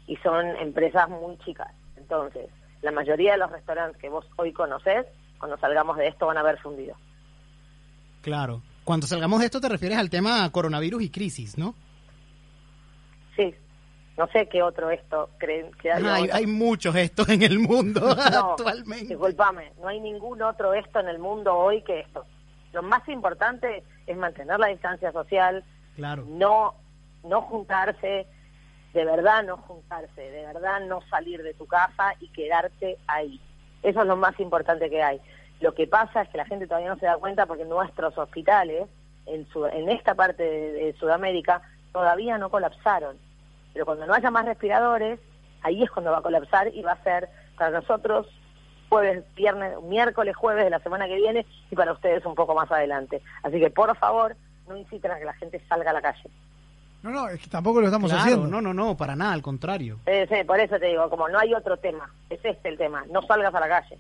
y 0.08 0.18
son 0.18 0.46
empresas 0.58 1.08
muy 1.10 1.38
chicas 1.40 1.72
entonces 1.96 2.50
la 2.82 2.92
mayoría 2.92 3.32
de 3.34 3.38
los 3.38 3.50
restaurantes 3.52 4.02
que 4.02 4.10
vos 4.10 4.26
hoy 4.36 4.52
conocés 4.52 5.06
cuando 5.40 5.58
salgamos 5.58 5.96
de 5.98 6.08
esto 6.08 6.26
van 6.28 6.38
a 6.38 6.42
haber 6.42 6.58
fundido 6.60 6.96
Claro. 8.22 8.62
Cuando 8.84 9.08
salgamos 9.08 9.40
de 9.40 9.46
esto 9.46 9.62
te 9.62 9.70
refieres 9.70 9.98
al 9.98 10.10
tema 10.10 10.48
coronavirus 10.52 11.02
y 11.04 11.10
crisis, 11.10 11.58
¿no? 11.58 11.74
sí 13.36 13.56
no 14.18 14.28
sé 14.28 14.48
qué 14.50 14.62
otro 14.62 14.90
esto 14.92 15.30
creen 15.38 15.72
que 15.82 15.92
hay 15.92 16.04
hay, 16.06 16.30
hay 16.32 16.48
muchos 16.48 16.96
estos 16.96 17.28
en 17.30 17.42
el 17.44 17.60
mundo 17.60 18.02
No, 18.32 18.52
actualmente. 18.52 19.06
disculpame, 19.08 19.72
no 19.82 19.88
hay 19.88 20.00
ningún 20.00 20.42
otro 20.42 20.74
esto 20.74 21.00
en 21.00 21.08
el 21.08 21.20
mundo 21.20 21.56
hoy 21.56 21.82
que 21.84 22.00
esto. 22.02 22.26
Lo 22.74 22.82
más 22.84 23.08
importante 23.10 23.84
es 24.08 24.18
mantener 24.18 24.60
la 24.60 24.68
distancia 24.68 25.12
social, 25.12 25.64
Claro. 25.96 26.24
no 26.28 26.76
no 27.24 27.42
juntarse, 27.44 28.26
de 28.94 29.06
verdad 29.06 29.44
no 29.44 29.58
juntarse, 29.58 30.22
de 30.22 30.46
verdad 30.46 30.80
no 30.88 31.02
salir 31.10 31.44
de 31.44 31.54
tu 31.54 31.68
casa 31.68 32.14
y 32.20 32.28
quedarte 32.30 32.98
ahí. 33.08 33.40
Eso 33.84 34.02
es 34.02 34.08
lo 34.08 34.16
más 34.16 34.40
importante 34.40 34.90
que 34.90 35.04
hay. 35.04 35.20
Lo 35.60 35.74
que 35.76 35.86
pasa 35.86 36.24
es 36.24 36.30
que 36.30 36.38
la 36.38 36.46
gente 36.46 36.66
todavía 36.66 36.90
no 36.90 36.98
se 37.00 37.06
da 37.06 37.18
cuenta 37.18 37.46
porque 37.46 37.66
nuestros 37.66 38.18
hospitales 38.18 38.88
en, 39.28 39.48
Sud- 39.50 39.70
en 39.72 39.90
esta 39.90 40.16
parte 40.16 40.42
de, 40.44 40.72
de 40.72 40.94
Sudamérica 40.94 41.62
todavía 41.94 42.38
no 42.40 42.50
colapsaron. 42.50 43.18
Pero 43.74 43.86
cuando 43.86 44.06
no 44.06 44.14
haya 44.14 44.32
más 44.32 44.46
respiradores, 44.46 45.20
ahí 45.64 45.84
es 45.84 45.92
cuando 45.92 46.12
va 46.12 46.20
a 46.20 46.22
colapsar 46.22 46.74
y 46.74 46.82
va 46.82 46.94
a 46.94 47.04
ser 47.04 47.30
para 47.58 47.72
nosotros 47.72 48.28
jueves, 48.90 49.24
viernes, 49.36 49.74
miércoles, 49.84 50.36
jueves 50.36 50.66
de 50.66 50.70
la 50.70 50.80
semana 50.80 51.08
que 51.08 51.16
viene 51.16 51.46
y 51.70 51.76
para 51.76 51.94
ustedes 51.94 52.26
un 52.26 52.36
poco 52.36 52.54
más 52.54 52.70
adelante. 52.72 53.22
Así 53.44 53.60
que 53.60 53.70
por 53.70 53.96
favor, 53.98 54.36
no 54.68 54.76
inciten 54.76 55.12
a 55.12 55.18
que 55.20 55.26
la 55.26 55.34
gente 55.34 55.62
salga 55.70 55.92
a 55.92 55.94
la 55.94 56.02
calle. 56.02 56.30
No, 57.04 57.10
no, 57.10 57.30
es 57.30 57.40
que 57.40 57.50
tampoco 57.50 57.80
lo 57.82 57.88
estamos 57.88 58.12
Claro, 58.12 58.24
haciendo. 58.24 58.48
No, 58.48 58.62
no, 58.62 58.74
no, 58.74 58.96
para 58.96 59.16
nada, 59.16 59.34
al 59.34 59.42
contrario. 59.42 60.00
Eh, 60.06 60.28
sí, 60.30 60.44
por 60.46 60.60
eso 60.60 60.78
te 60.78 60.88
digo, 60.88 61.10
como 61.10 61.28
no 61.30 61.40
hay 61.40 61.54
otro 61.54 61.78
tema, 61.78 62.12
es 62.30 62.40
este 62.44 62.70
el 62.70 62.78
tema, 62.78 63.04
no 63.12 63.22
salgas 63.24 63.56
a 63.56 63.60
la 63.60 63.68
calle, 63.68 63.98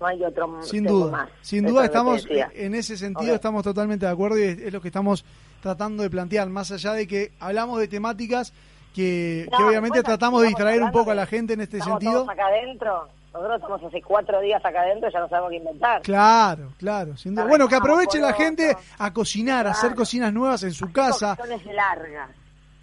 no 0.00 0.06
hay 0.06 0.24
otro 0.24 0.60
Sin 0.62 0.84
tema 0.84 0.98
duda, 0.98 1.12
más. 1.12 1.28
sin 1.42 1.64
duda 1.66 1.84
estamos 1.84 2.26
en 2.28 2.74
ese 2.74 2.96
sentido 2.96 3.34
estamos 3.34 3.62
totalmente 3.62 4.06
de 4.06 4.10
acuerdo 4.12 4.36
y 4.38 4.42
es, 4.42 4.58
es 4.58 4.72
lo 4.72 4.80
que 4.80 4.88
estamos 4.88 5.24
tratando 5.62 6.02
de 6.02 6.10
plantear, 6.10 6.48
más 6.48 6.72
allá 6.72 6.92
de 6.94 7.06
que 7.06 7.30
hablamos 7.38 7.78
de 7.78 7.86
temáticas 7.86 8.52
que, 8.94 9.48
obviamente 9.52 10.02
tratamos 10.02 10.42
de 10.42 10.48
distraer 10.48 10.82
un 10.82 10.90
poco 10.90 11.10
a 11.10 11.14
la 11.14 11.26
gente 11.26 11.54
en 11.54 11.60
este 11.60 11.78
Estamos 11.78 12.00
sentido. 12.00 12.22
todos 12.22 12.30
acá 12.30 12.46
adentro, 12.46 13.08
nosotros 13.32 13.56
estamos 13.56 13.84
hace 13.84 14.02
cuatro 14.02 14.40
días 14.40 14.64
acá 14.64 14.80
adentro 14.82 15.08
y 15.08 15.12
ya 15.12 15.20
no 15.20 15.28
sabemos 15.28 15.50
qué 15.50 15.56
inventar. 15.56 16.02
Claro, 16.02 16.72
claro, 16.78 17.16
sin 17.16 17.34
duda. 17.34 17.46
Bueno, 17.46 17.68
que 17.68 17.76
aproveche 17.76 18.18
la 18.18 18.32
gente 18.32 18.76
a 18.98 19.12
cocinar, 19.12 19.66
a 19.66 19.70
hacer 19.70 19.94
cocinas 19.94 20.32
nuevas 20.32 20.62
en 20.64 20.72
su 20.72 20.92
casa. 20.92 21.36
Cocciones 21.36 21.64
largas, 21.66 22.30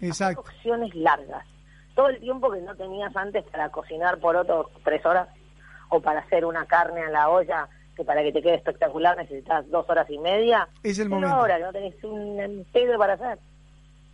Exacto. 0.00 0.42
cocciones 0.42 0.94
largas. 0.94 1.44
Todo 1.94 2.08
el 2.08 2.20
tiempo 2.20 2.50
que 2.50 2.60
no 2.60 2.74
tenías 2.76 3.14
antes 3.16 3.44
para 3.50 3.68
cocinar 3.70 4.18
por 4.18 4.36
otros 4.36 4.66
tres 4.84 5.04
horas 5.04 5.28
o 5.90 6.00
para 6.00 6.20
hacer 6.20 6.44
una 6.44 6.64
carne 6.66 7.02
a 7.02 7.10
la 7.10 7.28
olla 7.28 7.68
que 7.96 8.04
para 8.04 8.22
que 8.22 8.30
te 8.32 8.40
quede 8.40 8.54
espectacular 8.54 9.16
necesitas 9.16 9.68
dos 9.70 9.84
horas 9.90 10.08
y 10.08 10.18
media. 10.18 10.68
Es 10.84 11.00
el 11.00 11.08
momento. 11.08 11.34
ahora, 11.34 11.56
que 11.58 11.64
no 11.64 11.72
tenés 11.72 12.04
un 12.04 12.64
pedo 12.72 12.96
para 12.96 13.14
hacer. 13.14 13.38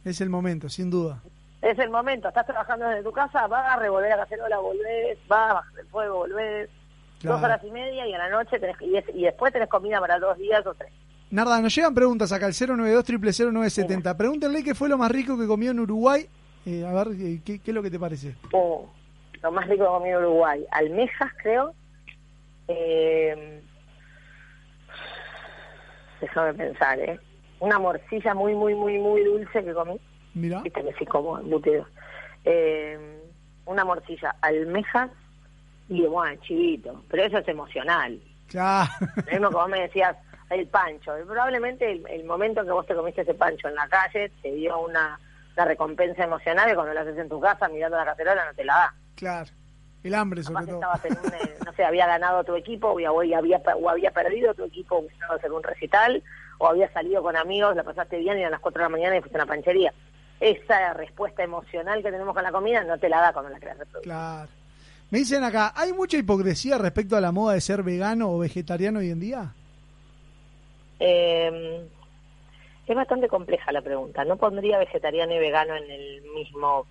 Es 0.04 0.20
el 0.22 0.30
momento, 0.30 0.68
sin 0.70 0.90
duda. 0.90 1.22
Es 1.64 1.78
el 1.78 1.88
momento, 1.90 2.28
estás 2.28 2.46
trabajando 2.46 2.86
desde 2.88 3.02
tu 3.02 3.12
casa, 3.12 3.46
vas 3.46 3.66
a 3.74 3.78
revolver 3.78 4.10
la 4.10 4.18
cacerola, 4.18 4.58
volvés, 4.58 5.16
vas 5.28 5.50
a 5.50 5.54
bajar 5.54 5.78
el 5.80 5.86
fuego, 5.86 6.16
volvés, 6.18 6.68
Claro. 7.20 7.36
dos 7.36 7.44
horas 7.44 7.64
y 7.64 7.70
media 7.70 8.06
y 8.06 8.12
a 8.12 8.18
la 8.18 8.28
noche 8.28 8.58
tenés, 8.60 8.76
y, 8.82 8.96
es- 8.98 9.08
y 9.14 9.22
después 9.22 9.50
tenés 9.52 9.68
comida 9.70 9.98
para 9.98 10.18
dos 10.18 10.36
días 10.36 10.66
o 10.66 10.74
tres. 10.74 10.92
Narda, 11.30 11.58
nos 11.62 11.74
llegan 11.74 11.94
preguntas 11.94 12.30
acá 12.32 12.46
al 12.46 12.52
092 12.52 13.04
0970 13.04 14.14
Pregúntenle 14.16 14.62
qué 14.62 14.74
fue 14.74 14.88
lo 14.90 14.98
más 14.98 15.10
rico 15.10 15.38
que 15.38 15.46
comió 15.46 15.70
en 15.70 15.80
Uruguay. 15.80 16.26
Eh, 16.66 16.84
a 16.86 16.92
ver, 16.92 17.08
eh, 17.18 17.40
¿qué, 17.44 17.58
qué 17.60 17.70
es 17.70 17.74
lo 17.74 17.82
que 17.82 17.90
te 17.90 17.98
parece? 17.98 18.34
Oh, 18.52 18.86
lo 19.42 19.50
más 19.52 19.66
rico 19.66 19.84
que 19.84 19.90
comido 19.90 20.18
en 20.18 20.24
Uruguay, 20.26 20.66
almejas 20.70 21.32
creo. 21.42 21.74
Eh, 22.68 23.62
déjame 26.20 26.54
pensar, 26.54 26.98
¿eh? 27.00 27.18
Una 27.60 27.78
morcilla 27.78 28.34
muy, 28.34 28.54
muy, 28.54 28.74
muy, 28.74 28.98
muy 28.98 29.24
dulce 29.24 29.64
que 29.64 29.72
comí. 29.72 29.98
Mira. 30.34 30.60
Viste 30.62 30.82
que 30.82 30.92
sí 30.94 31.06
como 31.06 31.38
embutido. 31.38 31.86
Eh, 32.44 33.20
una 33.66 33.84
morcilla, 33.84 34.34
almejas 34.40 35.10
y 35.88 36.02
bueno, 36.06 36.40
chivito. 36.42 37.02
Pero 37.10 37.24
eso 37.24 37.38
es 37.38 37.48
emocional. 37.48 38.20
Claro. 38.48 38.90
Lo 39.16 39.32
mismo 39.32 39.50
vos 39.50 39.68
me 39.68 39.80
decías, 39.80 40.16
el 40.50 40.66
pancho. 40.66 41.12
Probablemente 41.26 41.90
el, 41.90 42.06
el 42.08 42.24
momento 42.24 42.64
que 42.64 42.70
vos 42.70 42.86
te 42.86 42.94
comiste 42.94 43.22
ese 43.22 43.34
pancho 43.34 43.68
en 43.68 43.74
la 43.74 43.88
calle 43.88 44.30
te 44.42 44.52
dio 44.52 44.78
una, 44.78 45.18
una 45.56 45.64
recompensa 45.64 46.24
emocional 46.24 46.68
que 46.68 46.74
cuando 46.74 46.94
lo 46.94 47.00
haces 47.00 47.18
en 47.18 47.28
tu 47.28 47.40
casa 47.40 47.68
mirando 47.68 47.96
la 47.96 48.04
cacerola 48.04 48.44
no 48.44 48.54
te 48.54 48.64
la 48.64 48.74
da. 48.74 48.94
Claro. 49.14 49.50
El 50.02 50.14
hambre, 50.14 50.42
sobre 50.42 50.66
todo. 50.66 50.74
estabas 50.74 51.04
en 51.06 51.12
un, 51.12 51.34
eh, 51.34 51.54
no 51.64 51.72
sé, 51.72 51.82
había 51.82 52.06
ganado 52.06 52.44
tu 52.44 52.54
equipo 52.54 52.88
o 52.88 52.98
había, 52.98 53.10
o 53.10 53.88
había 53.88 54.10
perdido 54.10 54.52
tu 54.52 54.64
equipo 54.64 55.02
hacer 55.30 55.50
un 55.50 55.62
recital 55.62 56.22
o 56.58 56.68
había 56.68 56.92
salido 56.92 57.22
con 57.22 57.36
amigos, 57.36 57.74
la 57.74 57.84
pasaste 57.84 58.18
bien 58.18 58.38
y 58.38 58.44
a 58.44 58.50
las 58.50 58.60
4 58.60 58.80
de 58.80 58.84
la 58.84 58.88
mañana 58.90 59.16
y 59.16 59.20
fuiste 59.20 59.38
a 59.38 59.42
una 59.42 59.52
panchería. 59.52 59.94
Esa 60.40 60.92
respuesta 60.94 61.42
emocional 61.42 62.02
que 62.02 62.10
tenemos 62.10 62.34
con 62.34 62.42
la 62.42 62.52
comida 62.52 62.82
no 62.84 62.98
te 62.98 63.08
la 63.08 63.20
da 63.20 63.32
cuando 63.32 63.50
la 63.50 63.60
querés 63.60 63.78
reproducir. 63.78 64.10
Claro. 64.10 64.48
Me 65.10 65.18
dicen 65.18 65.44
acá, 65.44 65.72
¿hay 65.76 65.92
mucha 65.92 66.16
hipocresía 66.16 66.76
respecto 66.78 67.16
a 67.16 67.20
la 67.20 67.32
moda 67.32 67.54
de 67.54 67.60
ser 67.60 67.82
vegano 67.82 68.32
o 68.32 68.38
vegetariano 68.38 68.98
hoy 68.98 69.10
en 69.10 69.20
día? 69.20 69.54
Eh, 70.98 71.86
es 72.86 72.96
bastante 72.96 73.28
compleja 73.28 73.72
la 73.72 73.82
pregunta. 73.82 74.24
No 74.24 74.36
pondría 74.36 74.78
vegetariano 74.78 75.32
y 75.34 75.38
vegano 75.38 75.76
en 75.76 75.90
el 75.90 76.22
mismo 76.34 76.86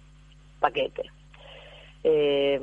paquete. 0.59 1.03
Eh, 2.03 2.59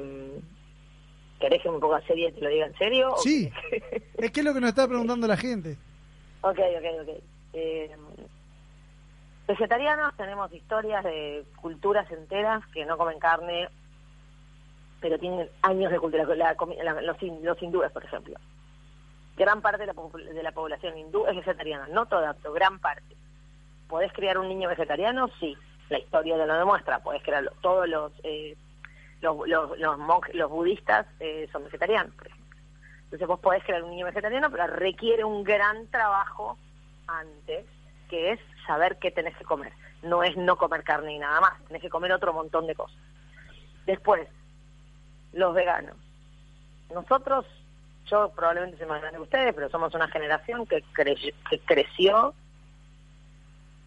¿Querés 1.38 1.62
que 1.62 1.70
me 1.70 1.78
ponga 1.78 2.00
serio 2.06 2.28
y 2.28 2.32
te 2.32 2.40
lo 2.40 2.50
diga 2.50 2.66
en 2.66 2.76
serio? 2.76 3.14
Sí. 3.22 3.50
Es 4.18 4.30
que 4.32 4.40
es 4.40 4.46
lo 4.46 4.52
que 4.52 4.60
nos 4.60 4.70
está 4.70 4.86
preguntando 4.86 5.26
la 5.26 5.36
gente. 5.36 5.76
Ok, 6.42 6.58
ok, 6.58 7.08
ok. 7.08 7.22
Eh, 7.54 7.90
vegetarianos 9.51 10.14
tenemos 10.16 10.53
historias 10.53 11.05
de 11.05 11.44
culturas 11.61 12.11
enteras 12.11 12.64
que 12.72 12.84
no 12.86 12.96
comen 12.96 13.18
carne, 13.18 13.68
pero 15.01 15.18
tienen 15.18 15.48
años 15.62 15.90
de 15.90 15.98
cultura. 15.98 16.24
La 16.24 16.57
la- 16.82 17.03
los, 17.03 17.16
los 17.22 17.62
hindúes, 17.62 17.90
por 17.92 18.05
ejemplo. 18.05 18.34
Gran 19.36 19.61
parte 19.62 19.86
de 19.86 19.92
la, 19.92 19.94
de 20.34 20.42
la 20.42 20.53
población 20.53 20.98
hindú 20.98 21.26
es 21.26 21.34
vegetariana, 21.36 21.88
no 21.90 22.07
toda, 22.07 22.34
pero 22.34 22.53
gran 22.53 22.78
parte. 22.78 23.16
¿Podés 23.88 24.12
criar 24.12 24.38
un 24.38 24.48
niño 24.48 24.68
vegetariano? 24.68 25.28
Sí, 25.40 25.57
la 25.88 25.98
historia 25.98 26.36
te 26.36 26.46
lo 26.46 26.55
demuestra. 26.55 26.98
Podés 27.01 27.22
crearlo. 27.22 27.51
Todos 27.61 27.88
los, 27.88 28.12
eh, 28.22 28.57
los, 29.20 29.36
los, 29.48 29.78
los 29.78 29.98
los 30.34 30.51
budistas 30.51 31.07
eh, 31.20 31.48
son 31.53 31.64
vegetarianos, 31.64 32.14
por 32.14 32.26
ejemplo. 32.28 32.59
Entonces 33.05 33.26
vos 33.26 33.40
podés 33.40 33.64
crear 33.64 33.82
un 33.82 33.90
niño 33.90 34.07
vegetariano, 34.07 34.51
pero 34.51 34.66
requiere 34.68 35.24
un 35.24 35.42
gran 35.42 35.86
trabajo 35.88 36.57
antes, 37.09 37.64
que 38.09 38.32
es 38.32 38.40
saber 38.66 38.98
qué 38.98 39.11
tenés 39.11 39.36
que 39.36 39.44
comer. 39.44 39.72
No 40.02 40.22
es 40.22 40.36
no 40.36 40.56
comer 40.56 40.82
carne 40.82 41.14
y 41.14 41.18
nada 41.18 41.40
más, 41.40 41.52
tenés 41.66 41.82
que 41.82 41.90
comer 41.90 42.12
otro 42.12 42.32
montón 42.32 42.66
de 42.66 42.74
cosas. 42.74 42.96
Después, 43.86 44.26
los 45.32 45.54
veganos. 45.54 45.96
Nosotros, 46.94 47.46
yo 48.06 48.30
probablemente 48.30 48.78
soy 48.78 48.86
más 48.86 49.00
grande 49.00 49.18
que 49.18 49.22
ustedes, 49.22 49.54
pero 49.54 49.68
somos 49.70 49.94
una 49.94 50.08
generación 50.08 50.66
que, 50.66 50.82
cre- 50.94 51.34
que 51.48 51.58
creció, 51.61 52.34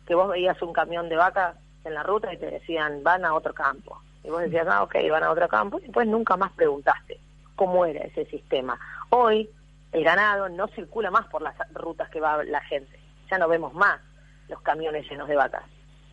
que 0.08 0.16
vos 0.16 0.30
veías 0.30 0.62
un 0.62 0.74
camión 0.74 1.10
de 1.10 1.16
vacas 1.16 1.56
en 1.84 1.94
la 1.94 2.04
ruta 2.04 2.34
y 2.34 2.38
te 2.38 2.46
decían, 2.50 3.04
van 3.04 3.26
a 3.26 3.34
otro 3.34 3.54
campo. 3.54 4.02
Y 4.24 4.30
vos 4.30 4.42
decías, 4.42 4.68
ah, 4.70 4.84
ok, 4.84 4.96
van 5.12 5.24
a 5.24 5.32
otro 5.32 5.48
campo, 5.50 5.80
y 5.80 5.84
después 5.84 6.08
nunca 6.08 6.38
más 6.38 6.52
preguntaste 6.54 7.20
cómo 7.56 7.86
era 7.86 8.06
ese 8.06 8.26
sistema. 8.26 8.80
Hoy 9.10 9.50
el 9.92 10.04
ganado 10.04 10.48
no 10.50 10.68
circula 10.70 11.12
más 11.12 11.28
por 11.28 11.42
las 11.42 11.56
rutas 11.74 12.10
que 12.10 12.20
va 12.22 12.44
la 12.44 12.62
gente. 12.62 13.00
Ya 13.30 13.38
no 13.38 13.48
vemos 13.48 13.74
más 13.74 14.00
los 14.48 14.62
camiones 14.62 15.10
llenos 15.10 15.28
de 15.28 15.36
vacas. 15.36 15.64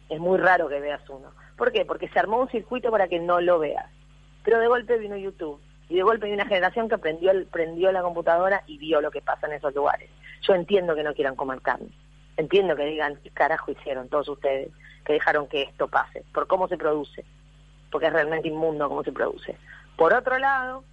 Es 0.08 0.18
muy 0.18 0.38
raro 0.38 0.68
que 0.68 0.80
veas 0.80 1.08
uno. 1.08 1.32
¿Por 1.56 1.72
qué? 1.72 1.84
Porque 1.84 2.08
se 2.08 2.18
armó 2.18 2.40
un 2.40 2.48
circuito 2.48 2.90
para 2.90 3.08
que 3.08 3.20
no 3.20 3.40
lo 3.40 3.58
veas. 3.58 3.86
Pero 4.42 4.58
de 4.58 4.66
golpe 4.66 4.98
vino 4.98 5.16
YouTube. 5.16 5.60
Y 5.88 5.96
de 5.96 6.02
golpe 6.02 6.26
hay 6.26 6.32
una 6.32 6.46
generación 6.46 6.88
que 6.88 6.98
prendió, 6.98 7.32
prendió 7.50 7.92
la 7.92 8.02
computadora 8.02 8.62
y 8.66 8.78
vio 8.78 9.00
lo 9.00 9.10
que 9.10 9.20
pasa 9.20 9.46
en 9.46 9.54
esos 9.54 9.74
lugares. 9.74 10.08
Yo 10.42 10.54
entiendo 10.54 10.94
que 10.94 11.02
no 11.02 11.14
quieran 11.14 11.36
comer 11.36 11.60
carne. 11.60 11.88
Entiendo 12.36 12.76
que 12.76 12.86
digan, 12.86 13.16
¿qué 13.16 13.30
carajo 13.30 13.72
hicieron 13.72 14.08
todos 14.08 14.28
ustedes 14.28 14.70
que 15.04 15.14
dejaron 15.14 15.48
que 15.48 15.62
esto 15.62 15.88
pase? 15.88 16.24
Por 16.32 16.46
cómo 16.46 16.68
se 16.68 16.78
produce. 16.78 17.24
Porque 17.90 18.06
es 18.06 18.12
realmente 18.12 18.48
inmundo 18.48 18.88
cómo 18.88 19.02
se 19.02 19.12
produce. 19.12 19.56
Por 19.96 20.14
otro 20.14 20.38
lado, 20.38 20.84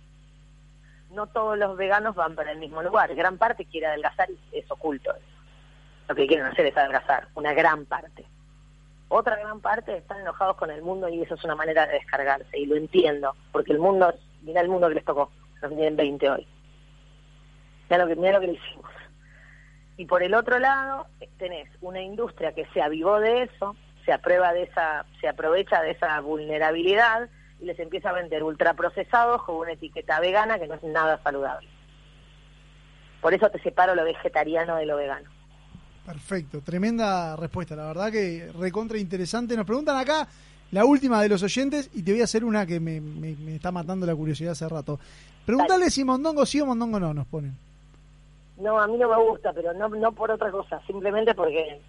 no 1.11 1.27
todos 1.27 1.57
los 1.57 1.77
veganos 1.77 2.15
van 2.15 2.35
para 2.35 2.51
el 2.51 2.59
mismo 2.59 2.81
lugar. 2.83 3.13
Gran 3.15 3.38
parte 3.38 3.65
quiere 3.65 3.88
adelgazar 3.88 4.29
y 4.29 4.57
es 4.57 4.69
oculto 4.69 5.11
eso. 5.15 5.36
Lo 6.08 6.16
que 6.16 6.28
quieren 6.28 6.45
hacer 6.45 6.66
es 6.66 6.78
adelgazar, 6.78 7.28
una 7.36 7.53
gran 7.53 7.86
parte. 7.86 8.26
Otra 9.10 9.38
gran 9.38 9.62
parte 9.62 9.95
están 9.97 10.20
enojados 10.22 10.58
con 10.58 10.70
el 10.70 10.82
mundo 10.82 11.08
y 11.08 11.22
eso 11.22 11.36
es 11.36 11.43
una 11.43 11.55
manera 11.55 11.86
de 11.86 11.93
descargarse. 11.93 12.58
Y 12.58 12.66
lo 12.66 12.76
entiendo, 12.76 13.36
porque 13.51 13.74
el 13.74 13.80
mundo, 13.80 14.14
mira 14.41 14.62
el 14.62 14.70
mundo 14.70 14.89
que 14.89 14.95
les 14.95 15.05
tocó, 15.05 15.32
nos 15.62 15.72
tienen 15.72 15.95
20 15.95 16.30
hoy. 16.30 16.47
Mira 17.89 18.03
lo 18.03 18.08
que, 18.10 18.16
mira 18.16 18.34
lo 18.34 18.41
que 18.41 18.47
le 18.47 18.53
hicimos. 18.53 18.91
Y 19.97 20.05
por 20.05 20.24
el 20.24 20.34
otro 20.34 20.60
lado, 20.60 21.08
tenés 21.38 21.70
una 21.82 22.01
industria 22.01 22.53
que 22.53 22.66
se 22.74 22.82
avivó 22.82 23.20
de 23.20 23.43
eso, 23.43 23.76
se 24.05 24.14
aprueba 24.14 24.53
de 24.53 24.64
esa, 24.64 25.05
se 25.22 25.28
aprovecha 25.28 25.82
de 25.82 25.91
esa 25.91 26.20
vulnerabilidad 26.20 27.30
y 27.60 27.66
les 27.66 27.80
empieza 27.80 28.10
a 28.10 28.14
vender 28.14 28.43
ultraprocesados 28.43 29.43
con 29.43 29.55
una 29.55 29.72
etiqueta 29.72 30.20
vegana 30.20 30.60
que 30.60 30.68
no 30.68 30.76
es 30.76 30.84
nada 30.84 31.20
saludable. 31.24 31.68
Por 33.22 33.34
eso 33.34 33.49
te 33.49 33.60
separo 33.60 33.95
lo 33.95 34.03
vegetariano 34.03 34.76
de 34.76 34.86
lo 34.86 34.97
vegano. 34.97 35.36
Perfecto, 36.08 36.62
tremenda 36.62 37.36
respuesta, 37.36 37.76
la 37.76 37.88
verdad 37.88 38.10
que 38.12 38.49
recontra 38.58 38.97
interesante. 38.97 39.58
Nos 39.58 39.66
preguntan 39.66 39.97
acá 39.97 40.26
la 40.72 40.86
última 40.86 41.22
de 41.22 41.28
los 41.28 41.43
oyentes 41.43 41.89
y 41.93 42.01
te 42.01 42.14
voy 42.14 42.22
a 42.22 42.24
hacer 42.24 42.45
una 42.45 42.66
que 42.66 42.80
me, 42.80 43.01
me- 43.01 43.36
me 43.36 43.55
está 43.55 43.72
matando 43.74 44.05
la 44.05 44.16
curiosidad 44.16 44.53
hace 44.53 44.70
rato. 44.70 44.99
Pregúntale 45.45 45.91
si 45.91 46.05
Mondongo 46.05 46.45
sí 46.45 46.62
o 46.62 46.66
Mondongo 46.66 46.97
no, 46.99 47.14
nos 47.14 47.28
ponen. 47.28 47.58
No, 48.58 48.80
a 48.80 48.88
mí 48.88 48.97
no 48.97 49.10
me 49.10 49.22
gusta, 49.30 49.51
pero 49.51 49.74
no, 49.74 49.89
no 49.89 50.12
por 50.14 50.32
otra 50.32 50.49
cosa, 50.49 50.82
simplemente 50.88 51.36
porque 51.36 51.80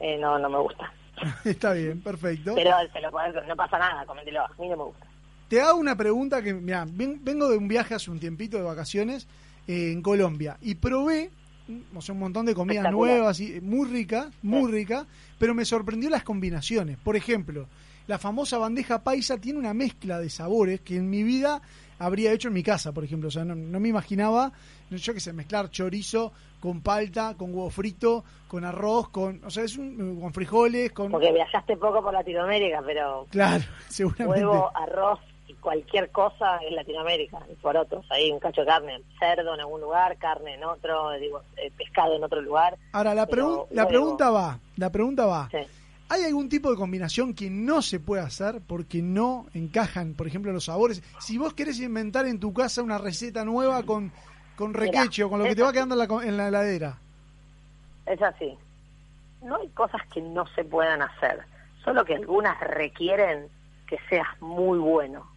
eh, 0.00 0.18
no, 0.18 0.38
no 0.40 0.50
me 0.50 0.58
gusta. 0.58 0.92
Está 1.44 1.72
bien, 1.72 2.00
perfecto. 2.00 2.54
Pero 2.56 2.72
se 2.92 3.00
lo 3.00 3.10
no 3.46 3.56
pasa 3.56 3.78
nada, 3.78 4.04
coméntelo, 4.04 4.40
a 4.40 4.48
mí 4.58 4.68
no 4.68 4.76
me 4.76 4.84
gusta. 4.84 5.06
Te 5.48 5.60
hago 5.60 5.78
una 5.78 5.94
pregunta 5.96 6.42
que, 6.42 6.52
mira, 6.52 6.84
vengo 6.88 7.48
de 7.48 7.56
un 7.58 7.68
viaje 7.68 7.94
hace 7.94 8.10
un 8.10 8.18
tiempito 8.18 8.56
de 8.56 8.64
vacaciones 8.64 9.28
eh, 9.68 9.92
en 9.92 10.02
Colombia 10.02 10.56
y 10.62 10.74
probé 10.74 11.30
o 11.94 12.00
sea, 12.00 12.14
un 12.14 12.20
montón 12.20 12.46
de 12.46 12.54
comidas 12.54 12.90
nuevas, 12.92 13.40
y, 13.40 13.60
muy 13.60 13.88
rica, 13.88 14.30
muy 14.42 14.70
rica, 14.70 15.06
pero 15.38 15.54
me 15.54 15.64
sorprendió 15.64 16.10
las 16.10 16.22
combinaciones. 16.22 16.98
Por 16.98 17.16
ejemplo, 17.16 17.66
la 18.06 18.18
famosa 18.18 18.58
bandeja 18.58 19.02
paisa 19.02 19.38
tiene 19.38 19.58
una 19.58 19.74
mezcla 19.74 20.18
de 20.18 20.30
sabores 20.30 20.80
que 20.80 20.96
en 20.96 21.08
mi 21.08 21.22
vida 21.22 21.62
habría 21.98 22.32
hecho 22.32 22.48
en 22.48 22.54
mi 22.54 22.62
casa, 22.62 22.92
por 22.92 23.04
ejemplo. 23.04 23.28
O 23.28 23.30
sea, 23.30 23.44
no, 23.44 23.54
no 23.54 23.80
me 23.80 23.88
imaginaba, 23.88 24.52
yo 24.90 25.14
qué 25.14 25.20
sé, 25.20 25.32
mezclar 25.32 25.70
chorizo 25.70 26.32
con 26.60 26.80
palta, 26.80 27.34
con 27.36 27.50
huevo 27.50 27.70
frito, 27.70 28.24
con 28.46 28.64
arroz, 28.64 29.08
con, 29.08 29.44
o 29.44 29.50
sea, 29.50 29.64
es 29.64 29.76
un, 29.76 30.20
con 30.20 30.32
frijoles, 30.32 30.92
con... 30.92 31.10
Porque 31.10 31.32
viajaste 31.32 31.76
poco 31.76 32.02
por 32.02 32.12
Latinoamérica, 32.12 32.82
pero 32.86 33.26
Claro, 33.30 33.64
seguramente. 33.88 34.46
huevo, 34.46 34.70
arroz 34.74 35.18
y 35.52 35.54
cualquier 35.56 36.10
cosa 36.10 36.58
en 36.66 36.74
Latinoamérica, 36.74 37.38
y 37.50 37.54
por 37.56 37.76
otros. 37.76 38.04
Ahí 38.10 38.30
un 38.30 38.38
cacho 38.38 38.62
de 38.62 38.66
carne, 38.66 39.02
cerdo 39.18 39.54
en 39.54 39.60
algún 39.60 39.80
lugar, 39.80 40.16
carne 40.16 40.54
en 40.54 40.64
otro, 40.64 41.10
digo, 41.12 41.42
eh, 41.56 41.70
pescado 41.76 42.16
en 42.16 42.24
otro 42.24 42.40
lugar. 42.40 42.78
Ahora, 42.92 43.14
la, 43.14 43.26
pregunta 43.26 44.30
va, 44.30 44.58
la 44.76 44.90
pregunta 44.90 45.26
va. 45.26 45.48
¿Hay 46.08 46.24
algún 46.24 46.48
tipo 46.48 46.70
de 46.70 46.76
combinación 46.76 47.34
que 47.34 47.48
no 47.48 47.80
se 47.80 47.98
puede 47.98 48.22
hacer 48.22 48.60
porque 48.66 49.00
no 49.00 49.46
encajan, 49.54 50.14
por 50.14 50.26
ejemplo, 50.26 50.52
los 50.52 50.66
sabores? 50.66 51.02
Si 51.18 51.38
vos 51.38 51.54
querés 51.54 51.80
inventar 51.80 52.26
en 52.26 52.38
tu 52.38 52.52
casa 52.52 52.82
una 52.82 52.98
receta 52.98 53.44
nueva 53.44 53.82
con, 53.84 54.12
con 54.56 54.74
requecho, 54.74 55.30
con 55.30 55.38
lo 55.38 55.46
que 55.46 55.56
te 55.56 55.62
va 55.62 55.72
quedando 55.72 55.94
en 55.94 56.06
la, 56.06 56.24
en 56.24 56.36
la 56.36 56.48
heladera. 56.48 56.98
Es 58.06 58.20
así. 58.20 58.56
No 59.42 59.56
hay 59.56 59.68
cosas 59.68 60.02
que 60.12 60.20
no 60.20 60.46
se 60.54 60.64
puedan 60.64 61.02
hacer, 61.02 61.40
solo 61.82 62.04
que 62.04 62.14
algunas 62.14 62.60
requieren 62.60 63.48
que 63.86 63.98
seas 64.08 64.28
muy 64.40 64.78
bueno. 64.78 65.31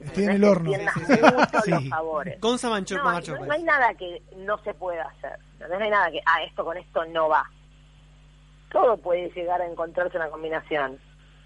Estoy 0.00 0.24
en 0.24 0.30
el 0.30 0.44
horno. 0.44 0.70
los 1.66 1.88
sabores. 1.88 2.38
Con 2.38 2.58
Samancho, 2.58 2.96
No, 2.96 3.08
hay- 3.08 3.14
Macho, 3.16 3.34
no, 3.36 3.46
no 3.46 3.52
hay 3.52 3.62
nada 3.62 3.94
que 3.94 4.22
no 4.36 4.58
se 4.58 4.74
pueda 4.74 5.04
hacer. 5.04 5.38
No 5.58 5.76
hay 5.76 5.90
nada 5.90 6.10
que, 6.10 6.20
ah, 6.24 6.42
esto 6.44 6.64
con 6.64 6.76
esto 6.76 7.04
no 7.06 7.28
va. 7.28 7.44
Todo 8.70 8.96
puede 8.98 9.30
llegar 9.30 9.60
a 9.60 9.66
encontrarse 9.66 10.16
una 10.16 10.28
combinación. 10.28 10.98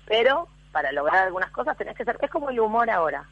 Pero 0.06 0.48
para 0.72 0.92
lograr 0.92 1.26
algunas 1.26 1.50
cosas 1.50 1.76
tenés 1.76 1.96
que 1.96 2.04
ser. 2.04 2.18
Es 2.20 2.30
como 2.30 2.50
el 2.50 2.60
humor 2.60 2.90
ahora. 2.90 3.24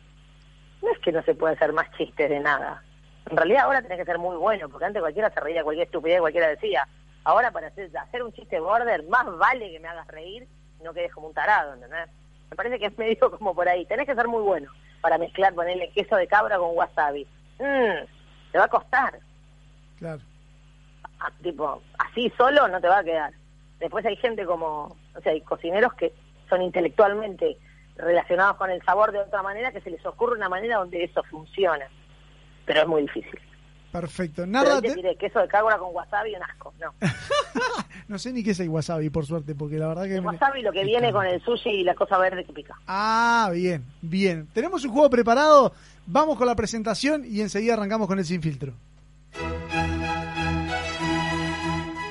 No 0.82 0.90
es 0.90 0.98
que 1.00 1.12
no 1.12 1.22
se 1.22 1.34
pueda 1.34 1.54
hacer 1.54 1.72
más 1.72 1.90
chistes 1.96 2.30
de 2.30 2.40
nada. 2.40 2.82
En 3.30 3.36
realidad 3.36 3.64
ahora 3.64 3.82
tenés 3.82 3.98
que 3.98 4.04
ser 4.06 4.18
muy 4.18 4.36
bueno, 4.36 4.68
porque 4.68 4.86
antes 4.86 5.02
cualquiera 5.02 5.30
se 5.30 5.40
reía 5.40 5.62
cualquier 5.62 5.86
estupidez, 5.86 6.20
cualquiera 6.20 6.48
decía. 6.48 6.88
Ahora 7.24 7.50
para 7.50 7.66
hacer, 7.66 7.90
hacer 7.96 8.22
un 8.22 8.32
chiste 8.32 8.58
border, 8.60 9.04
más 9.08 9.26
vale 9.36 9.70
que 9.70 9.78
me 9.80 9.88
hagas 9.88 10.06
reír 10.08 10.48
y 10.80 10.82
no 10.82 10.94
quedes 10.94 11.12
como 11.12 11.26
un 11.28 11.34
tarado, 11.34 11.74
¿entendés? 11.74 12.08
Me 12.48 12.56
parece 12.56 12.78
que 12.78 12.86
es 12.86 12.96
medio 12.98 13.30
como 13.38 13.54
por 13.54 13.68
ahí. 13.68 13.84
Tenés 13.84 14.06
que 14.06 14.14
ser 14.14 14.26
muy 14.26 14.42
bueno 14.42 14.70
para 15.00 15.18
mezclar, 15.18 15.54
ponerle 15.54 15.90
queso 15.90 16.16
de 16.16 16.26
cabra 16.26 16.58
con 16.58 16.76
wasabi. 16.76 17.26
Mm, 17.58 18.06
te 18.52 18.58
va 18.58 18.64
a 18.64 18.68
costar. 18.68 19.18
Claro. 19.98 20.20
Ah, 21.18 21.30
tipo, 21.42 21.82
así 21.98 22.32
solo 22.36 22.68
no 22.68 22.80
te 22.80 22.88
va 22.88 22.98
a 22.98 23.04
quedar. 23.04 23.32
Después 23.78 24.04
hay 24.06 24.16
gente 24.16 24.44
como, 24.44 24.96
o 25.14 25.20
sea, 25.22 25.32
hay 25.32 25.40
cocineros 25.42 25.92
que 25.94 26.12
son 26.48 26.62
intelectualmente 26.62 27.56
relacionados 27.96 28.56
con 28.56 28.70
el 28.70 28.82
sabor 28.82 29.12
de 29.12 29.20
otra 29.20 29.42
manera, 29.42 29.72
que 29.72 29.80
se 29.80 29.90
les 29.90 30.04
ocurre 30.06 30.36
una 30.36 30.48
manera 30.48 30.78
donde 30.78 31.04
eso 31.04 31.22
funciona. 31.24 31.86
Pero 32.64 32.82
es 32.82 32.86
muy 32.86 33.02
difícil. 33.02 33.40
Perfecto. 33.92 34.46
Narda, 34.46 34.80
te 34.80 34.94
diré, 34.94 35.16
queso 35.16 35.40
de 35.40 35.48
cabra 35.48 35.76
con 35.78 35.94
wasabi, 35.94 36.34
un 36.36 36.42
asco. 36.42 36.72
No. 36.80 36.94
no 38.08 38.18
sé 38.18 38.32
ni 38.32 38.44
qué 38.44 38.52
es 38.52 38.60
el 38.60 38.68
wasabi, 38.68 39.10
por 39.10 39.26
suerte, 39.26 39.54
porque 39.54 39.76
la 39.78 39.88
verdad 39.88 40.04
que... 40.04 40.14
El 40.14 40.22
me- 40.22 40.28
wasabi 40.28 40.62
lo 40.62 40.70
que 40.72 40.84
viene 40.84 41.10
con 41.12 41.26
el 41.26 41.42
sushi 41.42 41.70
y 41.70 41.84
la 41.84 41.94
cosa 41.94 42.16
verde 42.18 42.44
que 42.44 42.52
pica. 42.52 42.76
Ah, 42.86 43.50
bien, 43.52 43.84
bien. 44.00 44.46
Tenemos 44.52 44.84
un 44.84 44.92
juego 44.92 45.10
preparado, 45.10 45.72
vamos 46.06 46.38
con 46.38 46.46
la 46.46 46.54
presentación 46.54 47.24
y 47.26 47.40
enseguida 47.40 47.74
arrancamos 47.74 48.06
con 48.06 48.18
el 48.18 48.24
sin 48.24 48.40
filtro. 48.42 48.74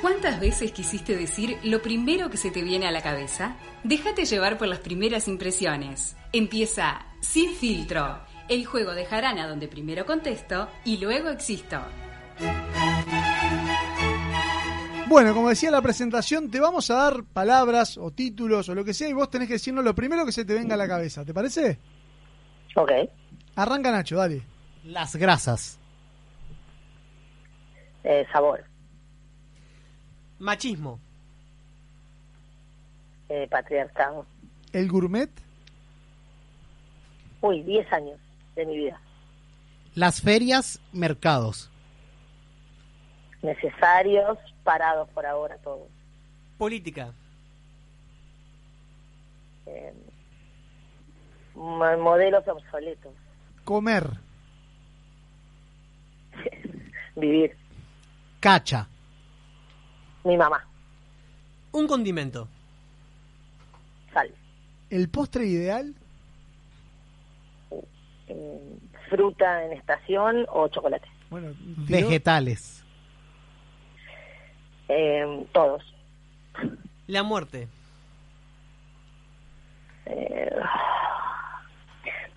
¿Cuántas 0.02 0.40
veces 0.40 0.72
quisiste 0.72 1.16
decir 1.16 1.58
lo 1.64 1.82
primero 1.82 2.30
que 2.30 2.38
se 2.38 2.52
te 2.52 2.62
viene 2.62 2.88
a 2.88 2.92
la 2.92 3.02
cabeza? 3.02 3.56
Déjate 3.84 4.26
llevar 4.26 4.58
por 4.58 4.68
las 4.68 4.80
primeras 4.80 5.28
impresiones. 5.28 6.16
Empieza 6.34 7.06
Sin 7.22 7.54
Filtro, 7.54 8.20
el 8.50 8.66
juego 8.66 8.94
de 8.94 9.06
jarana 9.06 9.48
donde 9.48 9.68
primero 9.68 10.06
contesto 10.06 10.68
y 10.84 10.98
luego 10.98 11.30
existo. 11.30 11.80
Bueno, 15.08 15.34
como 15.34 15.50
decía 15.50 15.72
la 15.72 15.82
presentación, 15.82 16.52
te 16.52 16.60
vamos 16.60 16.90
a 16.92 16.96
dar 16.96 17.24
palabras 17.24 17.98
o 17.98 18.12
títulos 18.12 18.70
o 18.70 18.76
lo 18.76 18.84
que 18.84 18.94
sea 18.94 19.08
y 19.08 19.14
vos 19.14 19.30
tenés 19.30 19.48
que 19.48 19.56
decirnos 19.56 19.84
lo 19.84 19.96
primero 19.96 20.26
que 20.26 20.32
se 20.32 20.46
te 20.46 20.54
venga 20.54 20.74
a 20.76 20.78
la 20.78 20.88
cabeza. 20.88 21.24
¿Te 21.24 21.34
parece? 21.34 21.80
Ok. 22.76 22.92
Arranca 23.56 23.92
Nacho, 23.92 24.18
dale. 24.18 24.44
Las 24.84 25.16
grasas. 25.16 25.80
Eh, 28.04 28.26
sabor. 28.32 28.64
Machismo. 30.40 31.00
Eh, 33.30 33.48
patriarcado. 33.50 34.26
El 34.72 34.88
gourmet. 34.88 35.30
Uy, 37.42 37.62
10 37.64 37.94
años 37.94 38.20
de 38.60 38.66
mi 38.66 38.78
vida. 38.78 39.00
Las 39.96 40.22
ferias, 40.22 40.80
mercados. 40.92 41.70
Necesarios, 43.42 44.38
parados 44.64 45.08
por 45.10 45.26
ahora 45.26 45.58
todos. 45.60 45.88
Política. 46.58 47.14
Eh, 49.66 49.94
mo- 51.56 51.98
modelos 51.98 52.46
obsoletos. 52.48 53.14
Comer. 53.64 54.10
Vivir. 57.16 57.56
Cacha. 58.40 58.88
Mi 60.24 60.36
mamá. 60.38 60.66
Un 61.72 61.88
condimento. 61.88 62.48
Sal. 64.14 64.34
El 64.90 65.08
postre 65.10 65.46
ideal. 65.46 65.96
Eh, 68.30 68.78
fruta 69.10 69.66
en 69.66 69.74
estación 69.74 70.46
o 70.50 70.68
chocolate. 70.70 71.08
Bueno, 71.30 71.50
Vegetales. 71.60 72.84
Eh, 74.88 75.46
todos. 75.52 75.84
La 77.08 77.24
muerte. 77.24 77.68
Eh, 80.06 80.50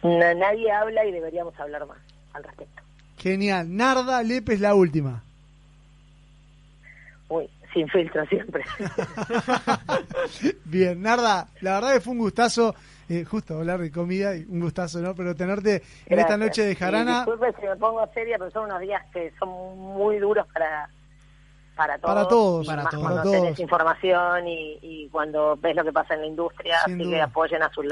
na- 0.03 0.35
nadie 0.35 0.71
habla 0.71 1.05
y 1.07 1.13
deberíamos 1.13 1.59
hablar 1.59 1.87
más 1.87 1.99
al 2.35 2.45
respecto. 2.45 2.83
Genial. 3.19 3.75
Narda 3.75 4.23
Lepe 4.23 4.55
es 4.55 4.61
la 4.61 4.75
última. 4.75 5.23
Uy, 7.29 7.49
sin 7.73 7.89
filtro 7.89 8.25
siempre. 8.27 8.63
Bien, 10.65 11.01
Narda, 11.01 11.49
la 11.61 11.75
verdad 11.75 11.95
que 11.95 12.01
fue 12.01 12.13
un 12.13 12.19
gustazo, 12.19 12.75
eh, 13.13 13.25
justo 13.25 13.59
hablar 13.59 13.81
de 13.81 13.91
comida, 13.91 14.35
y 14.37 14.45
un 14.49 14.61
gustazo, 14.61 15.01
¿no? 15.01 15.15
Pero 15.15 15.35
tenerte 15.35 15.77
en 16.07 16.19
esta 16.19 16.37
Gracias. 16.37 16.39
noche 16.39 16.63
de 16.65 16.73
Y 16.73 16.77
jarana. 16.77 17.17
disculpe 17.25 17.53
si 17.61 17.67
me 17.67 17.77
pongo 17.77 18.07
seria, 18.15 18.39
pero 18.39 18.51
son 18.51 18.65
unos 18.67 18.81
días 18.81 19.03
que 19.13 19.33
son 19.39 19.49
muy 19.79 20.19
duros 20.19 20.47
para 20.53 20.89
para 21.75 21.97
todos. 21.99 22.15
Para 22.15 22.29
todos, 22.29 22.65
y 22.65 22.69
para 22.69 22.83
más 22.83 22.91
todos. 22.91 23.03
cuando 23.03 23.21
Para 23.23 23.31
tenés 23.31 23.49
todos. 23.55 23.61
información 23.61 24.49
y, 24.49 24.79
y 24.83 25.09
cuando 25.09 25.57
ves 25.57 25.75
lo 25.75 25.85
que 25.85 25.93
pasa 25.93 26.15
en 26.15 26.21
la 26.21 26.27
industria, 26.27 26.77
Sin 26.85 26.95
así 26.95 27.05
duda. 27.05 27.17
que 27.17 27.23
apoyen 27.23 27.63
a 27.63 27.71
sus 27.73 27.87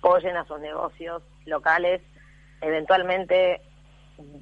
apoyen 0.00 0.36
a 0.36 0.44
sus 0.44 0.58
negocios 0.60 1.22
locales. 1.44 2.02
Eventualmente 2.60 3.60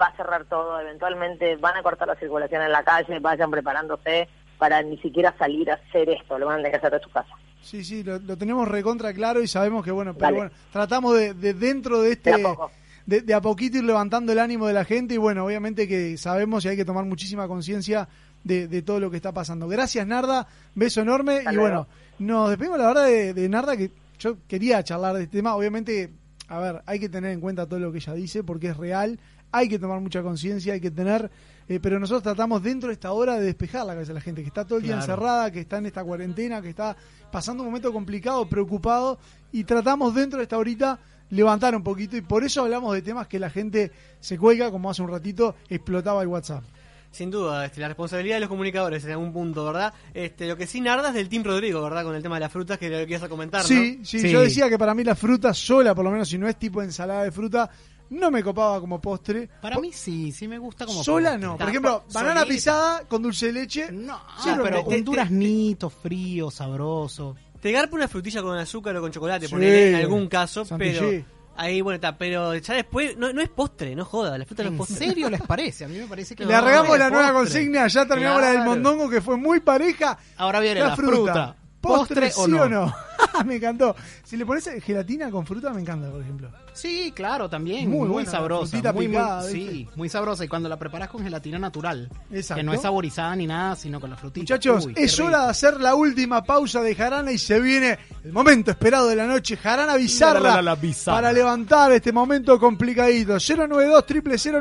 va 0.00 0.06
a 0.06 0.16
cerrar 0.16 0.44
todo, 0.46 0.80
eventualmente 0.80 1.56
van 1.56 1.76
a 1.76 1.82
cortar 1.82 2.08
la 2.08 2.14
circulación 2.14 2.62
en 2.62 2.72
la 2.72 2.82
calle, 2.84 3.18
vayan 3.18 3.50
preparándose 3.50 4.28
para 4.56 4.80
ni 4.82 4.96
siquiera 4.98 5.34
salir 5.38 5.70
a 5.70 5.74
hacer 5.74 6.08
esto, 6.08 6.38
lo 6.38 6.46
van 6.46 6.54
a 6.54 6.56
tener 6.58 6.70
que 6.72 6.78
hacer 6.78 6.92
de 6.92 7.00
su 7.00 7.10
casa. 7.10 7.34
Sí, 7.64 7.82
sí, 7.84 8.02
lo, 8.04 8.18
lo 8.18 8.36
tenemos 8.36 8.68
recontra 8.68 9.12
claro 9.12 9.42
y 9.42 9.48
sabemos 9.48 9.84
que, 9.84 9.90
bueno, 9.90 10.12
pero 10.14 10.26
Dale. 10.26 10.36
bueno, 10.36 10.52
tratamos 10.72 11.16
de, 11.16 11.34
de 11.34 11.54
dentro 11.54 12.02
de 12.02 12.12
este... 12.12 12.30
De 12.30 12.36
a 12.42 12.48
poco. 12.48 12.70
De, 13.06 13.20
de 13.20 13.34
a 13.34 13.40
poquito 13.42 13.76
ir 13.76 13.84
levantando 13.84 14.32
el 14.32 14.38
ánimo 14.38 14.66
de 14.66 14.72
la 14.72 14.84
gente 14.86 15.12
y 15.12 15.16
bueno, 15.18 15.44
obviamente 15.44 15.86
que 15.86 16.16
sabemos 16.16 16.64
y 16.64 16.68
hay 16.68 16.76
que 16.76 16.86
tomar 16.86 17.04
muchísima 17.04 17.46
conciencia 17.46 18.08
de, 18.44 18.66
de 18.66 18.80
todo 18.80 18.98
lo 18.98 19.10
que 19.10 19.16
está 19.16 19.30
pasando. 19.32 19.68
Gracias 19.68 20.06
Narda, 20.06 20.46
beso 20.74 21.02
enorme 21.02 21.38
Hasta 21.38 21.52
y 21.52 21.54
luego. 21.56 21.68
bueno, 21.68 21.88
nos 22.18 22.48
despedimos 22.48 22.78
la 22.78 22.86
verdad 22.86 23.04
de, 23.06 23.34
de 23.34 23.48
Narda 23.50 23.76
que 23.76 23.90
yo 24.18 24.38
quería 24.48 24.82
charlar 24.82 25.16
de 25.16 25.24
este 25.24 25.36
tema, 25.36 25.54
obviamente, 25.54 26.12
a 26.48 26.58
ver, 26.60 26.82
hay 26.86 26.98
que 26.98 27.10
tener 27.10 27.32
en 27.32 27.40
cuenta 27.40 27.66
todo 27.66 27.78
lo 27.78 27.92
que 27.92 27.98
ella 27.98 28.14
dice 28.14 28.42
porque 28.42 28.68
es 28.68 28.76
real, 28.78 29.20
hay 29.52 29.68
que 29.68 29.78
tomar 29.78 30.00
mucha 30.00 30.22
conciencia, 30.22 30.72
hay 30.72 30.80
que 30.80 30.90
tener, 30.90 31.30
eh, 31.68 31.80
pero 31.80 31.98
nosotros 31.98 32.22
tratamos 32.22 32.62
dentro 32.62 32.88
de 32.88 32.94
esta 32.94 33.12
hora 33.12 33.34
de 33.38 33.46
despejar 33.46 33.86
la 33.86 33.94
cabeza 33.94 34.08
de 34.12 34.14
la 34.14 34.20
gente 34.20 34.42
que 34.42 34.48
está 34.48 34.64
todo 34.64 34.78
el 34.78 34.84
día 34.84 34.96
Claro. 34.96 35.12
encerrada, 35.12 35.50
que 35.50 35.60
está 35.60 35.78
en 35.78 35.86
esta 35.86 36.04
cuarentena, 36.04 36.60
que 36.62 36.68
está 36.70 36.96
pasando 37.32 37.62
un 37.62 37.68
momento 37.70 37.92
complicado, 37.92 38.46
preocupado 38.48 39.18
y 39.52 39.64
tratamos 39.64 40.14
dentro 40.14 40.38
de 40.38 40.42
esta 40.44 40.58
horita 40.58 40.98
levantar 41.30 41.74
un 41.74 41.82
poquito 41.82 42.16
y 42.16 42.20
por 42.20 42.44
eso 42.44 42.62
hablamos 42.62 42.92
de 42.94 43.02
temas 43.02 43.26
que 43.26 43.38
la 43.38 43.50
gente 43.50 43.90
se 44.20 44.38
cuelga, 44.38 44.70
como 44.70 44.90
hace 44.90 45.02
un 45.02 45.08
ratito 45.10 45.54
explotaba 45.68 46.22
el 46.22 46.28
WhatsApp. 46.28 46.62
Sin 47.10 47.30
duda, 47.30 47.64
este, 47.64 47.80
la 47.80 47.86
responsabilidad 47.86 48.36
de 48.36 48.40
los 48.40 48.48
comunicadores 48.48 49.04
en 49.04 49.12
algún 49.12 49.32
punto, 49.32 49.64
¿verdad? 49.64 49.94
Este, 50.12 50.48
lo 50.48 50.56
que 50.56 50.66
sí 50.66 50.80
narda 50.80 51.10
es 51.10 51.14
del 51.14 51.28
Team 51.28 51.44
Rodrigo, 51.44 51.80
¿verdad? 51.80 52.02
Con 52.02 52.16
el 52.16 52.22
tema 52.22 52.34
de 52.36 52.40
las 52.40 52.50
frutas 52.52 52.76
que 52.76 52.88
lo 52.90 53.06
quieras 53.06 53.22
a 53.22 53.28
comentar, 53.28 53.60
¿no? 53.62 53.68
Sí, 53.68 54.00
sí, 54.02 54.28
yo 54.28 54.40
decía 54.40 54.68
que 54.68 54.76
para 54.76 54.94
mí 54.94 55.04
la 55.04 55.14
fruta 55.14 55.54
sola, 55.54 55.94
por 55.94 56.04
lo 56.04 56.10
menos 56.10 56.28
si 56.28 56.38
no 56.38 56.48
es 56.48 56.56
tipo 56.56 56.82
ensalada 56.82 57.22
de 57.22 57.30
fruta, 57.30 57.70
no 58.14 58.30
me 58.30 58.42
copaba 58.42 58.80
como 58.80 59.00
postre. 59.00 59.48
Para 59.60 59.78
mí 59.78 59.92
sí, 59.92 60.32
sí 60.32 60.48
me 60.48 60.58
gusta 60.58 60.86
como 60.86 61.02
Sola 61.04 61.30
postre. 61.32 61.46
no. 61.46 61.56
Por 61.58 61.68
ejemplo, 61.68 62.04
banana 62.12 62.40
Solita. 62.40 62.54
pisada 62.54 63.00
con 63.08 63.22
dulce 63.22 63.46
de 63.46 63.52
leche. 63.52 63.92
No, 63.92 64.14
Ah, 64.16 64.58
pero 64.62 64.82
un 64.84 65.04
duraznito 65.04 65.90
frío, 65.90 66.50
sabroso. 66.50 67.36
Te 67.60 67.72
garpa 67.72 67.96
una 67.96 68.08
frutilla 68.08 68.42
con 68.42 68.56
azúcar 68.58 68.96
o 68.96 69.00
con 69.00 69.10
chocolate, 69.10 69.46
Sí. 69.46 69.52
ponele, 69.52 69.88
en 69.90 69.94
algún 69.96 70.28
caso, 70.28 70.64
Chantilly. 70.64 70.98
pero 70.98 71.24
ahí 71.56 71.80
bueno 71.80 71.94
está, 71.94 72.18
pero 72.18 72.54
ya 72.56 72.74
después 72.74 73.16
no, 73.16 73.32
no 73.32 73.40
es 73.40 73.48
postre, 73.48 73.94
no 73.96 74.04
joda, 74.04 74.36
la 74.36 74.44
fruta 74.44 74.64
no 74.64 74.68
es 74.68 74.72
¿En 74.72 74.78
postre. 74.78 74.96
serio 75.06 75.30
les 75.30 75.40
parece? 75.46 75.84
A 75.84 75.88
mí 75.88 75.96
me 75.98 76.06
parece 76.06 76.34
que 76.36 76.44
Le 76.44 76.54
arregamos 76.54 76.98
la 76.98 77.08
nueva 77.10 77.32
postre. 77.32 77.60
consigna, 77.62 77.86
ya 77.86 78.06
terminamos 78.06 78.40
la 78.42 78.50
del 78.50 78.64
mondongo 78.64 79.08
que 79.08 79.20
fue 79.22 79.36
muy 79.36 79.60
pareja. 79.60 80.18
Ahora 80.36 80.60
viene 80.60 80.80
la 80.80 80.94
fruta. 80.96 81.56
¿Postre, 81.84 82.20
¿Postre 82.28 82.42
o 82.42 82.46
sí 82.46 82.50
no? 82.52 82.62
o 82.62 82.68
no? 82.68 82.94
me 83.44 83.56
encantó. 83.56 83.94
Si 84.24 84.36
le 84.36 84.44
pones 84.46 84.68
gelatina 84.82 85.30
con 85.30 85.46
fruta, 85.46 85.70
me 85.72 85.80
encanta, 85.80 86.10
por 86.10 86.20
ejemplo. 86.22 86.50
Sí, 86.72 87.12
claro, 87.14 87.48
también. 87.48 87.88
Muy 87.88 88.00
Muy, 88.00 88.08
buena, 88.08 88.30
sabrosa. 88.30 88.70
frutita 88.70 88.92
muy, 88.92 89.06
muy- 89.08 89.22
sí, 89.50 89.88
muy 89.94 90.08
sabrosa. 90.08 90.44
Y 90.44 90.48
cuando 90.48 90.68
la 90.68 90.76
preparas 90.78 91.08
con 91.08 91.22
gelatina 91.22 91.58
natural, 91.58 92.08
Exacto. 92.32 92.58
que 92.60 92.62
no 92.64 92.72
es 92.72 92.82
saborizada 92.82 93.36
ni 93.36 93.46
nada, 93.46 93.76
sino 93.76 94.00
con 94.00 94.10
la 94.10 94.16
frutita. 94.16 94.42
Muchachos, 94.42 94.86
Uy, 94.86 94.94
es 94.96 95.18
hora 95.20 95.44
de 95.44 95.50
hacer 95.50 95.80
la 95.80 95.94
última 95.94 96.42
pausa 96.42 96.80
de 96.82 96.94
Jarana 96.94 97.30
y 97.32 97.38
se 97.38 97.60
viene 97.60 97.98
el 98.24 98.32
momento 98.32 98.70
esperado 98.72 99.08
de 99.08 99.16
la 99.16 99.26
noche. 99.26 99.56
Jarana 99.56 99.96
Bizarra, 99.96 100.40
La, 100.40 100.48
la, 100.50 100.56
la, 100.56 100.62
la, 100.62 100.74
bizarra. 100.74 101.16
para 101.18 101.32
levantar 101.32 101.92
este 101.92 102.12
momento 102.12 102.58
complicadito. 102.58 103.34
092 103.38 104.04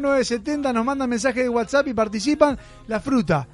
0970 0.01 0.71
nos 0.73 0.85
mandan 0.85 1.09
mensaje 1.09 1.41
de 1.43 1.49
WhatsApp 1.49 1.87
y 1.87 1.93
participan. 1.93 2.57
La 2.87 2.99
fruta, 2.99 3.47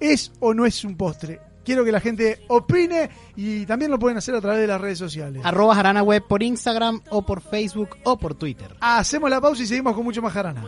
¿es 0.00 0.32
o 0.40 0.54
no 0.54 0.64
es 0.64 0.82
un 0.84 0.96
postre? 0.96 1.40
Quiero 1.68 1.84
que 1.84 1.92
la 1.92 2.00
gente 2.00 2.46
opine 2.48 3.10
y 3.36 3.66
también 3.66 3.90
lo 3.90 3.98
pueden 3.98 4.16
hacer 4.16 4.34
a 4.34 4.40
través 4.40 4.62
de 4.62 4.66
las 4.66 4.80
redes 4.80 4.96
sociales. 4.96 5.42
Arroba 5.44 5.74
Jarana 5.74 6.02
Web 6.02 6.24
por 6.26 6.42
Instagram 6.42 7.02
o 7.10 7.20
por 7.20 7.42
Facebook 7.42 7.90
o 8.04 8.16
por 8.16 8.34
Twitter. 8.34 8.74
Hacemos 8.80 9.28
la 9.28 9.38
pausa 9.38 9.64
y 9.64 9.66
seguimos 9.66 9.94
con 9.94 10.02
mucho 10.02 10.22
más 10.22 10.32
Jarana. 10.32 10.64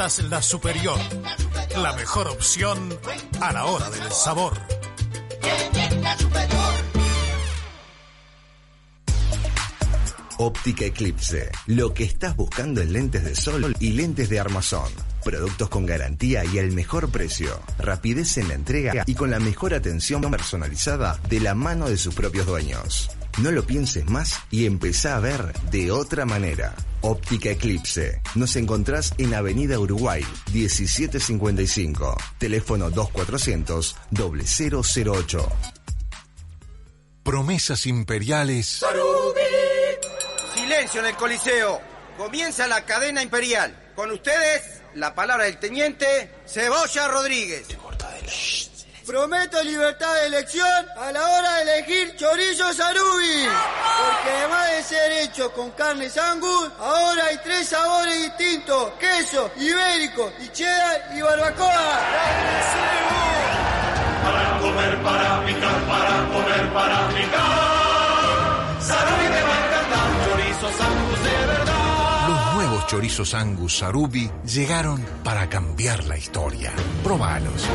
La 0.00 0.40
Superior. 0.40 0.98
La 1.76 1.92
mejor 1.92 2.26
opción 2.28 2.98
a 3.38 3.52
la 3.52 3.66
hora 3.66 3.90
del 3.90 4.10
sabor. 4.10 4.54
Óptica 10.38 10.86
Eclipse. 10.86 11.50
Lo 11.66 11.92
que 11.92 12.04
estás 12.04 12.34
buscando 12.34 12.80
en 12.80 12.94
lentes 12.94 13.24
de 13.24 13.34
sol 13.34 13.76
y 13.78 13.92
lentes 13.92 14.30
de 14.30 14.40
armazón. 14.40 14.90
Productos 15.22 15.68
con 15.68 15.84
garantía 15.84 16.46
y 16.46 16.56
el 16.56 16.72
mejor 16.72 17.10
precio. 17.10 17.60
Rapidez 17.78 18.38
en 18.38 18.48
la 18.48 18.54
entrega 18.54 19.04
y 19.06 19.14
con 19.14 19.30
la 19.30 19.38
mejor 19.38 19.74
atención 19.74 20.22
personalizada 20.30 21.20
de 21.28 21.40
la 21.40 21.54
mano 21.54 21.90
de 21.90 21.98
sus 21.98 22.14
propios 22.14 22.46
dueños. 22.46 23.10
No 23.42 23.50
lo 23.50 23.64
pienses 23.64 24.04
más 24.06 24.38
y 24.50 24.66
empezá 24.66 25.16
a 25.16 25.20
ver 25.20 25.54
de 25.70 25.90
otra 25.90 26.26
manera. 26.26 26.74
Óptica 27.00 27.48
Eclipse. 27.48 28.20
Nos 28.34 28.54
encontrás 28.56 29.14
en 29.16 29.32
Avenida 29.32 29.78
Uruguay, 29.78 30.22
1755. 30.52 32.18
Teléfono 32.36 32.90
2400 32.90 33.96
0008. 34.12 35.48
Promesas 37.22 37.86
imperiales 37.86 38.84
Silencio 40.54 41.00
en 41.00 41.06
el 41.06 41.16
Coliseo. 41.16 41.80
Comienza 42.18 42.66
la 42.66 42.84
cadena 42.84 43.22
imperial. 43.22 43.92
Con 43.96 44.10
ustedes, 44.10 44.82
la 44.94 45.14
palabra 45.14 45.46
del 45.46 45.58
teniente 45.58 46.30
Cebolla 46.46 47.08
Rodríguez. 47.08 47.68
Prometo 49.10 49.60
libertad 49.64 50.14
de 50.14 50.26
elección 50.26 50.86
a 50.96 51.10
la 51.10 51.20
hora 51.20 51.54
de 51.56 51.62
elegir 51.62 52.14
chorizo 52.14 52.72
sarubi. 52.72 53.48
Porque 54.04 54.30
además 54.38 54.70
de 54.70 54.82
ser 54.84 55.12
hecho 55.24 55.52
con 55.52 55.72
carne 55.72 56.08
sangus, 56.08 56.70
ahora 56.78 57.24
hay 57.24 57.36
tres 57.42 57.70
sabores 57.70 58.22
distintos. 58.22 58.92
Queso, 59.00 59.50
ibérico, 59.56 60.32
y 60.38 60.48
cheddar 60.50 61.10
y 61.12 61.22
barbacoa. 61.22 61.98
Para 64.22 64.58
comer, 64.60 65.02
para 65.02 65.44
picar, 65.44 65.80
para 65.88 66.28
comer, 66.28 66.72
para 66.72 67.08
picar. 67.08 68.80
Sarubi 68.80 69.26
te 69.26 69.42
va 69.42 69.54
a 69.54 69.66
encantar, 69.66 70.08
chorizos 70.24 70.80
angus 70.80 71.24
de 71.24 71.46
verdad. 71.46 72.28
Los 72.28 72.54
nuevos 72.54 72.86
chorizos 72.86 73.34
Angus 73.34 73.78
Sarubi 73.78 74.30
llegaron 74.44 75.04
para 75.24 75.48
cambiar 75.48 76.04
la 76.04 76.16
historia. 76.16 76.72
Probalos. 77.02 77.66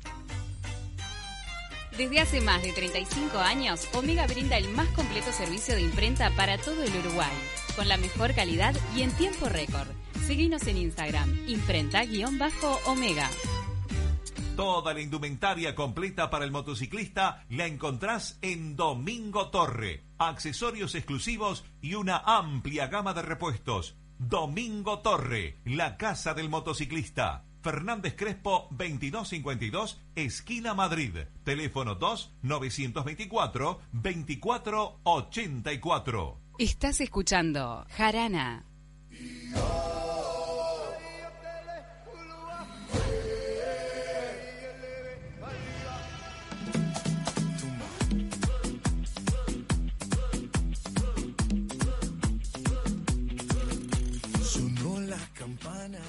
Desde 1.97 2.19
hace 2.19 2.41
más 2.41 2.61
de 2.61 2.73
35 2.73 3.39
años, 3.39 3.89
Omega 3.95 4.27
brinda 4.27 4.55
el 4.55 4.69
más 4.69 4.87
completo 4.89 5.31
servicio 5.31 5.73
de 5.73 5.81
imprenta 5.81 6.29
para 6.35 6.59
todo 6.59 6.83
el 6.83 6.95
Uruguay, 6.95 7.33
con 7.75 7.87
la 7.87 7.97
mejor 7.97 8.35
calidad 8.35 8.75
y 8.95 9.01
en 9.01 9.11
tiempo 9.13 9.49
récord. 9.49 9.87
Seguinos 10.27 10.67
en 10.67 10.77
Instagram, 10.77 11.35
imprenta-omega. 11.47 13.31
Toda 14.55 14.93
la 14.93 15.01
indumentaria 15.01 15.73
completa 15.73 16.29
para 16.29 16.45
el 16.45 16.51
motociclista 16.51 17.43
la 17.49 17.65
encontrás 17.65 18.37
en 18.43 18.75
Domingo 18.75 19.49
Torre. 19.49 20.03
Accesorios 20.19 20.93
exclusivos 20.93 21.65
y 21.81 21.95
una 21.95 22.17
amplia 22.19 22.87
gama 22.87 23.15
de 23.15 23.23
repuestos. 23.23 23.95
Domingo 24.19 24.99
Torre, 24.99 25.57
la 25.65 25.97
casa 25.97 26.35
del 26.35 26.49
motociclista. 26.49 27.46
Fernández 27.67 28.15
Crespo 28.15 28.69
2252, 28.71 29.99
esquina 30.15 30.73
Madrid. 30.73 31.17
Teléfono 31.43 31.95
2 31.95 32.37
924 32.41 33.81
2484. 33.91 36.39
Estás 36.59 37.01
escuchando 37.01 37.85
Jarana. 37.89 38.63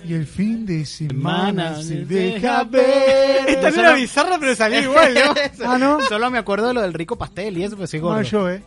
Y 0.05 0.15
el 0.15 0.27
fin 0.27 0.65
de 0.67 0.85
Semana 0.87 1.77
semana 1.77 1.83
se 1.83 2.05
deja 2.05 2.65
deja 2.65 2.65
ver. 2.65 3.49
Esta 3.49 3.71
no 3.71 3.81
era 3.81 3.95
bizarra, 3.95 4.37
pero 4.39 4.55
salió 4.55 4.81
igual, 4.83 5.15
¿no? 5.15 5.35
Ah, 5.69 5.79
¿no? 5.79 6.01
Solo 6.09 6.31
me 6.31 6.39
acuerdo 6.39 6.69
de 6.69 6.75
lo 6.75 6.81
del 6.83 6.93
rico 6.95 7.17
pastel 7.17 7.59
y 7.59 7.65
eso, 7.65 7.77
pues 7.77 7.91
sí, 7.91 7.99
gordo. 7.99 8.17
No, 8.17 8.23
yo, 8.23 8.49
eh. 8.49 8.63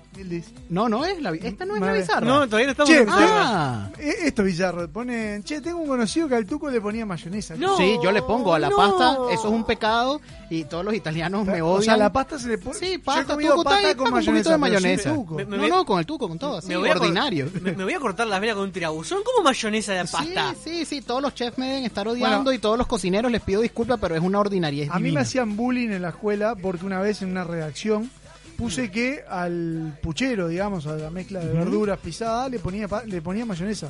No, 0.69 0.87
no 0.89 1.05
es 1.05 1.19
la, 1.21 1.31
esta 1.31 1.65
no 1.65 1.75
es 1.75 1.81
la 1.81 1.93
bizarra. 1.93 2.25
No, 2.27 2.45
todavía 2.45 2.67
no 2.67 2.71
estamos 2.71 2.89
Che, 2.91 2.97
en 3.01 3.07
Ah. 3.09 3.89
eh, 3.97 4.13
esto 4.25 4.41
es 4.43 4.45
bizarro. 4.47 4.87
Ponen, 4.89 5.43
che, 5.43 5.61
tengo 5.61 5.79
un 5.79 5.87
conocido 5.87 6.27
que 6.27 6.35
al 6.35 6.45
tuco 6.45 6.69
le 6.69 6.79
ponía 6.81 7.05
mayonesa. 7.05 7.55
sí, 7.55 7.97
yo 8.03 8.11
le 8.11 8.21
pongo 8.21 8.53
a 8.53 8.59
la 8.59 8.69
no. 8.69 8.75
pasta, 8.77 9.17
eso 9.31 9.47
es 9.47 9.53
un 9.53 9.63
pecado 9.65 10.21
y 10.49 10.65
todos 10.65 10.83
los 10.85 10.93
italianos 10.93 11.45
me 11.45 11.61
odian. 11.61 11.79
O 11.79 11.81
sea, 11.81 11.97
la 11.97 12.11
pasta 12.11 12.37
se 12.37 12.49
le 12.49 12.57
pone. 12.57 12.77
Sí, 12.77 12.87
Yo 12.87 12.93
he 12.95 12.99
pasta, 12.99 13.33
comido 13.33 13.51
tuco, 13.53 13.63
pasta 13.63 13.77
está 13.79 13.89
ahí, 13.89 13.95
con 13.95 14.05
con 14.11 14.13
un 14.13 14.25
poquito 14.25 14.31
mayonesa. 14.31 14.49
de 14.51 14.59
pero 14.59 14.79
sin 14.79 14.83
mayonesa. 14.89 15.13
tuco. 15.13 15.35
Me- 15.35 15.45
me 15.45 15.57
no, 15.57 15.67
no, 15.67 15.85
con 15.85 15.99
el 15.99 16.05
tuco, 16.05 16.27
con 16.27 16.37
todo, 16.39 16.57
así, 16.57 16.67
me 16.67 16.77
voy 16.77 16.89
a 16.89 16.93
cor- 16.93 17.01
ordinario. 17.03 17.49
Me, 17.61 17.71
me 17.73 17.83
voy 17.83 17.93
a 17.93 17.99
cortar 17.99 18.27
las 18.27 18.39
venas 18.41 18.55
con 18.55 18.65
un 18.65 18.71
tirabuzón. 18.71 19.19
¿Cómo 19.23 19.43
mayonesa 19.43 19.93
de 19.93 20.05
pasta? 20.05 20.40
Sí, 20.63 20.69
sí, 20.79 20.85
sí, 20.85 21.01
todos 21.01 21.21
los 21.21 21.33
chefs 21.35 21.57
me 21.57 21.67
deben 21.67 21.85
estar 21.85 22.07
odiando 22.07 22.37
Bueno. 22.43 22.51
y 22.53 22.59
todos 22.59 22.77
los 22.77 22.87
cocineros 22.87 23.31
les 23.31 23.41
pido 23.41 23.61
disculpas, 23.61 23.99
pero 23.99 24.15
es 24.15 24.21
una 24.21 24.39
ordinaria. 24.39 24.87
A 24.91 24.99
mí 24.99 25.11
me 25.11 25.21
hacían 25.21 25.55
bullying 25.55 25.89
en 25.89 26.01
la 26.01 26.09
escuela 26.09 26.55
porque 26.55 26.85
una 26.85 26.99
vez 26.99 27.21
en 27.21 27.31
una 27.31 27.43
redacción 27.43 28.09
puse 28.57 28.91
que 28.91 29.23
al 29.27 29.97
puchero, 30.03 30.47
digamos, 30.47 30.85
a 30.87 30.95
la 30.95 31.09
mezcla 31.09 31.39
de 31.39 31.51
verduras 31.53 31.97
pisada, 31.99 32.47
le 32.49 32.59
ponía 32.59 32.87
pa- 32.87 33.03
le 33.05 33.21
ponía 33.21 33.45
mayonesa. 33.45 33.89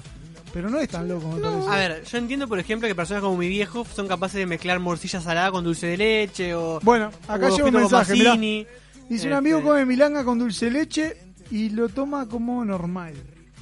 Pero 0.54 0.70
no 0.70 0.80
es 0.80 0.90
tan 0.90 1.08
loco. 1.08 1.30
me 1.30 1.40
parece. 1.42 1.68
A 1.70 1.76
ver, 1.78 2.04
yo 2.04 2.18
entiendo, 2.18 2.46
por 2.48 2.60
ejemplo, 2.60 2.86
que 2.88 2.94
personas 2.96 3.24
como 3.24 3.38
mi 3.38 3.48
viejo 3.48 3.86
son 3.86 4.08
capaces 4.10 4.36
de 4.38 4.46
mezclar 4.46 4.80
morcilla 4.82 5.22
salada 5.22 5.50
con 5.52 5.64
dulce 5.64 5.88
de 5.88 5.98
leche 5.98 6.54
o. 6.56 6.80
Bueno, 6.84 7.10
acá 7.28 7.48
o 7.48 7.56
llega 7.56 7.68
un 7.70 7.74
mensaje, 7.74 8.14
mirá. 8.14 8.36
Dice 8.36 8.68
un 9.08 9.14
Este, 9.16 9.34
amigo 9.34 9.62
come 9.62 9.86
milanga 9.86 10.24
con 10.26 10.40
dulce 10.40 10.66
de 10.66 10.72
leche 10.72 11.18
y 11.52 11.70
lo 11.70 11.88
toma 11.90 12.28
como 12.28 12.64
normal. 12.66 13.14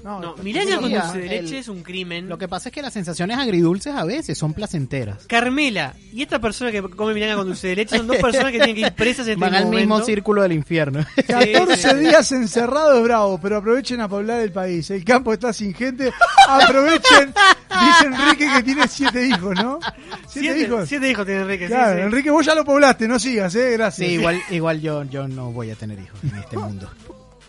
No, 0.03 0.19
No, 0.21 0.35
con 0.35 0.45
dulce 0.45 1.17
de 1.17 1.37
el- 1.37 1.43
leche 1.45 1.57
es 1.59 1.67
un 1.67 1.83
crimen. 1.83 2.29
Lo 2.29 2.37
que 2.37 2.47
pasa 2.47 2.69
es 2.69 2.73
que 2.73 2.81
las 2.81 2.93
sensaciones 2.93 3.37
agridulces 3.37 3.93
a 3.95 4.05
veces 4.05 4.37
son 4.37 4.53
placenteras. 4.53 5.25
Carmela 5.27 5.93
y 6.13 6.21
esta 6.21 6.39
persona 6.39 6.71
que 6.71 6.81
come 6.81 7.13
milanga 7.13 7.35
con 7.35 7.47
dulce 7.47 7.67
de 7.69 7.75
leche 7.77 7.97
son 7.97 8.07
dos 8.07 8.17
personas 8.21 8.51
que 8.51 8.57
tienen 8.59 8.75
que 8.75 8.81
ir 8.81 8.91
presas 8.93 9.27
en 9.27 9.33
este 9.33 9.39
Van 9.41 9.55
al 9.55 9.65
mismo 9.67 10.01
círculo 10.01 10.41
del 10.41 10.53
infierno. 10.53 11.05
14 11.27 11.95
días 11.97 12.31
encerrado 12.31 12.97
es 12.97 13.03
bravo, 13.03 13.39
pero 13.41 13.57
aprovechen 13.57 13.99
a 14.01 14.07
poblar 14.07 14.39
el 14.41 14.51
país. 14.51 14.89
El 14.91 15.03
campo 15.03 15.33
está 15.33 15.51
sin 15.53 15.73
gente. 15.73 16.11
Aprovechen. 16.47 17.33
Dice 17.69 18.05
Enrique 18.07 18.47
que 18.55 18.63
tiene 18.63 18.87
siete 18.87 19.27
hijos, 19.27 19.55
¿no? 19.55 19.79
Siete, 20.27 20.53
Siete, 20.55 20.59
hijos. 20.61 20.89
siete 20.89 21.09
hijos 21.11 21.25
tiene 21.25 21.41
Enrique. 21.41 21.65
sí, 21.67 21.73
Claro, 21.73 21.95
sí. 21.97 22.01
Enrique, 22.01 22.29
vos 22.31 22.45
ya 22.45 22.55
lo 22.55 22.65
poblaste, 22.65 23.07
no 23.07 23.19
sigas, 23.19 23.53
¿eh? 23.55 23.71
Gracias. 23.73 24.07
Sí, 24.07 24.15
igual, 24.15 24.41
igual 24.49 24.81
yo, 24.81 25.03
yo 25.03 25.27
no 25.27 25.51
voy 25.51 25.69
a 25.71 25.75
tener 25.75 25.99
hijos 25.99 26.19
en 26.23 26.35
este 26.39 26.57
mundo. 26.57 26.89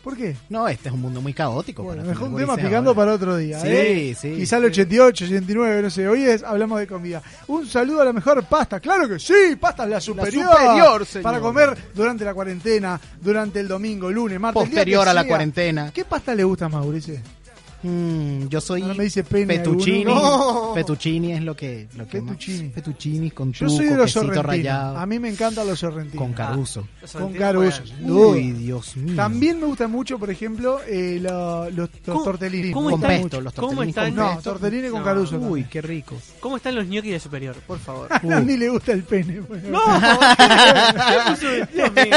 ¿Por 0.03 0.17
qué? 0.17 0.35
No, 0.49 0.67
este 0.67 0.89
es 0.89 0.95
un 0.95 1.01
mundo 1.03 1.21
muy 1.21 1.35
caótico. 1.35 1.83
Bueno, 1.83 2.03
para 2.03 2.13
mejor 2.15 2.29
un 2.31 2.37
tema 2.37 2.57
picando 2.57 2.91
ahora. 2.91 2.95
para 2.95 3.15
otro 3.15 3.37
día. 3.37 3.61
Sí, 3.61 3.69
¿eh? 3.69 4.17
sí. 4.19 4.35
Quizá 4.35 4.57
el 4.57 4.65
88, 4.67 5.25
89, 5.27 5.83
no 5.83 5.91
sé. 5.91 6.09
Hoy 6.09 6.25
es, 6.25 6.43
hablamos 6.43 6.79
de 6.79 6.87
comida. 6.87 7.23
Un 7.49 7.67
saludo 7.67 8.01
a 8.01 8.05
la 8.07 8.13
mejor 8.13 8.43
pasta. 8.45 8.81
Claro 8.81 9.09
que 9.09 9.19
sí, 9.19 9.57
pasta 9.61 9.85
es 9.85 9.91
la 9.91 10.01
superior. 10.01 10.51
superior, 10.51 11.07
señor. 11.07 11.23
Para 11.23 11.41
comer 11.41 11.77
durante 11.95 12.25
la 12.25 12.33
cuarentena, 12.33 13.01
durante 13.21 13.61
el 13.61 13.69
domingo, 13.69 14.11
lunes, 14.11 14.41
martes. 14.41 14.63
Posterior 14.63 15.07
a 15.07 15.13
la 15.13 15.23
sea. 15.23 15.29
cuarentena. 15.29 15.91
¿Qué 15.93 16.05
pasta 16.05 16.35
le 16.35 16.45
gusta 16.45 16.69
más, 16.69 16.81
Mauricio? 16.81 17.17
Mm, 17.83 18.49
yo 18.49 18.61
soy 18.61 18.83
Ahora 18.83 18.93
me 18.95 19.05
dice 19.05 19.25
pene 19.25 19.55
fettuccini. 19.57 20.05
No. 20.05 20.73
Fettuccini 20.75 21.33
es 21.33 21.43
lo 21.43 21.57
que, 21.57 21.89
lo 21.97 22.07
que 22.07 22.21
más- 22.21 22.33
Fettuccini. 22.37 22.71
Fettuccini 22.71 23.31
con 23.31 23.53
Yo 23.53 23.67
tuco, 23.67 23.77
soy 23.79 23.87
de 23.87 23.97
los 23.97 24.05
quesito 24.05 24.21
sorrentinos. 24.21 24.47
rallado. 24.47 24.99
A 24.99 25.07
mí 25.07 25.19
me 25.19 25.29
encantan 25.31 25.67
los 25.67 25.79
sorrentinos. 25.79 26.19
Con 26.23 26.33
caruso. 26.35 26.87
Ah, 27.03 27.07
con 27.19 27.33
caruso. 27.33 27.83
Uy, 28.03 28.51
Dios 28.53 28.97
mío. 28.99 29.17
También 29.17 29.59
me 29.61 29.67
gusta 29.67 29.89
mucho, 29.89 30.19
por 30.19 30.31
ejemplo, 30.31 30.81
eh, 30.87 31.19
lo- 31.23 31.71
los, 31.71 31.77
los 31.77 31.89
¿Cómo- 32.05 32.23
tortellini. 32.23 32.71
cómo 32.73 32.91
con 32.91 32.93
gustan 33.01 33.11
están- 33.13 33.23
pesto, 33.31 33.41
los 33.41 33.53
¿Cómo 33.55 33.69
tortellini 33.69 33.89
están? 33.91 34.15
con 34.15 34.35
No, 34.37 34.43
tortellini 34.43 34.89
con 34.91 34.99
No. 35.01 35.05
caruso. 35.07 35.39
Uy, 35.39 35.65
qué 35.65 35.81
rico. 35.81 36.17
¿Cómo 36.41 36.57
están 36.59 36.75
los 36.75 36.87
ñoquis 36.87 37.13
de 37.13 37.21
superior? 37.21 37.57
Por 37.67 37.79
favor. 37.79 38.09
A 38.13 38.41
mí 38.41 38.57
le 38.59 38.69
gusta 38.69 38.93
el 38.93 39.05
pene. 39.05 39.41
bueno. 39.41 39.71
No, 39.71 39.81
Dios 41.73 41.93
mío. 41.95 42.17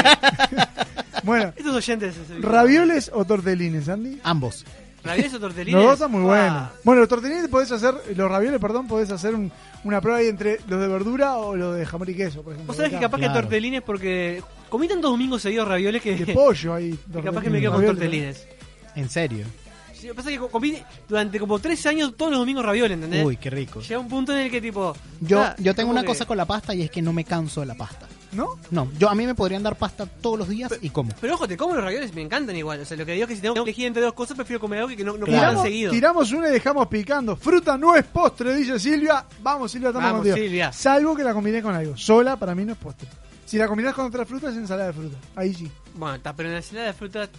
Bueno, 1.23 1.53
Estos 1.55 1.73
oyentes. 1.75 2.15
¿ravioles 2.41 3.09
o 3.13 3.23
tortelines, 3.23 3.87
Andy? 3.87 4.19
Ambos. 4.23 4.65
¿Ravioles 5.03 5.33
o 5.33 5.39
tortellines? 5.39 5.73
Los 5.75 5.83
dos 5.83 5.93
están 5.93 6.11
muy 6.11 6.21
buenos. 6.21 6.69
Bueno, 6.83 7.01
los 7.01 7.09
tortellines 7.09 7.47
podés 7.49 7.71
hacer, 7.71 7.93
los 8.15 8.29
ravioles, 8.31 8.59
perdón, 8.59 8.87
podés 8.87 9.11
hacer 9.11 9.35
un- 9.35 9.51
una 9.83 9.99
prueba 9.99 10.19
ahí 10.19 10.27
entre 10.27 10.59
los 10.67 10.79
de 10.79 10.87
verdura 10.87 11.37
o 11.37 11.55
los 11.55 11.75
de 11.75 11.85
jamón 11.85 12.09
y 12.09 12.13
queso, 12.15 12.41
por 12.41 12.53
ejemplo. 12.53 12.67
Vos 12.71 12.77
sabés 12.77 12.91
que 12.93 12.99
capaz 12.99 13.17
que 13.17 13.25
Claro. 13.25 13.41
tortellines 13.41 13.81
porque 13.81 14.41
comí 14.69 14.87
tantos 14.87 15.11
domingos 15.11 15.41
seguidos 15.41 15.67
ravioles 15.67 16.01
que, 16.01 16.15
De 16.15 16.33
pollo 16.33 16.73
ahí. 16.73 16.97
que 17.13 17.21
capaz 17.21 17.41
que 17.41 17.49
me 17.49 17.59
quedo 17.59 17.73
con 17.73 17.81
ravioles. 17.81 17.99
tortellines. 18.01 18.47
En 18.95 19.09
serio. 19.09 19.45
Sí, 19.93 20.07
lo 20.07 20.13
que 20.13 20.17
pasa 20.17 20.31
es 20.31 20.39
que 20.39 20.47
comí 20.47 20.77
durante 21.07 21.39
como 21.39 21.59
tres 21.59 21.85
años 21.85 22.13
todos 22.17 22.31
los 22.31 22.39
domingos 22.39 22.65
ravioles, 22.65 22.95
¿entendés? 22.95 23.25
Uy, 23.25 23.37
qué 23.37 23.49
rico. 23.49 23.79
Llega 23.81 23.99
un 23.99 24.07
punto 24.09 24.31
en 24.33 24.39
el 24.39 24.51
que 24.51 24.59
tipo... 24.61 24.95
Yo, 25.21 25.41
ah, 25.41 25.55
yo 25.57 25.73
tengo 25.75 25.91
una 25.91 26.01
que- 26.01 26.07
cosa 26.07 26.25
con 26.25 26.35
la 26.37 26.45
pasta 26.45 26.73
y 26.75 26.81
es 26.81 26.91
que 26.91 27.01
no 27.01 27.11
me 27.13 27.23
canso 27.23 27.61
de 27.61 27.67
la 27.67 27.75
pasta. 27.75 28.07
¿No? 28.33 28.57
No, 28.71 28.91
yo 28.97 29.09
a 29.09 29.15
mí 29.15 29.25
me 29.25 29.35
podrían 29.35 29.61
dar 29.63 29.75
pasta 29.77 30.05
todos 30.05 30.39
los 30.39 30.47
días 30.49 30.71
y 30.81 30.89
como. 30.89 31.11
Pero 31.21 31.35
ojo, 31.35 31.47
te 31.47 31.55
como 31.57 31.75
los 31.75 31.83
ravioles, 31.83 32.13
me 32.13 32.21
encantan 32.21 32.55
igual. 32.55 32.79
O 32.81 32.85
sea, 32.85 32.97
lo 32.97 33.05
que 33.05 33.13
digo 33.13 33.23
es 33.25 33.29
que 33.29 33.35
si 33.35 33.41
tengo 33.41 33.53
que 33.55 33.61
elegir 33.61 33.85
entre 33.87 34.01
dos 34.01 34.13
cosas, 34.13 34.35
prefiero 34.35 34.59
comer 34.59 34.79
algo 34.79 34.95
que 34.95 35.03
no, 35.03 35.17
no 35.17 35.25
Claro. 35.25 35.39
Tiramos, 35.41 35.63
seguido. 35.63 35.91
tiramos 35.91 36.31
una 36.31 36.49
y 36.49 36.51
dejamos 36.51 36.87
picando. 36.87 37.35
Fruta 37.35 37.77
no 37.77 37.95
es 37.95 38.03
postre, 38.05 38.55
dice 38.55 38.79
Silvia. 38.79 39.25
Vamos, 39.41 39.71
Silvia, 39.71 39.89
estamos 39.89 40.07
Vamos, 40.11 40.19
contigo. 40.25 40.35
Silvia. 40.37 40.71
Salvo 40.73 41.15
que 41.15 41.23
la 41.23 41.33
combine 41.33 41.61
con 41.61 41.75
algo. 41.75 41.95
Sola, 41.97 42.35
para 42.37 42.55
mí 42.55 42.65
no 42.65 42.73
es 42.73 42.77
postre. 42.79 43.07
Si 43.45 43.57
la 43.57 43.67
combinás 43.67 43.93
con 43.93 44.05
otras 44.05 44.27
frutas, 44.27 44.51
es 44.53 44.57
ensalada 44.57 44.87
de 44.87 44.93
fruta. 44.93 45.17
Ahí 45.35 45.53
sí. 45.53 45.69
Bueno, 45.95 46.15
está, 46.15 46.35
pero 46.35 46.49
en 46.49 46.53
la 46.53 46.59
ensalada 46.59 46.87
de 46.87 46.93
fruta... 46.93 47.29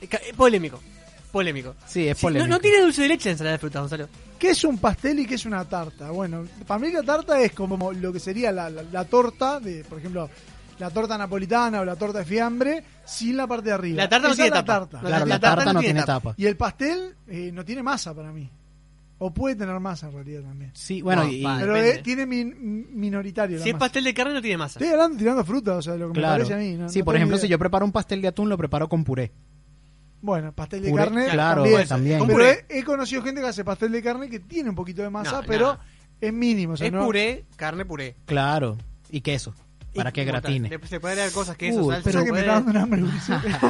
eh, 0.00 0.06
ca- 0.06 0.16
eh, 0.18 0.32
polémico. 0.34 0.80
Polémico. 1.32 1.74
Sí, 1.86 2.08
es 2.08 2.16
Sí, 2.18 2.26
no, 2.26 2.28
polémico. 2.28 2.48
no 2.48 2.60
tiene 2.60 2.80
dulce 2.80 3.02
de 3.02 3.08
leche 3.08 3.28
en 3.28 3.32
ensalada 3.34 3.52
de 3.52 3.58
fruta, 3.58 3.80
Gonzalo. 3.80 4.08
¿Qué 4.38 4.50
es 4.50 4.64
un 4.64 4.78
pastel 4.78 5.18
y 5.20 5.26
qué 5.26 5.34
es 5.34 5.44
una 5.46 5.64
tarta? 5.64 6.10
Bueno, 6.10 6.44
para 6.66 6.80
mí 6.80 6.90
la 6.90 7.02
tarta 7.02 7.40
es 7.40 7.52
como 7.52 7.92
lo 7.92 8.12
que 8.12 8.20
sería 8.20 8.50
la, 8.52 8.70
la- 8.70 8.82
la 8.84 9.04
torta 9.04 9.60
de, 9.60 9.84
por 9.84 9.98
ejemplo, 9.98 10.30
la 10.78 10.90
torta 10.90 11.18
napolitana 11.18 11.80
o 11.80 11.84
la 11.84 11.96
torta 11.96 12.20
de 12.20 12.24
fiambre 12.24 12.84
sin 13.04 13.36
la 13.36 13.46
parte 13.46 13.68
de 13.70 13.74
arriba. 13.74 13.96
La 14.04 14.08
tarta 14.08 14.28
no 14.28 14.34
tiene 14.34 14.48
es 14.48 14.54
la 14.54 14.64
tapa. 14.64 14.86
tarta. 14.88 15.06
Claro, 15.06 15.26
la, 15.26 15.40
tarta, 15.40 15.72
no 15.72 15.80
tiene 15.80 16.02
tapa. 16.04 16.34
Y 16.36 16.46
el 16.46 16.56
pastel 16.56 17.14
eh, 17.26 17.50
no 17.52 17.64
tiene 17.64 17.82
masa 17.82 18.14
para 18.14 18.30
mí. 18.32 18.48
O 19.20 19.34
puede 19.34 19.56
tener 19.56 19.78
masa 19.80 20.06
en 20.06 20.12
realidad 20.14 20.42
también. 20.42 20.70
Sí, 20.74 21.02
bueno, 21.02 21.24
No, 21.24 21.28
y, 21.28 21.42
va, 21.42 21.56
Pero 21.58 21.76
eh, 21.76 22.00
tiene 22.04 22.24
min- 22.24 22.86
minoritario 22.94 23.58
la 23.58 23.64
Si 23.64 23.70
es 23.70 23.74
masa. 23.74 23.86
pastel 23.86 24.04
de 24.04 24.14
carne, 24.14 24.32
no 24.34 24.40
tiene 24.40 24.56
masa. 24.56 24.78
Estoy 24.78 24.92
hablando 24.92 25.18
tirando 25.18 25.44
fruta, 25.44 25.74
o 25.76 25.82
sea, 25.82 25.96
lo 25.96 26.12
que 26.12 26.20
claro. 26.20 26.44
me 26.44 26.48
parece 26.48 26.54
a 26.54 26.56
mí. 26.70 26.76
¿no? 26.76 26.88
sí, 26.88 27.00
No 27.00 27.04
por 27.04 27.16
ejemplo, 27.16 27.36
idea. 27.36 27.42
si 27.42 27.48
yo 27.48 27.58
preparo 27.58 27.84
un 27.84 27.90
pastel 27.90 28.22
de 28.22 28.28
atún, 28.28 28.48
lo 28.48 28.56
preparo 28.56 28.88
con 28.88 29.02
puré. 29.02 29.32
Bueno, 30.20 30.52
pastel 30.52 30.82
de 30.82 30.90
Puré, 30.90 31.04
carne 31.04 31.26
claro, 31.28 31.62
también. 31.62 31.88
también. 31.88 32.18
Pero 32.20 32.32
puré. 32.32 32.64
he, 32.68 32.78
he 32.80 32.84
conocido 32.84 33.22
gente 33.22 33.40
que 33.40 33.46
hace 33.46 33.64
pastel 33.64 33.92
de 33.92 34.02
carne 34.02 34.28
que 34.28 34.40
tiene 34.40 34.68
un 34.70 34.74
poquito 34.74 35.02
de 35.02 35.10
masa, 35.10 35.40
No, 35.40 35.42
pero 35.46 35.74
no. 35.74 35.78
es 36.20 36.32
mínimo. 36.32 36.72
O 36.72 36.76
sea, 36.76 36.86
es 36.88 36.92
no- 36.92 37.04
puré, 37.04 37.44
carne 37.56 37.84
puré. 37.84 38.16
Claro. 38.26 38.76
Y 39.10 39.20
queso. 39.20 39.54
Para 39.94 40.10
Y 40.10 40.12
que 40.12 40.22
tal, 40.24 40.32
gratine. 40.32 40.68
Se 40.86 41.00
puede 41.00 41.12
agregar 41.14 41.32
cosas, 41.32 41.56
queso, 41.56 41.80
Uy, 41.84 41.94
salsa. 41.94 42.10
Pero 42.10 42.24
que 42.24 42.32
me 42.32 42.40
está 42.40 42.52
dando 42.54 42.70
un 42.72 42.76
hambre. 42.76 43.02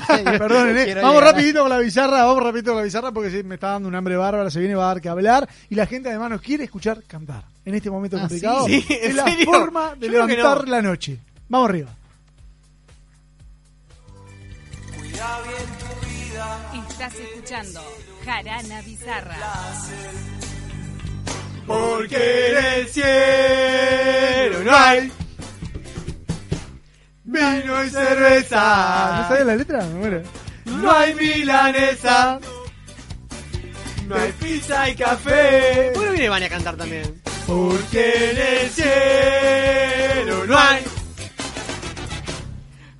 Perdonen, 0.38 0.76
eh. 0.76 0.94
Vamos 0.96 1.14
llegar 1.20 1.34
rapidito 1.34 1.60
con 1.60 1.68
la 1.70 1.78
bizarra, 1.78 2.24
vamos 2.24 2.42
rapidito 2.42 2.70
con 2.72 2.78
la 2.78 2.84
bizarra 2.84 3.12
porque 3.12 3.30
sí, 3.30 3.42
me 3.44 3.54
está 3.54 3.68
dando 3.70 3.88
un 3.88 3.94
hambre 3.94 4.16
bárbara, 4.16 4.50
se 4.50 4.58
viene 4.58 4.74
va 4.74 4.84
a 4.84 4.88
dar 4.94 5.00
que 5.00 5.08
hablar 5.08 5.48
y 5.70 5.74
la 5.76 5.86
gente 5.86 6.08
además 6.08 6.30
nos 6.30 6.40
quiere 6.42 6.64
escuchar 6.64 7.02
cantar. 7.06 7.44
En 7.64 7.74
este 7.74 7.90
momento 7.90 8.16
Ah, 8.16 8.20
complicado 8.20 8.66
¿sí? 8.66 8.80
Sí, 8.82 8.94
es 8.94 9.10
¿en 9.10 9.16
la 9.16 9.24
serio? 9.24 9.46
forma 9.46 9.94
de 9.94 10.06
Yo 10.10 10.26
que 10.26 10.36
levantar 10.36 10.64
no. 10.64 10.70
la 10.70 10.82
noche. 10.82 11.18
Vamos 11.48 11.68
arriba. 11.68 11.90
Cuida 14.96 15.40
bien 15.42 15.77
Estás 17.00 17.14
escuchando 17.14 17.80
Jarana 18.24 18.82
Bizarra. 18.82 19.36
Porque 21.64 22.48
en 22.48 22.56
el 22.64 22.88
cielo 22.88 24.64
no 24.64 24.76
hay 24.76 25.12
vino 27.22 27.84
y 27.84 27.90
cerveza. 27.90 29.18
¿No 29.22 29.28
sabes 29.28 29.46
la 29.46 29.54
letra? 29.54 29.78
Me 29.84 29.94
muero. 29.94 30.22
No 30.64 30.90
hay 30.90 31.14
milanesa. 31.14 32.40
No 34.08 34.16
hay 34.16 34.32
pizza 34.32 34.90
y 34.90 34.96
café. 34.96 35.92
¿Por 35.94 36.02
qué 36.02 36.06
no 36.08 36.12
viene 36.12 36.28
Vania 36.28 36.48
a 36.48 36.50
cantar 36.50 36.76
también? 36.76 37.22
Porque 37.46 38.30
en 38.32 38.38
el 38.38 38.70
cielo 38.70 40.46
no 40.46 40.58
hay 40.58 40.82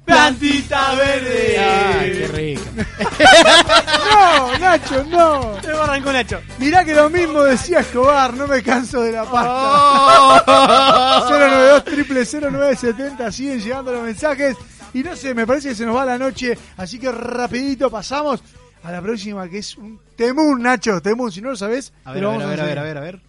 plantita 0.09 0.95
verde. 0.95 1.59
Ay, 1.59 2.13
qué 2.13 2.27
rico. 2.29 2.63
no, 4.11 4.59
Nacho, 4.59 5.05
no. 5.05 5.57
Arrancó 5.83 6.13
Nacho. 6.13 6.41
Mirá 6.59 6.85
que 6.85 6.95
lo 6.95 7.09
mismo 7.11 7.43
decía 7.45 7.81
Escobar, 7.81 8.35
no 8.35 8.47
me 8.47 8.63
canso 8.63 9.01
de 9.03 9.13
la 9.13 9.25
Oh. 9.25 9.31
pasta. 9.31 11.29
092 11.31 11.85
triple 11.85 12.25
0970 12.25 13.33
siguen 13.33 13.61
llegando 13.61 13.93
los 13.93 14.03
mensajes. 14.03 14.57
Y 14.95 15.03
no 15.03 15.15
sé, 15.15 15.35
me 15.35 15.47
parece 15.47 15.69
que 15.71 15.75
se 15.75 15.85
nos 15.85 15.95
va 15.95 16.05
la 16.07 16.17
noche, 16.19 16.57
así 16.79 16.99
que 16.99 17.13
rapidito 17.13 17.91
pasamos 17.91 18.43
a 18.83 18.91
la 18.91 19.03
próxima 19.03 19.47
que 19.49 19.59
es 19.59 19.77
un 19.77 20.01
temún, 20.17 20.63
Nacho, 20.63 21.03
temún, 21.03 21.31
si 21.31 21.43
no 21.43 21.51
lo 21.51 21.57
sabes, 21.57 21.93
A 22.07 22.13
te 22.13 22.15
ver, 22.15 22.23
lo 22.23 22.31
a 22.31 22.33
ver, 22.33 22.41
vamos 22.41 22.45
a 22.45 22.49
ver, 22.49 22.61
a 22.61 22.65
ver, 22.65 22.79
a 22.79 22.81
enseñar. 22.81 22.85
ver, 22.85 22.99
a 22.99 23.01
ver. 23.01 23.21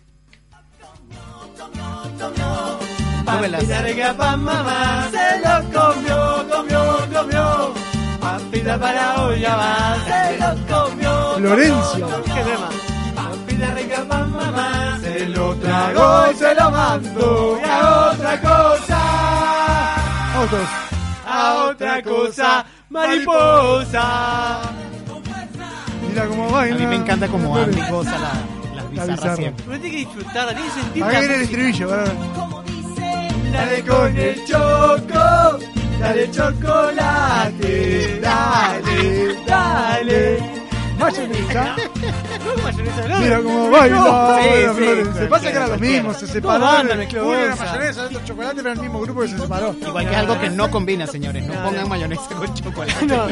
Papita 3.29 3.81
rica 3.83 4.13
pa' 4.17 4.37
mamá, 4.37 5.07
se 5.11 5.39
lo 5.39 5.55
comió, 5.79 6.45
comió, 6.49 6.81
comió. 7.13 7.73
Papita 8.19 8.77
para 8.79 9.21
hoy 9.23 9.39
ya 9.41 9.55
va, 9.55 9.95
se 10.05 10.37
lo 10.37 10.49
comió. 10.67 11.33
Florencia. 11.37 12.05
comió. 12.05 12.23
¿Qué 12.23 12.41
tema? 12.43 12.69
Papita 13.15 13.73
rica 13.75 14.03
pa' 14.09 14.25
mamá, 14.25 14.97
se 15.01 15.25
lo 15.29 15.55
tragó 15.55 16.31
y 16.31 16.35
se 16.35 16.55
lo 16.55 16.71
mandó. 16.71 17.59
Y 17.63 17.69
a 17.69 18.09
otra 18.11 18.41
cosa, 18.41 18.99
Otros. 20.43 20.67
a 21.27 21.53
otra 21.69 22.01
cosa, 22.03 22.65
mariposa. 22.89 24.59
Mira 26.09 26.25
cómo 26.25 26.47
A 26.49 26.51
baila. 26.51 26.75
mí 26.77 26.85
me 26.87 26.95
encanta 26.95 27.27
como 27.27 27.55
Andy 27.55 27.79
goza 27.91 28.11
la- 28.17 28.17
las 28.17 28.75
La 28.75 28.83
bizarras 28.89 29.15
bizarra. 29.17 29.35
siempre. 29.35 29.65
Tiene 29.65 29.91
que 29.91 29.97
disfrutar, 29.97 30.47
tiene 30.47 30.61
que 30.63 30.71
sentir 30.81 31.03
Ahí 31.03 31.19
viene 31.19 31.35
el 31.35 31.41
estribillo, 31.41 31.87
¿verdad? 31.89 32.13
Dale 33.51 33.83
con 33.83 34.17
el 34.17 34.45
choco, 34.45 35.59
dale 35.99 36.31
chocolate, 36.31 38.19
dale, 38.21 39.35
dale. 39.45 40.59
Mayonesa. 40.99 41.75
No, 42.45 42.63
mayonesa, 42.63 43.07
no. 43.07 43.19
Mira 43.19 43.41
cómo 43.41 43.71
baila. 43.71 43.95
No, 43.95 44.03
sí, 44.03 44.49
Bueno, 44.49 44.73
sí, 44.73 44.79
Flores, 44.79 45.07
se 45.15 45.25
pasa 45.27 45.43
que 45.51 45.57
era 45.57 45.67
lo 45.67 45.77
mismo, 45.79 46.13
se 46.13 46.27
separaron. 46.27 46.87
Uno 47.23 47.35
era 47.35 47.55
mayonesa, 47.55 48.03
otro 48.05 48.21
chocolate, 48.25 48.55
pero 48.57 48.69
era 48.69 48.73
el 48.73 48.81
mismo 48.81 48.99
grupo 49.01 49.21
que 49.21 49.27
se 49.29 49.37
separó. 49.37 49.75
Igual 49.79 50.05
que 50.05 50.11
es 50.11 50.17
algo 50.17 50.39
que 50.39 50.49
no 50.49 50.69
combina, 50.69 51.07
señores. 51.07 51.47
No 51.47 51.53
pongan 51.63 51.87
mayonesa 51.87 52.21
con 52.35 52.53
chocolate. 52.53 53.05
No, 53.05 53.27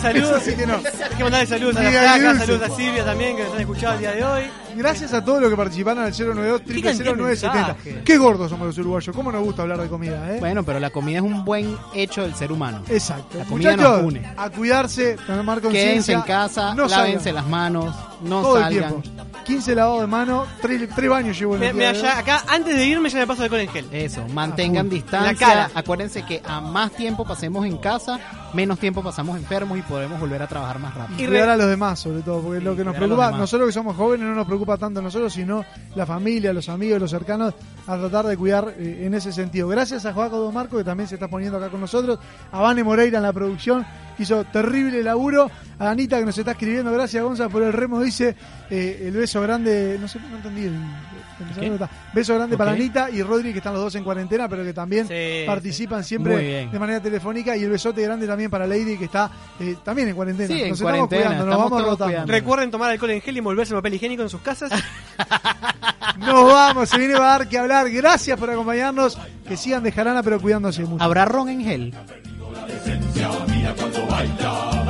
saludos. 0.00 0.42
Sí 0.42 0.54
que 0.54 0.66
no. 0.66 0.74
Hay 1.10 1.16
que 1.16 1.22
mandarle 1.22 1.46
saludos 1.46 1.76
a 1.76 1.82
la 1.82 2.18
dulce. 2.18 2.38
saludos 2.46 2.62
a 2.70 2.76
Silvia 2.76 3.04
también, 3.04 3.36
que 3.36 3.44
nos 3.44 3.54
han 3.54 3.60
escuchado 3.60 3.92
el 3.94 3.98
día 4.00 4.12
de 4.12 4.24
hoy. 4.24 4.42
Gracias 4.76 5.14
a 5.14 5.24
todos 5.24 5.40
los 5.40 5.48
que 5.50 5.56
participaron 5.56 6.04
al 6.04 6.10
092 6.12 6.60
Qué 6.60 6.82
cantidad 6.82 6.92
de 6.92 7.16
0970. 7.16 7.54
mensajes. 7.54 7.96
Qué 8.04 8.18
gordos 8.18 8.50
somos 8.50 8.66
los 8.66 8.76
uruguayos. 8.78 9.16
¿Cómo 9.16 9.32
nos 9.32 9.42
gusta 9.42 9.62
hablar 9.62 9.80
de 9.80 9.88
comida, 9.88 10.34
eh? 10.34 10.38
Bueno, 10.38 10.64
pero 10.64 10.78
la 10.80 10.90
comida 10.90 11.16
es 11.18 11.24
un 11.24 11.44
buen 11.46 11.76
hecho 11.94 12.22
del 12.22 12.34
ser 12.34 12.52
humano. 12.52 12.82
Exacto. 12.88 13.38
La 13.38 13.44
comida 13.46 13.70
Muchachos, 13.72 13.92
nos 14.02 14.12
une. 14.12 14.32
a 14.36 14.50
cuidarse, 14.50 15.16
tomar 15.26 15.60
conciencia. 15.62 15.90
Quédense 15.90 16.12
en 16.12 16.20
casa, 16.22 16.74
no 16.74 16.86
lávense 16.88 17.24
salgan. 17.24 17.34
las 17.36 17.46
manos, 17.46 17.94
no 18.22 18.42
Todo 18.42 18.56
el 18.58 18.62
salgan. 18.64 19.00
tiempo. 19.02 19.24
15 19.46 19.74
lavados 19.76 20.00
de 20.02 20.06
mano, 20.08 20.46
3, 20.60 21.08
baños 21.08 21.38
llevo 21.38 21.54
en 21.54 21.60
Me, 21.60 21.68
el 21.68 21.74
me 21.74 21.80
día 21.84 21.92
de 21.92 21.98
allá- 22.00 22.14
hoy. 22.14 22.20
acá, 22.20 22.44
antes 22.48 22.76
de 22.76 22.84
irme, 22.84 23.08
ya 23.08 23.18
me 23.20 23.26
paso 23.28 23.44
alcohol 23.44 23.60
en 23.60 23.68
gel. 23.68 23.86
Eso, 23.92 24.26
mantengan 24.28 24.86
full. 24.86 24.94
distancia. 24.96 25.32
La 25.32 25.38
cara. 25.38 25.70
Acuérdense 25.74 26.22
que 26.24 26.42
a 26.44 26.60
más 26.60 26.90
tiempo 26.92 27.24
pasemos 27.24 27.64
en 27.64 27.78
casa, 27.78 28.18
menos 28.56 28.78
tiempo 28.78 29.02
pasamos 29.02 29.36
enfermos 29.36 29.78
y 29.78 29.82
podremos 29.82 30.18
volver 30.18 30.42
a 30.42 30.46
trabajar 30.48 30.78
más 30.78 30.94
rápido. 30.94 31.22
Y 31.22 31.26
cuidar 31.26 31.50
a 31.50 31.56
los 31.56 31.68
demás, 31.68 32.00
sobre 32.00 32.22
todo, 32.22 32.40
porque 32.40 32.60
lo 32.60 32.74
que 32.74 32.84
nos 32.84 32.96
preocupa, 32.96 33.30
nosotros 33.30 33.68
que 33.68 33.72
somos 33.72 33.94
jóvenes, 33.94 34.26
no 34.26 34.34
nos 34.34 34.46
preocupa 34.46 34.78
tanto 34.78 35.00
a 35.00 35.02
nosotros, 35.02 35.32
sino 35.32 35.64
la 35.94 36.06
familia, 36.06 36.52
los 36.52 36.68
amigos, 36.70 36.98
los 36.98 37.10
cercanos, 37.10 37.54
a 37.86 37.96
tratar 37.96 38.26
de 38.26 38.36
cuidar 38.36 38.74
eh, 38.78 39.04
en 39.04 39.14
ese 39.14 39.30
sentido. 39.32 39.68
Gracias 39.68 40.06
a 40.06 40.12
Joaco 40.12 40.38
Don 40.38 40.54
Marco, 40.54 40.78
que 40.78 40.84
también 40.84 41.06
se 41.06 41.16
está 41.16 41.28
poniendo 41.28 41.58
acá 41.58 41.68
con 41.68 41.80
nosotros, 41.80 42.18
a 42.50 42.60
Vane 42.60 42.82
Moreira 42.82 43.18
en 43.18 43.24
la 43.24 43.32
producción, 43.32 43.86
que 44.16 44.22
hizo 44.22 44.42
terrible 44.44 45.02
laburo, 45.02 45.50
a 45.78 45.90
Anita 45.90 46.18
que 46.18 46.24
nos 46.24 46.38
está 46.38 46.52
escribiendo, 46.52 46.90
gracias 46.90 47.22
Gonza 47.22 47.50
por 47.50 47.62
el 47.62 47.72
remo, 47.72 48.00
dice 48.00 48.34
eh, 48.70 49.04
el 49.06 49.12
beso 49.12 49.40
grande, 49.42 49.98
no 50.00 50.08
sé, 50.08 50.18
no 50.18 50.36
entendí 50.36 50.64
el... 50.64 50.74
Beso 52.12 52.34
grande 52.34 52.56
para 52.56 52.72
Anita 52.72 53.10
y 53.10 53.22
Rodri, 53.22 53.52
que 53.52 53.58
están 53.58 53.74
los 53.74 53.82
dos 53.82 53.94
en 53.94 54.04
cuarentena, 54.04 54.48
pero 54.48 54.64
que 54.64 54.72
también 54.72 55.06
Sí, 55.06 55.44
participan 55.46 56.04
siempre 56.04 56.68
de 56.70 56.78
manera 56.78 57.00
telefónica. 57.00 57.56
Y 57.56 57.64
el 57.64 57.70
besote 57.70 58.02
grande 58.02 58.26
también 58.26 58.50
para 58.50 58.66
Lady, 58.66 58.96
que 58.96 59.04
está 59.06 59.30
eh, 59.60 59.76
también 59.84 60.08
en 60.08 60.14
cuarentena. 60.16 60.48
Sí, 60.48 60.62
en 60.62 60.68
nos 60.70 60.80
estamos 60.80 61.08
cuarentena, 61.08 61.22
cuidando, 61.22 61.46
nos 61.46 61.54
estamos 61.54 61.70
vamos 61.70 62.00
rotando. 62.00 62.32
Recuerden 62.32 62.70
tomar 62.70 62.90
alcohol 62.90 63.10
en 63.10 63.20
gel 63.20 63.34
y 63.34 63.38
envolverse 63.38 63.74
en 63.74 63.78
papel 63.78 63.94
higiénico 63.94 64.22
en 64.22 64.30
sus 64.30 64.40
casas. 64.40 64.70
Nos 66.18 66.50
vamos, 66.50 66.88
se 66.88 66.98
viene 66.98 67.14
a 67.14 67.20
dar 67.20 67.48
que 67.48 67.58
hablar. 67.58 67.90
Gracias 67.90 68.38
por 68.38 68.50
acompañarnos. 68.50 69.18
Que 69.46 69.56
sigan 69.56 69.82
de 69.82 69.92
jarana, 69.92 70.22
pero 70.22 70.40
cuidándose 70.40 70.82
mucho. 70.84 71.04
¿Habrá 71.04 71.24
ron 71.26 71.48
en 71.48 71.62
gel? 71.62 71.94
Mira 73.48 73.74
cuando 73.74 74.06
baila. 74.06 74.85